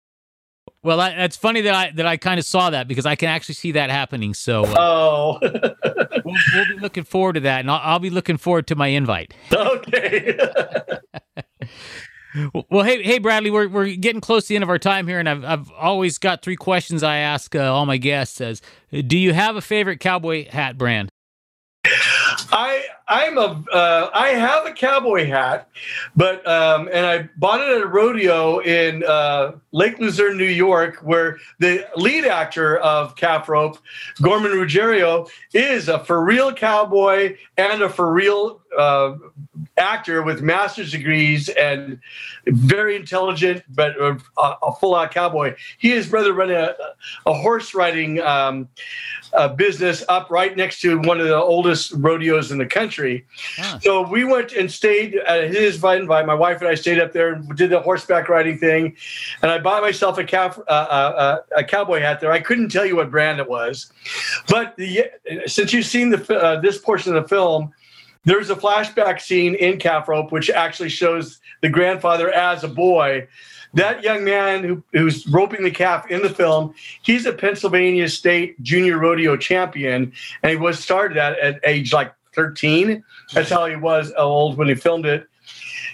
Well, 0.81 1.01
it's 1.01 1.35
funny 1.35 1.61
that 1.61 1.75
I 1.75 1.91
that 1.91 2.05
I 2.05 2.15
kind 2.15 2.39
of 2.39 2.45
saw 2.45 2.69
that 2.69 2.87
because 2.87 3.05
I 3.05 3.15
can 3.15 3.27
actually 3.27 3.55
see 3.55 3.73
that 3.73 3.89
happening. 3.89 4.33
So 4.33 4.63
uh, 4.63 4.75
Oh, 4.77 5.39
we'll, 5.43 6.35
we'll 6.53 6.67
be 6.67 6.79
looking 6.79 7.03
forward 7.03 7.33
to 7.33 7.41
that, 7.41 7.59
and 7.61 7.69
I'll, 7.71 7.81
I'll 7.83 7.99
be 7.99 8.09
looking 8.09 8.37
forward 8.37 8.67
to 8.67 8.75
my 8.75 8.87
invite. 8.87 9.33
okay. 9.51 10.37
Well, 12.69 12.83
hey, 12.83 13.01
hey, 13.01 13.17
Bradley, 13.17 13.49
we're 13.49 13.67
we're 13.67 13.95
getting 13.95 14.21
close 14.21 14.43
to 14.43 14.49
the 14.49 14.55
end 14.55 14.63
of 14.63 14.69
our 14.69 14.77
time 14.77 15.07
here, 15.07 15.19
and 15.19 15.27
I've 15.27 15.43
I've 15.43 15.71
always 15.71 16.17
got 16.17 16.41
three 16.41 16.55
questions 16.55 17.01
I 17.01 17.17
ask 17.17 17.55
uh, 17.55 17.73
all 17.73 17.85
my 17.85 17.97
guests. 17.97 18.39
As 18.39 18.61
do 18.91 19.17
you 19.17 19.33
have 19.33 19.55
a 19.55 19.61
favorite 19.61 19.99
cowboy 19.99 20.47
hat 20.47 20.77
brand? 20.77 21.09
I 22.51 22.85
I'm 23.09 23.39
a 23.39 23.63
uh, 23.71 24.11
I 24.13 24.29
have 24.29 24.67
a 24.67 24.71
cowboy 24.71 25.25
hat, 25.25 25.67
but 26.15 26.45
um, 26.47 26.87
and 26.93 27.05
I 27.07 27.27
bought 27.37 27.59
it 27.59 27.75
at 27.75 27.81
a 27.81 27.87
rodeo 27.87 28.59
in 28.59 29.03
uh, 29.03 29.53
Lake 29.71 29.97
Luzerne, 29.97 30.37
New 30.37 30.45
York, 30.45 30.97
where 31.01 31.37
the 31.57 31.87
lead 31.95 32.25
actor 32.25 32.77
of 32.77 33.15
Calf 33.15 33.49
Rope, 33.49 33.79
Gorman 34.21 34.51
Ruggiero, 34.51 35.27
is 35.53 35.89
a 35.89 36.03
for 36.05 36.23
real 36.23 36.53
cowboy 36.53 37.35
and 37.57 37.81
a 37.81 37.89
for 37.89 38.13
real 38.13 38.61
uh, 38.77 39.15
actor 39.77 40.21
with 40.21 40.43
master's 40.43 40.91
degrees 40.91 41.49
and 41.49 41.99
very 42.45 42.95
intelligent, 42.95 43.63
but 43.69 43.99
a, 43.99 44.17
a 44.37 44.75
full 44.75 44.93
out 44.93 45.11
cowboy. 45.11 45.55
He 45.79 45.93
is 45.93 46.07
brother 46.07 46.33
running 46.33 46.57
a, 46.57 46.75
a 47.25 47.33
horse 47.33 47.73
riding. 47.73 48.21
Um, 48.21 48.69
uh, 49.33 49.47
business 49.47 50.03
up 50.09 50.29
right 50.29 50.55
next 50.55 50.81
to 50.81 50.99
one 50.99 51.19
of 51.19 51.27
the 51.27 51.35
oldest 51.35 51.91
rodeos 51.93 52.51
in 52.51 52.57
the 52.57 52.65
country. 52.65 52.98
Ah. 53.59 53.79
So 53.81 54.07
we 54.07 54.23
went 54.23 54.53
and 54.53 54.71
stayed 54.71 55.15
at 55.15 55.49
his 55.49 55.75
invite. 55.75 56.25
My 56.25 56.33
wife 56.33 56.59
and 56.61 56.67
I 56.67 56.75
stayed 56.75 56.99
up 56.99 57.13
there 57.13 57.33
and 57.33 57.55
did 57.55 57.69
the 57.69 57.79
horseback 57.79 58.29
riding 58.29 58.57
thing. 58.57 58.95
And 59.41 59.51
I 59.51 59.59
bought 59.59 59.81
myself 59.81 60.17
a, 60.17 60.23
calf, 60.23 60.59
uh, 60.59 60.71
uh, 60.71 60.73
uh, 60.73 61.37
a 61.57 61.63
cowboy 61.63 61.99
hat 61.99 62.19
there. 62.19 62.31
I 62.31 62.39
couldn't 62.39 62.69
tell 62.69 62.85
you 62.85 62.95
what 62.95 63.09
brand 63.11 63.39
it 63.39 63.49
was, 63.49 63.91
but 64.47 64.75
the, 64.77 65.05
since 65.45 65.73
you've 65.73 65.85
seen 65.85 66.09
the 66.09 66.39
uh, 66.39 66.59
this 66.59 66.77
portion 66.77 67.15
of 67.15 67.23
the 67.23 67.29
film. 67.29 67.71
There's 68.25 68.49
a 68.49 68.55
flashback 68.55 69.21
scene 69.21 69.55
in 69.55 69.79
Calf 69.79 70.09
Rope, 70.09 70.33
which 70.33 70.49
actually 70.49 70.89
shows 70.89 71.39
the 71.61 71.69
grandfather 71.69 72.29
as 72.29 72.65
a 72.65 72.67
boy. 72.67 73.27
That 73.73 74.03
young 74.03 74.23
man 74.23 74.63
who, 74.63 74.83
who's 74.93 75.27
roping 75.27 75.63
the 75.63 75.71
calf 75.71 76.09
in 76.09 76.21
the 76.21 76.29
film, 76.29 76.73
he's 77.03 77.25
a 77.25 77.33
Pennsylvania 77.33 78.09
State 78.09 78.61
Junior 78.61 78.97
Rodeo 78.97 79.37
champion, 79.37 80.11
and 80.41 80.49
he 80.49 80.55
was 80.55 80.79
started 80.79 81.17
at 81.17 81.37
at 81.39 81.59
age 81.63 81.93
like 81.93 82.13
13. 82.33 83.03
That's 83.33 83.49
how 83.49 83.65
he 83.65 83.75
was 83.75 84.11
uh, 84.17 84.23
old 84.23 84.57
when 84.57 84.67
he 84.67 84.75
filmed 84.75 85.05
it. 85.05 85.27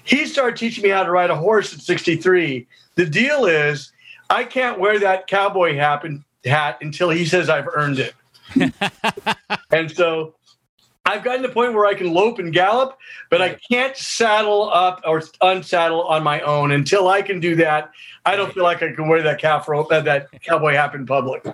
He 0.03 0.25
started 0.25 0.57
teaching 0.57 0.83
me 0.83 0.89
how 0.89 1.03
to 1.03 1.11
ride 1.11 1.29
a 1.29 1.35
horse 1.35 1.73
at 1.73 1.81
63. 1.81 2.67
The 2.95 3.05
deal 3.05 3.45
is, 3.45 3.91
I 4.29 4.43
can't 4.43 4.79
wear 4.79 4.99
that 4.99 5.27
cowboy 5.27 5.75
hat, 5.75 6.05
hat 6.45 6.77
until 6.81 7.09
he 7.09 7.25
says 7.25 7.49
I've 7.49 7.67
earned 7.73 7.99
it. 7.99 8.13
and 9.71 9.91
so 9.91 10.35
I've 11.05 11.23
gotten 11.23 11.41
to 11.43 11.47
the 11.47 11.53
point 11.53 11.73
where 11.73 11.85
I 11.85 11.93
can 11.93 12.13
lope 12.13 12.39
and 12.39 12.51
gallop, 12.51 12.97
but 13.29 13.41
I 13.41 13.57
can't 13.71 13.95
saddle 13.95 14.71
up 14.73 15.01
or 15.05 15.21
unsaddle 15.41 16.03
on 16.07 16.23
my 16.23 16.41
own. 16.41 16.71
Until 16.71 17.07
I 17.07 17.21
can 17.21 17.39
do 17.39 17.55
that, 17.57 17.91
I 18.25 18.35
don't 18.35 18.51
feel 18.53 18.63
like 18.63 18.81
I 18.81 18.91
can 18.91 19.07
wear 19.07 19.21
that 19.21 19.39
calf 19.39 19.67
rope, 19.67 19.91
uh, 19.91 20.01
that 20.01 20.29
cowboy 20.41 20.73
hat 20.73 20.95
in 20.95 21.05
public. 21.05 21.45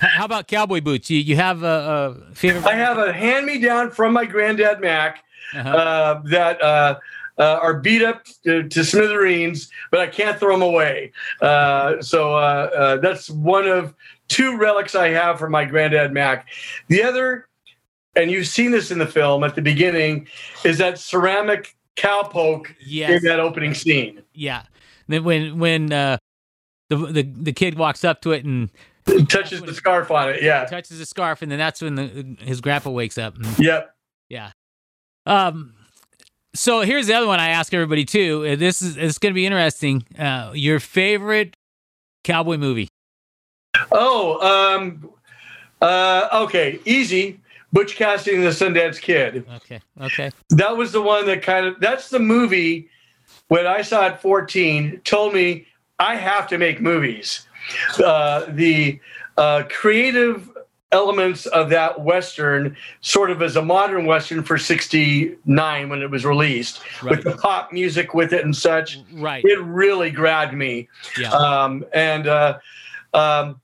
How 0.00 0.24
about 0.24 0.48
cowboy 0.48 0.80
boots? 0.80 1.08
You 1.10 1.18
you 1.20 1.36
have 1.36 1.62
a, 1.62 2.16
a 2.30 2.34
favorite? 2.34 2.66
I 2.66 2.74
have 2.74 2.98
a 2.98 3.12
hand 3.12 3.46
me 3.46 3.60
down 3.60 3.90
from 3.90 4.12
my 4.12 4.24
granddad 4.24 4.80
Mac 4.80 5.22
Uh-huh. 5.54 5.70
uh, 5.70 6.22
that 6.24 6.60
uh, 6.60 6.98
uh, 7.38 7.58
are 7.62 7.74
beat 7.74 8.02
up 8.02 8.24
to, 8.42 8.68
to 8.68 8.84
smithereens, 8.84 9.70
but 9.92 10.00
I 10.00 10.08
can't 10.08 10.36
throw 10.40 10.52
them 10.54 10.62
away. 10.62 11.12
Uh, 11.40 12.02
so 12.02 12.34
uh, 12.34 12.38
uh, 12.76 12.96
that's 12.96 13.30
one 13.30 13.68
of 13.68 13.94
two 14.26 14.56
relics 14.58 14.96
I 14.96 15.10
have 15.10 15.38
from 15.38 15.52
my 15.52 15.64
granddad 15.64 16.12
Mac. 16.12 16.48
The 16.88 17.04
other, 17.04 17.45
and 18.16 18.30
you've 18.30 18.46
seen 18.48 18.70
this 18.70 18.90
in 18.90 18.98
the 18.98 19.06
film 19.06 19.44
at 19.44 19.54
the 19.54 19.62
beginning, 19.62 20.26
is 20.64 20.78
that 20.78 20.98
ceramic 20.98 21.76
cowpoke 21.96 22.74
yes. 22.84 23.10
in 23.10 23.28
that 23.28 23.40
opening 23.40 23.74
scene. 23.74 24.22
Yeah. 24.34 24.62
Then 25.08 25.24
when 25.24 25.58
when 25.58 25.92
uh, 25.92 26.18
the 26.88 26.96
the 26.96 27.22
the 27.22 27.52
kid 27.52 27.78
walks 27.78 28.04
up 28.04 28.20
to 28.22 28.32
it 28.32 28.44
and 28.44 28.70
It 29.06 29.28
touches 29.28 29.62
the 29.62 29.74
scarf 29.74 30.10
on 30.10 30.30
it. 30.30 30.42
Yeah. 30.42 30.64
touches 30.64 30.98
the 30.98 31.06
scarf, 31.06 31.42
and 31.42 31.50
then 31.50 31.58
that's 31.58 31.80
when 31.80 31.94
the 31.94 32.36
his 32.40 32.60
grandpa 32.60 32.90
wakes 32.90 33.18
up. 33.18 33.36
And- 33.36 33.58
Yep. 33.58 33.94
Yeah. 34.28 34.50
Um. 35.26 35.74
So 36.54 36.80
here's 36.80 37.06
the 37.06 37.14
other 37.14 37.26
one 37.26 37.38
I 37.38 37.50
ask 37.50 37.74
everybody 37.74 38.04
too. 38.04 38.46
Uh, 38.48 38.56
This 38.56 38.80
is 38.82 38.96
it's 38.96 39.18
going 39.18 39.32
to 39.32 39.34
be 39.34 39.46
interesting. 39.46 40.04
Uh, 40.18 40.52
your 40.54 40.80
favorite 40.80 41.54
cowboy 42.24 42.56
movie? 42.56 42.88
Oh, 43.92 44.74
um, 44.74 45.10
uh, 45.82 46.28
okay. 46.44 46.80
Easy. 46.86 47.40
Butch 47.76 47.94
Cassidy 47.94 48.36
and 48.36 48.42
the 48.46 48.48
Sundance 48.48 48.98
Kid. 48.98 49.44
Okay. 49.56 49.80
Okay. 50.00 50.30
that 50.48 50.74
was 50.78 50.92
the 50.92 51.02
one 51.02 51.26
that 51.26 51.42
kind 51.42 51.66
of 51.66 51.78
that's 51.78 52.08
the 52.08 52.18
movie 52.18 52.88
when 53.48 53.66
I 53.66 53.82
saw 53.82 54.06
it 54.06 54.18
14 54.18 55.02
told 55.04 55.34
me 55.34 55.66
I 55.98 56.16
have 56.16 56.48
to 56.48 56.56
make 56.56 56.80
movies. 56.80 57.46
Uh, 58.02 58.46
the 58.48 58.98
uh, 59.36 59.64
creative 59.68 60.50
elements 60.90 61.44
of 61.46 61.68
that 61.68 62.00
western 62.00 62.74
sort 63.02 63.30
of 63.30 63.42
as 63.42 63.56
a 63.56 63.62
modern 63.62 64.06
western 64.06 64.42
for 64.42 64.56
69 64.56 65.88
when 65.90 66.00
it 66.00 66.10
was 66.10 66.24
released 66.24 66.80
Right. 67.02 67.10
with 67.10 67.24
the 67.24 67.36
pop 67.36 67.72
music 67.72 68.14
with 68.14 68.32
it 68.32 68.42
and 68.42 68.56
such 68.56 69.00
Right. 69.12 69.44
it 69.44 69.60
really 69.60 70.10
grabbed 70.10 70.54
me 70.54 70.88
Yeah. 71.18 71.28
um, 71.32 71.84
and 71.92 72.26
uh, 72.26 72.58
um, 73.12 73.60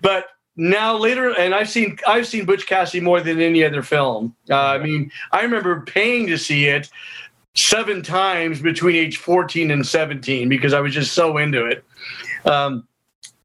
but 0.00 0.26
now 0.58 0.96
later 0.96 1.30
and 1.38 1.54
i've 1.54 1.68
seen 1.68 1.96
i've 2.08 2.26
seen 2.26 2.44
butch 2.44 2.66
cassidy 2.66 3.00
more 3.00 3.20
than 3.20 3.40
any 3.40 3.64
other 3.64 3.80
film 3.82 4.34
uh, 4.50 4.56
i 4.56 4.78
mean 4.78 5.08
i 5.32 5.40
remember 5.40 5.80
paying 5.82 6.26
to 6.26 6.36
see 6.36 6.66
it 6.66 6.90
seven 7.54 8.02
times 8.02 8.60
between 8.60 8.96
age 8.96 9.18
14 9.18 9.70
and 9.70 9.86
17 9.86 10.48
because 10.48 10.72
i 10.74 10.80
was 10.80 10.92
just 10.92 11.12
so 11.14 11.38
into 11.38 11.64
it 11.64 11.84
um, 12.44 12.86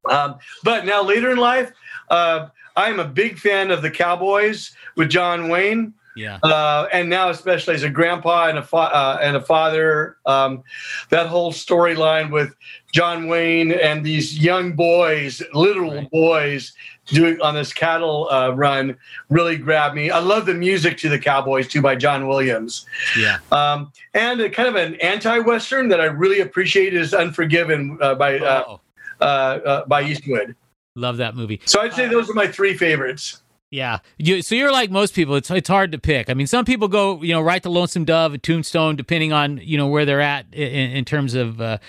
um, 0.09 0.35
but 0.63 0.85
now 0.85 1.03
later 1.03 1.29
in 1.31 1.37
life 1.37 1.71
uh, 2.09 2.47
i'm 2.75 2.99
a 2.99 3.05
big 3.07 3.37
fan 3.37 3.69
of 3.69 3.83
the 3.83 3.91
cowboys 3.91 4.75
with 4.97 5.07
john 5.09 5.49
wayne 5.49 5.93
Yeah. 6.15 6.37
uh, 6.43 6.87
and 6.91 7.09
now 7.09 7.29
especially 7.29 7.75
as 7.75 7.83
a 7.83 7.89
grandpa 7.89 8.47
and 8.49 8.57
a 8.57 8.63
fa- 8.63 8.77
uh, 8.93 9.17
and 9.21 9.35
a 9.35 9.41
father, 9.41 10.17
um, 10.27 10.61
that 11.09 11.25
whole 11.25 11.51
storyline 11.51 12.29
with 12.31 12.53
John 12.93 13.25
Wayne 13.27 13.71
and 13.71 14.05
these 14.05 14.37
young 14.37 14.73
boys, 14.75 15.41
literal 15.55 15.95
Right. 15.95 16.11
boys, 16.11 16.73
doing 17.05 17.39
on 17.41 17.53
this 17.53 17.73
cattle 17.73 18.29
uh, 18.31 18.49
run 18.49 18.95
really 19.29 19.57
grabbed 19.57 19.95
me. 19.95 20.09
I 20.09 20.19
love 20.19 20.45
the 20.45 20.53
music 20.53 20.97
to 20.99 21.09
the 21.09 21.19
Cowboys 21.19 21.67
too 21.67 21.81
by 21.81 21.95
John 21.95 22.27
Williams, 22.27 22.85
Yeah. 23.17 23.37
um, 23.51 23.91
and 24.13 24.39
a 24.41 24.49
kind 24.49 24.69
of 24.69 24.75
an 24.75 24.95
anti-western 24.95 25.89
that 25.89 25.99
I 26.01 26.05
really 26.05 26.39
appreciate 26.39 26.93
is 26.93 27.13
Unforgiven 27.13 27.97
uh, 28.01 28.15
by 28.15 28.39
uh, 28.39 28.63
Oh, 28.67 28.79
uh, 29.21 29.23
uh, 29.23 29.85
by 29.85 30.03
Eastwood. 30.03 30.55
love 30.95 31.17
that 31.17 31.35
movie. 31.35 31.59
So 31.65 31.81
I'd 31.81 31.93
say 31.93 32.07
those 32.07 32.29
are 32.29 32.33
my 32.33 32.47
three 32.47 32.75
favorites. 32.75 33.41
Yeah. 33.71 33.99
You, 34.19 34.43
so 34.43 34.53
you're 34.53 34.71
like 34.71 34.91
most 34.91 35.15
people. 35.15 35.33
It's 35.35 35.49
it's 35.49 35.67
hard 35.67 35.91
to 35.93 35.97
pick. 35.97 36.29
I 36.29 36.35
mean, 36.35 36.45
some 36.45 36.63
people 36.63 36.87
go, 36.87 37.19
you 37.23 37.33
know, 37.33 37.41
right 37.41 37.61
to 37.63 37.69
Lonesome 37.71 38.05
Dove, 38.05 38.35
a 38.35 38.37
Tombstone, 38.37 38.95
depending 38.95 39.33
on 39.33 39.57
you 39.63 39.77
know 39.79 39.87
where 39.87 40.05
they're 40.05 40.21
at 40.21 40.45
in, 40.53 40.91
in 40.91 41.05
terms 41.05 41.33
of 41.33 41.59
uh, 41.59 41.79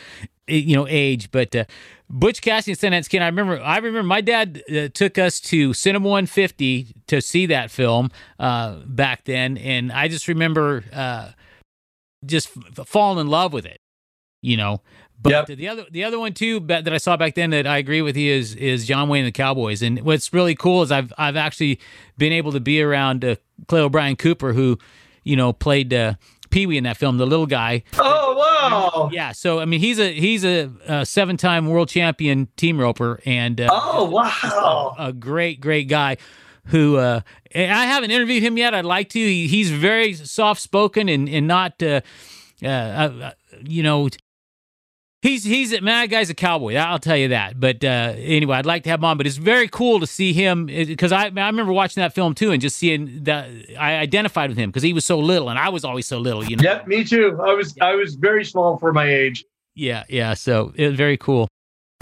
you 0.48 0.76
know 0.76 0.86
age. 0.88 1.30
But 1.30 1.54
uh, 1.54 1.64
Butch 2.10 2.40
Cassidy 2.42 2.72
and 2.72 2.94
Sundance 2.94 3.08
Kid, 3.08 3.22
I 3.22 3.26
remember. 3.26 3.60
I 3.60 3.76
remember 3.76 4.02
my 4.02 4.20
dad 4.20 4.62
uh, 4.70 4.88
took 4.92 5.18
us 5.18 5.40
to 5.42 5.72
Cinema 5.72 6.08
150 6.08 6.94
to 7.08 7.20
see 7.20 7.46
that 7.46 7.70
film 7.70 8.10
uh, 8.38 8.76
back 8.86 9.24
then, 9.24 9.56
and 9.58 9.90
I 9.92 10.08
just 10.08 10.28
remember 10.28 10.84
uh, 10.92 11.30
just 12.24 12.50
f- 12.78 12.86
falling 12.86 13.18
in 13.20 13.28
love 13.28 13.52
with 13.52 13.66
it. 13.66 13.80
You 14.42 14.56
know. 14.56 14.80
But 15.22 15.48
Yep. 15.48 15.58
the 15.58 15.68
other 15.68 15.84
the 15.90 16.04
other 16.04 16.18
one 16.18 16.34
too 16.34 16.60
that 16.60 16.86
I 16.92 16.98
saw 16.98 17.16
back 17.16 17.34
then 17.34 17.48
that 17.50 17.66
I 17.66 17.78
agree 17.78 18.02
with 18.02 18.14
you 18.16 18.30
is 18.34 18.54
is 18.56 18.84
John 18.86 19.08
Wayne 19.08 19.24
and 19.24 19.28
the 19.28 19.32
Cowboys. 19.32 19.80
And 19.80 20.00
what's 20.02 20.34
really 20.34 20.54
cool 20.54 20.82
is 20.82 20.92
I've 20.92 21.14
I've 21.16 21.36
actually 21.36 21.80
been 22.18 22.32
able 22.32 22.52
to 22.52 22.60
be 22.60 22.82
around 22.82 23.24
uh, 23.24 23.36
Clay 23.68 23.80
O'Brien 23.80 24.16
Cooper, 24.16 24.52
who 24.52 24.76
you 25.22 25.34
know 25.36 25.54
played 25.54 25.94
uh, 25.94 26.14
Pee 26.50 26.66
Wee 26.66 26.76
in 26.76 26.84
that 26.84 26.98
film, 26.98 27.16
the 27.16 27.26
little 27.26 27.46
guy. 27.46 27.84
Oh 27.98 28.34
wow! 28.36 28.53
Yeah, 29.12 29.32
so 29.32 29.60
I 29.60 29.64
mean 29.64 29.80
he's 29.80 29.98
a 29.98 30.12
he's 30.12 30.44
a, 30.44 30.70
a 30.86 31.06
seven 31.06 31.36
time 31.36 31.66
world 31.66 31.88
champion 31.88 32.48
team 32.56 32.78
roper 32.78 33.20
and 33.24 33.60
uh, 33.60 33.68
Oh 33.70 34.04
wow! 34.08 34.94
a 34.98 35.12
great 35.12 35.60
great 35.60 35.88
guy. 35.88 36.16
Who 36.68 36.96
uh, 36.96 37.20
I 37.54 37.84
haven't 37.86 38.10
interviewed 38.10 38.42
him 38.42 38.56
yet. 38.56 38.74
I'd 38.74 38.86
like 38.86 39.10
to. 39.10 39.18
He, 39.18 39.48
he's 39.48 39.70
very 39.70 40.14
soft 40.14 40.60
spoken 40.62 41.10
and 41.10 41.28
and 41.28 41.46
not 41.46 41.82
uh, 41.82 42.00
uh, 42.62 42.66
uh, 42.66 43.30
you 43.66 43.82
know 43.82 44.08
He's 45.24 45.42
he's 45.42 45.72
man, 45.72 46.02
that 46.02 46.10
guy's 46.10 46.28
a 46.28 46.34
cowboy. 46.34 46.74
I'll 46.74 46.98
tell 46.98 47.16
you 47.16 47.28
that. 47.28 47.58
But 47.58 47.82
uh, 47.82 48.12
anyway, 48.18 48.58
I'd 48.58 48.66
like 48.66 48.82
to 48.82 48.90
have 48.90 49.00
him 49.00 49.06
on. 49.06 49.16
But 49.16 49.26
it's 49.26 49.38
very 49.38 49.68
cool 49.68 49.98
to 50.00 50.06
see 50.06 50.34
him 50.34 50.66
because 50.66 51.12
I 51.12 51.22
I 51.28 51.46
remember 51.46 51.72
watching 51.72 52.02
that 52.02 52.14
film 52.14 52.34
too 52.34 52.50
and 52.50 52.60
just 52.60 52.76
seeing 52.76 53.24
that 53.24 53.48
I 53.78 53.96
identified 53.96 54.50
with 54.50 54.58
him 54.58 54.68
because 54.68 54.82
he 54.82 54.92
was 54.92 55.06
so 55.06 55.18
little 55.18 55.48
and 55.48 55.58
I 55.58 55.70
was 55.70 55.82
always 55.82 56.06
so 56.06 56.18
little. 56.18 56.44
You 56.44 56.56
know. 56.56 56.64
Yep, 56.64 56.86
me 56.88 57.04
too. 57.04 57.40
I 57.42 57.54
was 57.54 57.74
I 57.80 57.94
was 57.94 58.16
very 58.16 58.44
small 58.44 58.76
for 58.76 58.92
my 58.92 59.08
age. 59.08 59.46
Yeah, 59.74 60.04
yeah. 60.10 60.34
So 60.34 60.74
it 60.76 60.88
was 60.88 60.96
very 60.96 61.16
cool. 61.16 61.48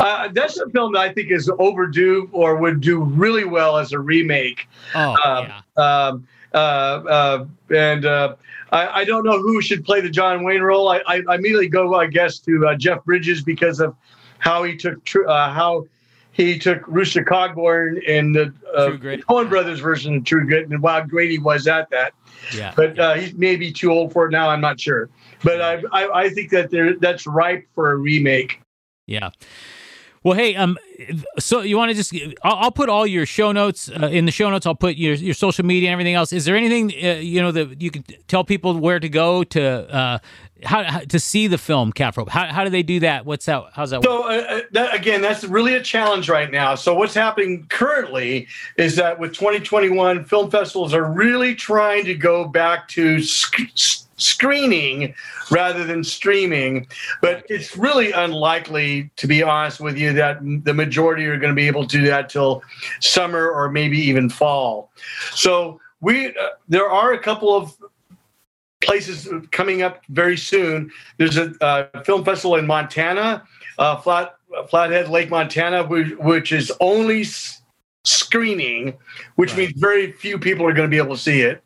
Uh, 0.03 0.28
that's 0.32 0.59
a 0.59 0.68
film 0.70 0.92
that 0.92 0.98
I 0.98 1.12
think 1.12 1.30
is 1.30 1.50
overdue 1.59 2.28
or 2.32 2.57
would 2.57 2.80
do 2.80 3.03
really 3.03 3.44
well 3.44 3.78
as 3.78 3.92
a 3.92 3.98
remake. 3.98 4.68
Oh 4.94 5.16
Um, 5.24 5.46
yeah. 5.46 5.61
Um, 5.76 6.28
uh, 6.53 6.57
uh, 6.59 7.46
and 7.74 8.05
uh, 8.05 8.34
I, 8.72 9.00
I 9.00 9.05
don't 9.05 9.24
know 9.24 9.38
who 9.38 9.62
should 9.62 9.84
play 9.84 10.00
the 10.00 10.11
John 10.11 10.42
Wayne 10.44 10.61
role. 10.61 10.88
I, 10.88 10.98
I, 11.07 11.22
I 11.28 11.36
immediately 11.36 11.68
go, 11.68 11.94
I 11.94 12.07
guess, 12.07 12.38
to 12.40 12.66
uh, 12.66 12.74
Jeff 12.74 13.05
Bridges 13.05 13.42
because 13.42 13.80
of 13.80 13.94
how 14.38 14.64
he 14.64 14.76
took 14.76 15.03
tr- 15.05 15.26
uh, 15.26 15.50
how 15.50 15.86
he 16.32 16.59
took 16.59 16.86
Rooster 16.88 17.24
Cogburn 17.24 18.03
in 18.03 18.32
the 18.32 18.53
uh, 18.74 18.90
Coen 19.28 19.48
Brothers 19.48 19.80
version 19.80 20.16
of 20.16 20.24
True 20.24 20.46
Grit, 20.46 20.68
and 20.68 20.84
how 20.84 21.03
great 21.03 21.30
he 21.30 21.38
was 21.38 21.66
at 21.66 21.90
that. 21.90 22.12
Yeah. 22.55 22.72
But 22.74 22.98
uh, 22.98 23.14
he's 23.14 23.34
maybe 23.34 23.70
too 23.70 23.92
old 23.92 24.12
for 24.12 24.26
it 24.26 24.30
now. 24.30 24.48
I'm 24.48 24.61
not 24.61 24.80
sure. 24.80 25.09
But 25.44 25.61
I, 25.61 25.82
I, 25.92 26.22
I 26.22 26.30
think 26.30 26.50
that 26.50 26.70
there, 26.70 26.96
that's 26.96 27.26
ripe 27.26 27.66
for 27.74 27.92
a 27.92 27.96
remake. 27.96 28.61
Yeah. 29.07 29.30
Well, 30.25 30.37
hey, 30.37 30.55
um, 30.55 30.79
so 31.39 31.62
you 31.62 31.77
want 31.77 31.91
to 31.91 31.95
just? 31.95 32.14
I'll, 32.45 32.57
I'll 32.57 32.70
put 32.70 32.89
all 32.89 33.07
your 33.07 33.27
show 33.27 33.51
notes 33.51 33.91
uh, 33.91 34.07
in 34.07 34.25
the 34.25 34.31
show 34.31 34.51
notes. 34.51 34.66
I'll 34.66 34.75
put 34.75 34.97
your 34.97 35.14
your 35.14 35.35
social 35.35 35.64
media 35.64 35.89
and 35.89 35.95
everything 35.95 36.14
else. 36.14 36.33
Is 36.33 36.45
there 36.45 36.55
anything 36.55 36.93
uh, 37.05 37.18
you 37.18 37.43
know 37.43 37.51
that 37.51 37.83
you 37.83 37.91
can 37.91 38.05
tell 38.29 38.45
people 38.45 38.79
where 38.79 39.01
to 39.01 39.09
go 39.09 39.43
to 39.43 39.62
uh, 39.93 40.18
how, 40.64 40.85
how 40.85 40.99
to 41.01 41.18
see 41.18 41.49
the 41.49 41.59
film 41.59 41.93
Calf 41.93 42.16
Rope? 42.16 42.29
How 42.29 42.47
how 42.47 42.62
do 42.62 42.70
they 42.70 42.85
do 42.85 43.01
that? 43.01 43.27
What's 43.27 43.47
that? 43.47 43.64
How's 43.73 43.91
that? 43.91 44.05
So 44.05 44.25
uh, 44.25 44.47
uh, 44.49 44.61
that, 44.70 44.95
again, 44.95 45.23
that's 45.23 45.43
really 45.45 45.75
a 45.75 45.83
challenge 45.83 46.29
right 46.29 46.51
now. 46.51 46.77
So 46.77 46.95
what's 46.95 47.14
happening 47.14 47.66
currently 47.68 48.47
is 48.77 48.95
that 48.97 49.18
with 49.18 49.33
2021, 49.33 50.25
film 50.25 50.51
festivals 50.51 50.95
are 50.95 51.11
really 51.11 51.57
trying 51.57 52.05
to 52.05 52.14
go 52.14 52.45
back 52.45 52.87
to 52.89 53.20
sc- 53.23 54.07
screening 54.23 55.14
rather 55.51 55.85
than 55.85 56.03
streaming. 56.05 56.87
But 57.20 57.45
it's 57.49 57.77
really 57.77 58.12
unlikely, 58.12 59.11
to 59.16 59.27
be 59.27 59.43
honest 59.43 59.81
with 59.81 59.99
you, 59.99 60.12
that 60.14 60.39
the 60.64 60.75
majority 60.75 61.27
are 61.27 61.37
going 61.37 61.51
to 61.51 61.57
be 61.57 61.66
able 61.66 61.87
to 61.87 61.99
do 61.99 62.07
that 62.07 62.29
till 62.29 62.62
summer 63.01 63.51
or 63.51 63.70
maybe 63.70 63.99
even 63.99 64.29
fall. 64.31 64.91
So 65.35 65.81
we 66.01 66.29
uh, 66.29 66.49
there 66.68 66.89
are 66.91 67.12
a 67.12 67.18
couple 67.18 67.55
of 67.55 67.77
places 68.81 69.29
coming 69.53 69.83
up 69.83 70.03
very 70.09 70.37
soon. 70.37 70.91
There's 71.18 71.37
a 71.37 71.53
uh, 71.61 72.03
film 72.03 72.25
festival 72.25 72.57
in 72.57 72.66
Montana, 72.66 73.45
uh, 73.79 73.97
Flat 73.97 74.37
Flathead 74.68 75.09
Lake, 75.09 75.31
Montana, 75.31 75.85
which, 75.85 76.11
which 76.18 76.53
is 76.53 76.70
only 76.81 77.23
s- 77.23 77.62
screening, 78.05 78.95
which 79.37 79.51
Right. 79.51 79.59
means 79.70 79.73
very 79.77 80.12
few 80.12 80.39
people 80.39 80.66
are 80.66 80.73
going 80.75 80.89
to 80.89 80.91
be 80.91 80.99
able 80.99 81.16
to 81.16 81.23
see 81.23 81.41
it. 81.41 81.62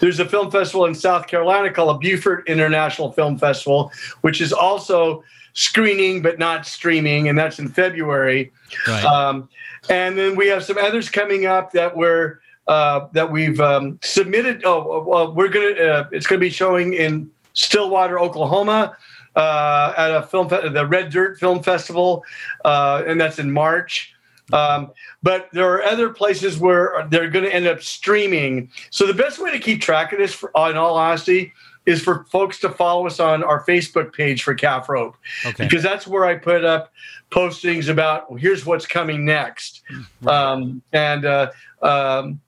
There's 0.00 0.20
a 0.20 0.24
film 0.24 0.50
festival 0.50 0.86
in 0.86 0.94
South 0.94 1.26
Carolina 1.26 1.70
called 1.70 1.96
the 1.96 2.08
Beaufort 2.08 2.48
International 2.48 3.12
Film 3.12 3.38
Festival, 3.38 3.92
which 4.22 4.40
is 4.40 4.52
also 4.52 5.22
screening 5.52 6.22
but 6.22 6.38
not 6.38 6.66
streaming, 6.66 7.28
and 7.28 7.38
that's 7.38 7.58
in 7.58 7.68
February. 7.68 8.52
right. 8.86 9.04
Um, 9.04 9.48
and 9.88 10.16
then 10.18 10.36
we 10.36 10.46
have 10.48 10.64
some 10.64 10.78
others 10.78 11.08
coming 11.08 11.46
up 11.46 11.72
that 11.72 11.96
we're 11.96 12.40
uh, 12.68 13.08
that 13.12 13.30
we've 13.30 13.60
um, 13.60 13.98
submitted. 14.02 14.62
Oh, 14.64 15.02
well, 15.06 15.34
we're 15.34 15.48
gonna. 15.48 15.70
Uh, 15.70 16.08
it's 16.12 16.26
gonna 16.26 16.38
be 16.38 16.50
showing 16.50 16.94
in 16.94 17.30
Stillwater, 17.54 18.20
Oklahoma, 18.20 18.96
uh, 19.34 19.94
at 19.96 20.10
a 20.10 20.22
film, 20.22 20.48
fe- 20.48 20.68
the 20.68 20.86
Red 20.86 21.10
Dirt 21.10 21.38
Film 21.38 21.62
Festival, 21.62 22.24
uh, 22.64 23.02
and 23.06 23.20
that's 23.20 23.38
in 23.38 23.50
March. 23.50 24.14
Um, 24.52 24.92
but 25.22 25.48
there 25.52 25.70
are 25.72 25.82
other 25.82 26.10
places 26.10 26.58
where 26.58 27.06
they're 27.10 27.30
going 27.30 27.44
to 27.44 27.54
end 27.54 27.66
up 27.66 27.82
streaming. 27.82 28.70
So 28.90 29.06
the 29.06 29.14
best 29.14 29.38
way 29.38 29.52
to 29.52 29.58
keep 29.58 29.80
track 29.80 30.12
of 30.12 30.18
this, 30.18 30.34
for, 30.34 30.50
in 30.68 30.76
all 30.76 30.96
honesty, 30.96 31.52
is 31.86 32.02
for 32.02 32.24
folks 32.24 32.60
to 32.60 32.68
follow 32.68 33.06
us 33.06 33.20
on 33.20 33.42
our 33.42 33.64
Facebook 33.64 34.12
page 34.12 34.42
for 34.42 34.54
Calf 34.54 34.88
Rope 34.88 35.16
okay. 35.46 35.64
because 35.64 35.82
that's 35.82 36.06
where 36.06 36.24
I 36.24 36.36
put 36.36 36.64
up 36.64 36.92
postings 37.30 37.88
about 37.88 38.30
well, 38.30 38.38
here's 38.38 38.66
what's 38.66 38.86
coming 38.86 39.24
next, 39.24 39.82
um, 40.26 40.82
and 40.92 41.24
uh, 41.24 41.50
um, 41.82 42.40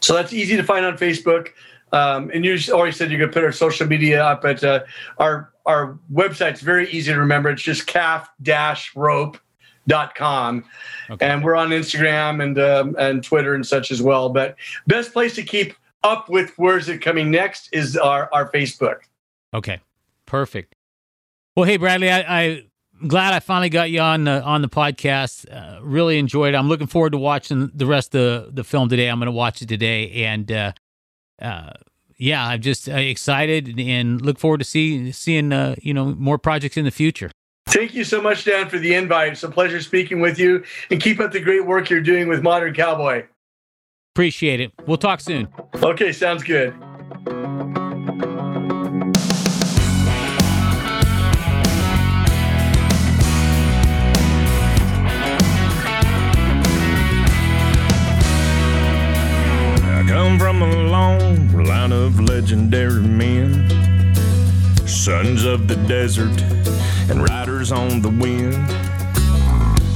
so 0.00 0.14
that's 0.14 0.32
easy 0.32 0.56
to 0.56 0.62
find 0.62 0.84
on 0.84 0.98
Facebook. 0.98 1.50
Um, 1.92 2.30
and 2.34 2.44
you 2.44 2.58
already 2.70 2.92
said 2.92 3.12
you 3.12 3.18
could 3.18 3.32
put 3.32 3.44
our 3.44 3.52
social 3.52 3.86
media 3.86 4.22
up, 4.22 4.42
but 4.42 4.62
uh, 4.64 4.80
our 5.18 5.52
our 5.64 5.98
website's 6.12 6.60
very 6.60 6.90
easy 6.90 7.12
to 7.12 7.18
remember. 7.18 7.50
It's 7.50 7.62
just 7.62 7.86
calf-rope.com. 7.86 10.64
Okay. 11.10 11.26
And 11.26 11.44
we're 11.44 11.56
on 11.56 11.70
Instagram 11.70 12.42
and 12.42 12.58
um, 12.58 12.96
and 12.98 13.22
Twitter 13.22 13.54
and 13.54 13.66
such 13.66 13.90
as 13.90 14.02
well. 14.02 14.28
But 14.28 14.56
best 14.86 15.12
place 15.12 15.34
to 15.36 15.42
keep 15.42 15.74
up 16.02 16.28
with 16.28 16.52
where's 16.56 16.88
it 16.88 16.98
coming 16.98 17.30
next 17.30 17.68
is 17.72 17.96
our, 17.96 18.28
our 18.32 18.50
Facebook. 18.50 18.98
Okay, 19.54 19.80
perfect. 20.24 20.74
Well, 21.54 21.64
hey 21.64 21.76
Bradley, 21.76 22.10
I, 22.10 22.20
I 22.42 22.64
glad 23.06 23.34
I 23.34 23.40
finally 23.40 23.68
got 23.68 23.90
you 23.90 24.00
on 24.00 24.24
the 24.24 24.42
on 24.42 24.62
the 24.62 24.68
podcast. 24.68 25.50
Uh, 25.50 25.80
really 25.82 26.18
enjoyed 26.18 26.54
it. 26.54 26.56
I'm 26.56 26.68
looking 26.68 26.86
forward 26.86 27.12
to 27.12 27.18
watching 27.18 27.70
the 27.74 27.86
rest 27.86 28.14
of 28.14 28.46
the, 28.46 28.50
the 28.52 28.64
film 28.64 28.88
today. 28.88 29.08
I'm 29.08 29.18
going 29.18 29.26
to 29.26 29.32
watch 29.32 29.62
it 29.62 29.68
today, 29.68 30.24
and 30.24 30.50
uh, 30.50 30.72
uh, 31.40 31.72
yeah, 32.18 32.46
I'm 32.46 32.60
just 32.60 32.88
uh, 32.88 32.92
excited 32.92 33.78
and 33.78 34.20
look 34.20 34.38
forward 34.38 34.58
to 34.58 34.64
see 34.64 35.12
seeing 35.12 35.52
uh, 35.52 35.76
you 35.80 35.94
know 35.94 36.14
more 36.14 36.38
projects 36.38 36.76
in 36.76 36.84
the 36.84 36.90
future. 36.90 37.30
Thank 37.68 37.94
you 37.94 38.04
so 38.04 38.22
much, 38.22 38.44
Dan, 38.44 38.68
for 38.70 38.78
the 38.78 38.94
invite. 38.94 39.32
It's 39.32 39.42
a 39.42 39.50
pleasure 39.50 39.82
speaking 39.82 40.20
with 40.20 40.38
you, 40.38 40.64
and 40.90 41.00
keep 41.00 41.20
up 41.20 41.32
the 41.32 41.40
great 41.40 41.66
work 41.66 41.90
you're 41.90 42.00
doing 42.00 42.26
with 42.26 42.42
Modern 42.42 42.72
Cowboy. 42.72 43.26
Appreciate 44.14 44.60
it. 44.60 44.72
We'll 44.86 44.96
talk 44.96 45.20
soon. 45.20 45.48
Okay, 45.82 46.10
sounds 46.10 46.42
good. 46.42 46.72
I 59.82 60.04
come 60.08 60.38
from 60.38 60.62
a 60.62 60.88
long 60.88 61.52
line 61.52 61.92
of 61.92 62.18
legendary 62.20 63.02
men, 63.02 63.68
sons 64.86 65.44
of 65.44 65.66
the 65.66 65.74
desert 65.88 66.40
and 67.10 67.22
riders 67.28 67.72
on 67.72 68.00
the 68.00 68.08
wind. 68.08 68.54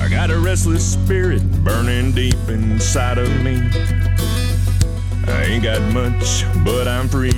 I 0.01 0.09
got 0.09 0.31
a 0.31 0.39
restless 0.39 0.85
spirit 0.93 1.43
burning 1.63 2.13
deep 2.13 2.49
inside 2.49 3.19
of 3.19 3.29
me. 3.43 3.57
I 5.29 5.45
ain't 5.45 5.63
got 5.63 5.81
much, 5.93 6.45
but 6.65 6.89
I'm 6.89 7.09
free. 7.09 7.31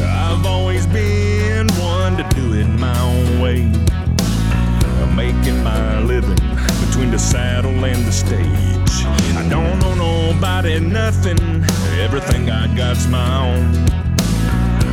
I've 0.00 0.44
always 0.44 0.86
been 0.86 1.68
one 1.74 2.16
to 2.16 2.26
do 2.34 2.54
it 2.54 2.66
my 2.66 3.00
own 3.00 3.40
way. 3.40 3.62
I'm 5.02 5.14
making 5.14 5.62
my 5.62 6.00
living 6.00 6.38
between 6.86 7.12
the 7.12 7.18
saddle 7.18 7.84
and 7.84 8.04
the 8.04 8.12
stage. 8.12 9.04
I 9.36 9.46
don't 9.48 9.82
owe 9.84 9.94
nobody 9.94 10.80
nothing. 10.80 11.38
Everything 12.00 12.50
I 12.50 12.74
got's 12.76 13.06
my 13.06 13.54
own. 13.54 14.09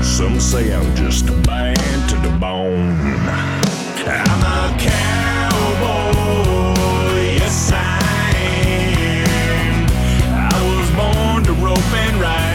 Some 0.02 0.39
say 0.39 0.74
I'm 0.74 0.95
just 0.95 1.26
bad 1.43 2.10
to 2.10 2.16
the 2.28 2.30
bone. 2.38 2.98
I'm 4.10 4.43
a 4.43 4.78
cowboy, 4.80 5.98
yes 7.38 7.72
I 7.74 7.76
am. 8.66 9.86
I 10.34 10.60
was 10.70 10.89
born 10.95 11.43
to 11.43 11.54
rope 11.64 11.93
and 11.93 12.22
ride. 12.22 12.47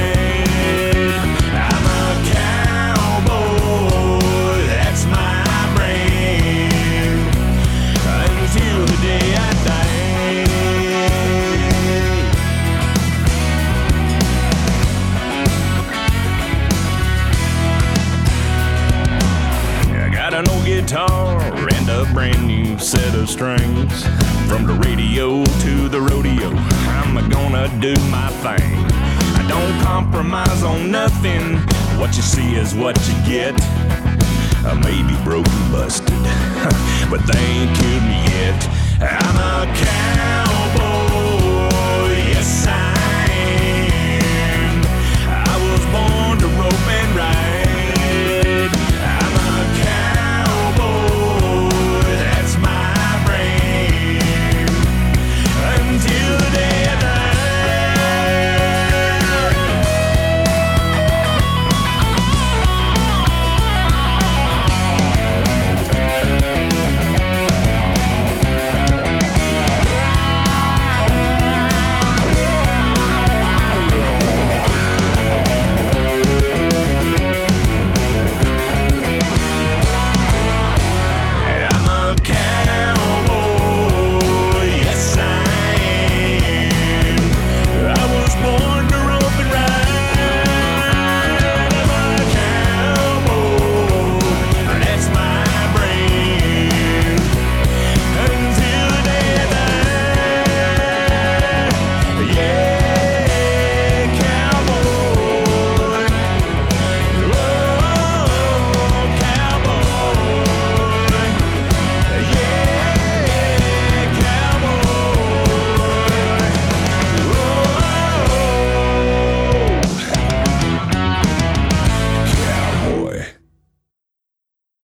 Guitar 20.92 21.40
and 21.72 21.88
a 21.88 22.04
brand 22.12 22.46
new 22.46 22.78
set 22.78 23.14
of 23.14 23.26
strings. 23.26 24.04
From 24.46 24.66
the 24.66 24.78
radio 24.84 25.42
to 25.42 25.88
the 25.88 25.98
rodeo, 25.98 26.50
I'm 26.50 27.30
gonna 27.30 27.66
do 27.80 27.94
my 28.10 28.28
thing. 28.44 28.76
I 29.40 29.46
don't 29.48 29.82
compromise 29.82 30.62
on 30.62 30.90
nothing. 30.90 31.56
What 31.98 32.14
you 32.14 32.22
see 32.22 32.56
is 32.56 32.74
what 32.74 32.98
you 33.08 33.14
get. 33.24 33.54
I 34.66 34.74
may 34.84 35.02
be 35.08 35.16
broken, 35.24 35.72
busted, 35.72 36.10
but 37.10 37.24
they 37.26 37.40
ain't 37.40 37.74
killed 37.78 38.02
me 38.02 38.18
yet. 38.28 38.68
I'm 39.00 39.70
a 39.70 39.74
cow. 39.74 40.51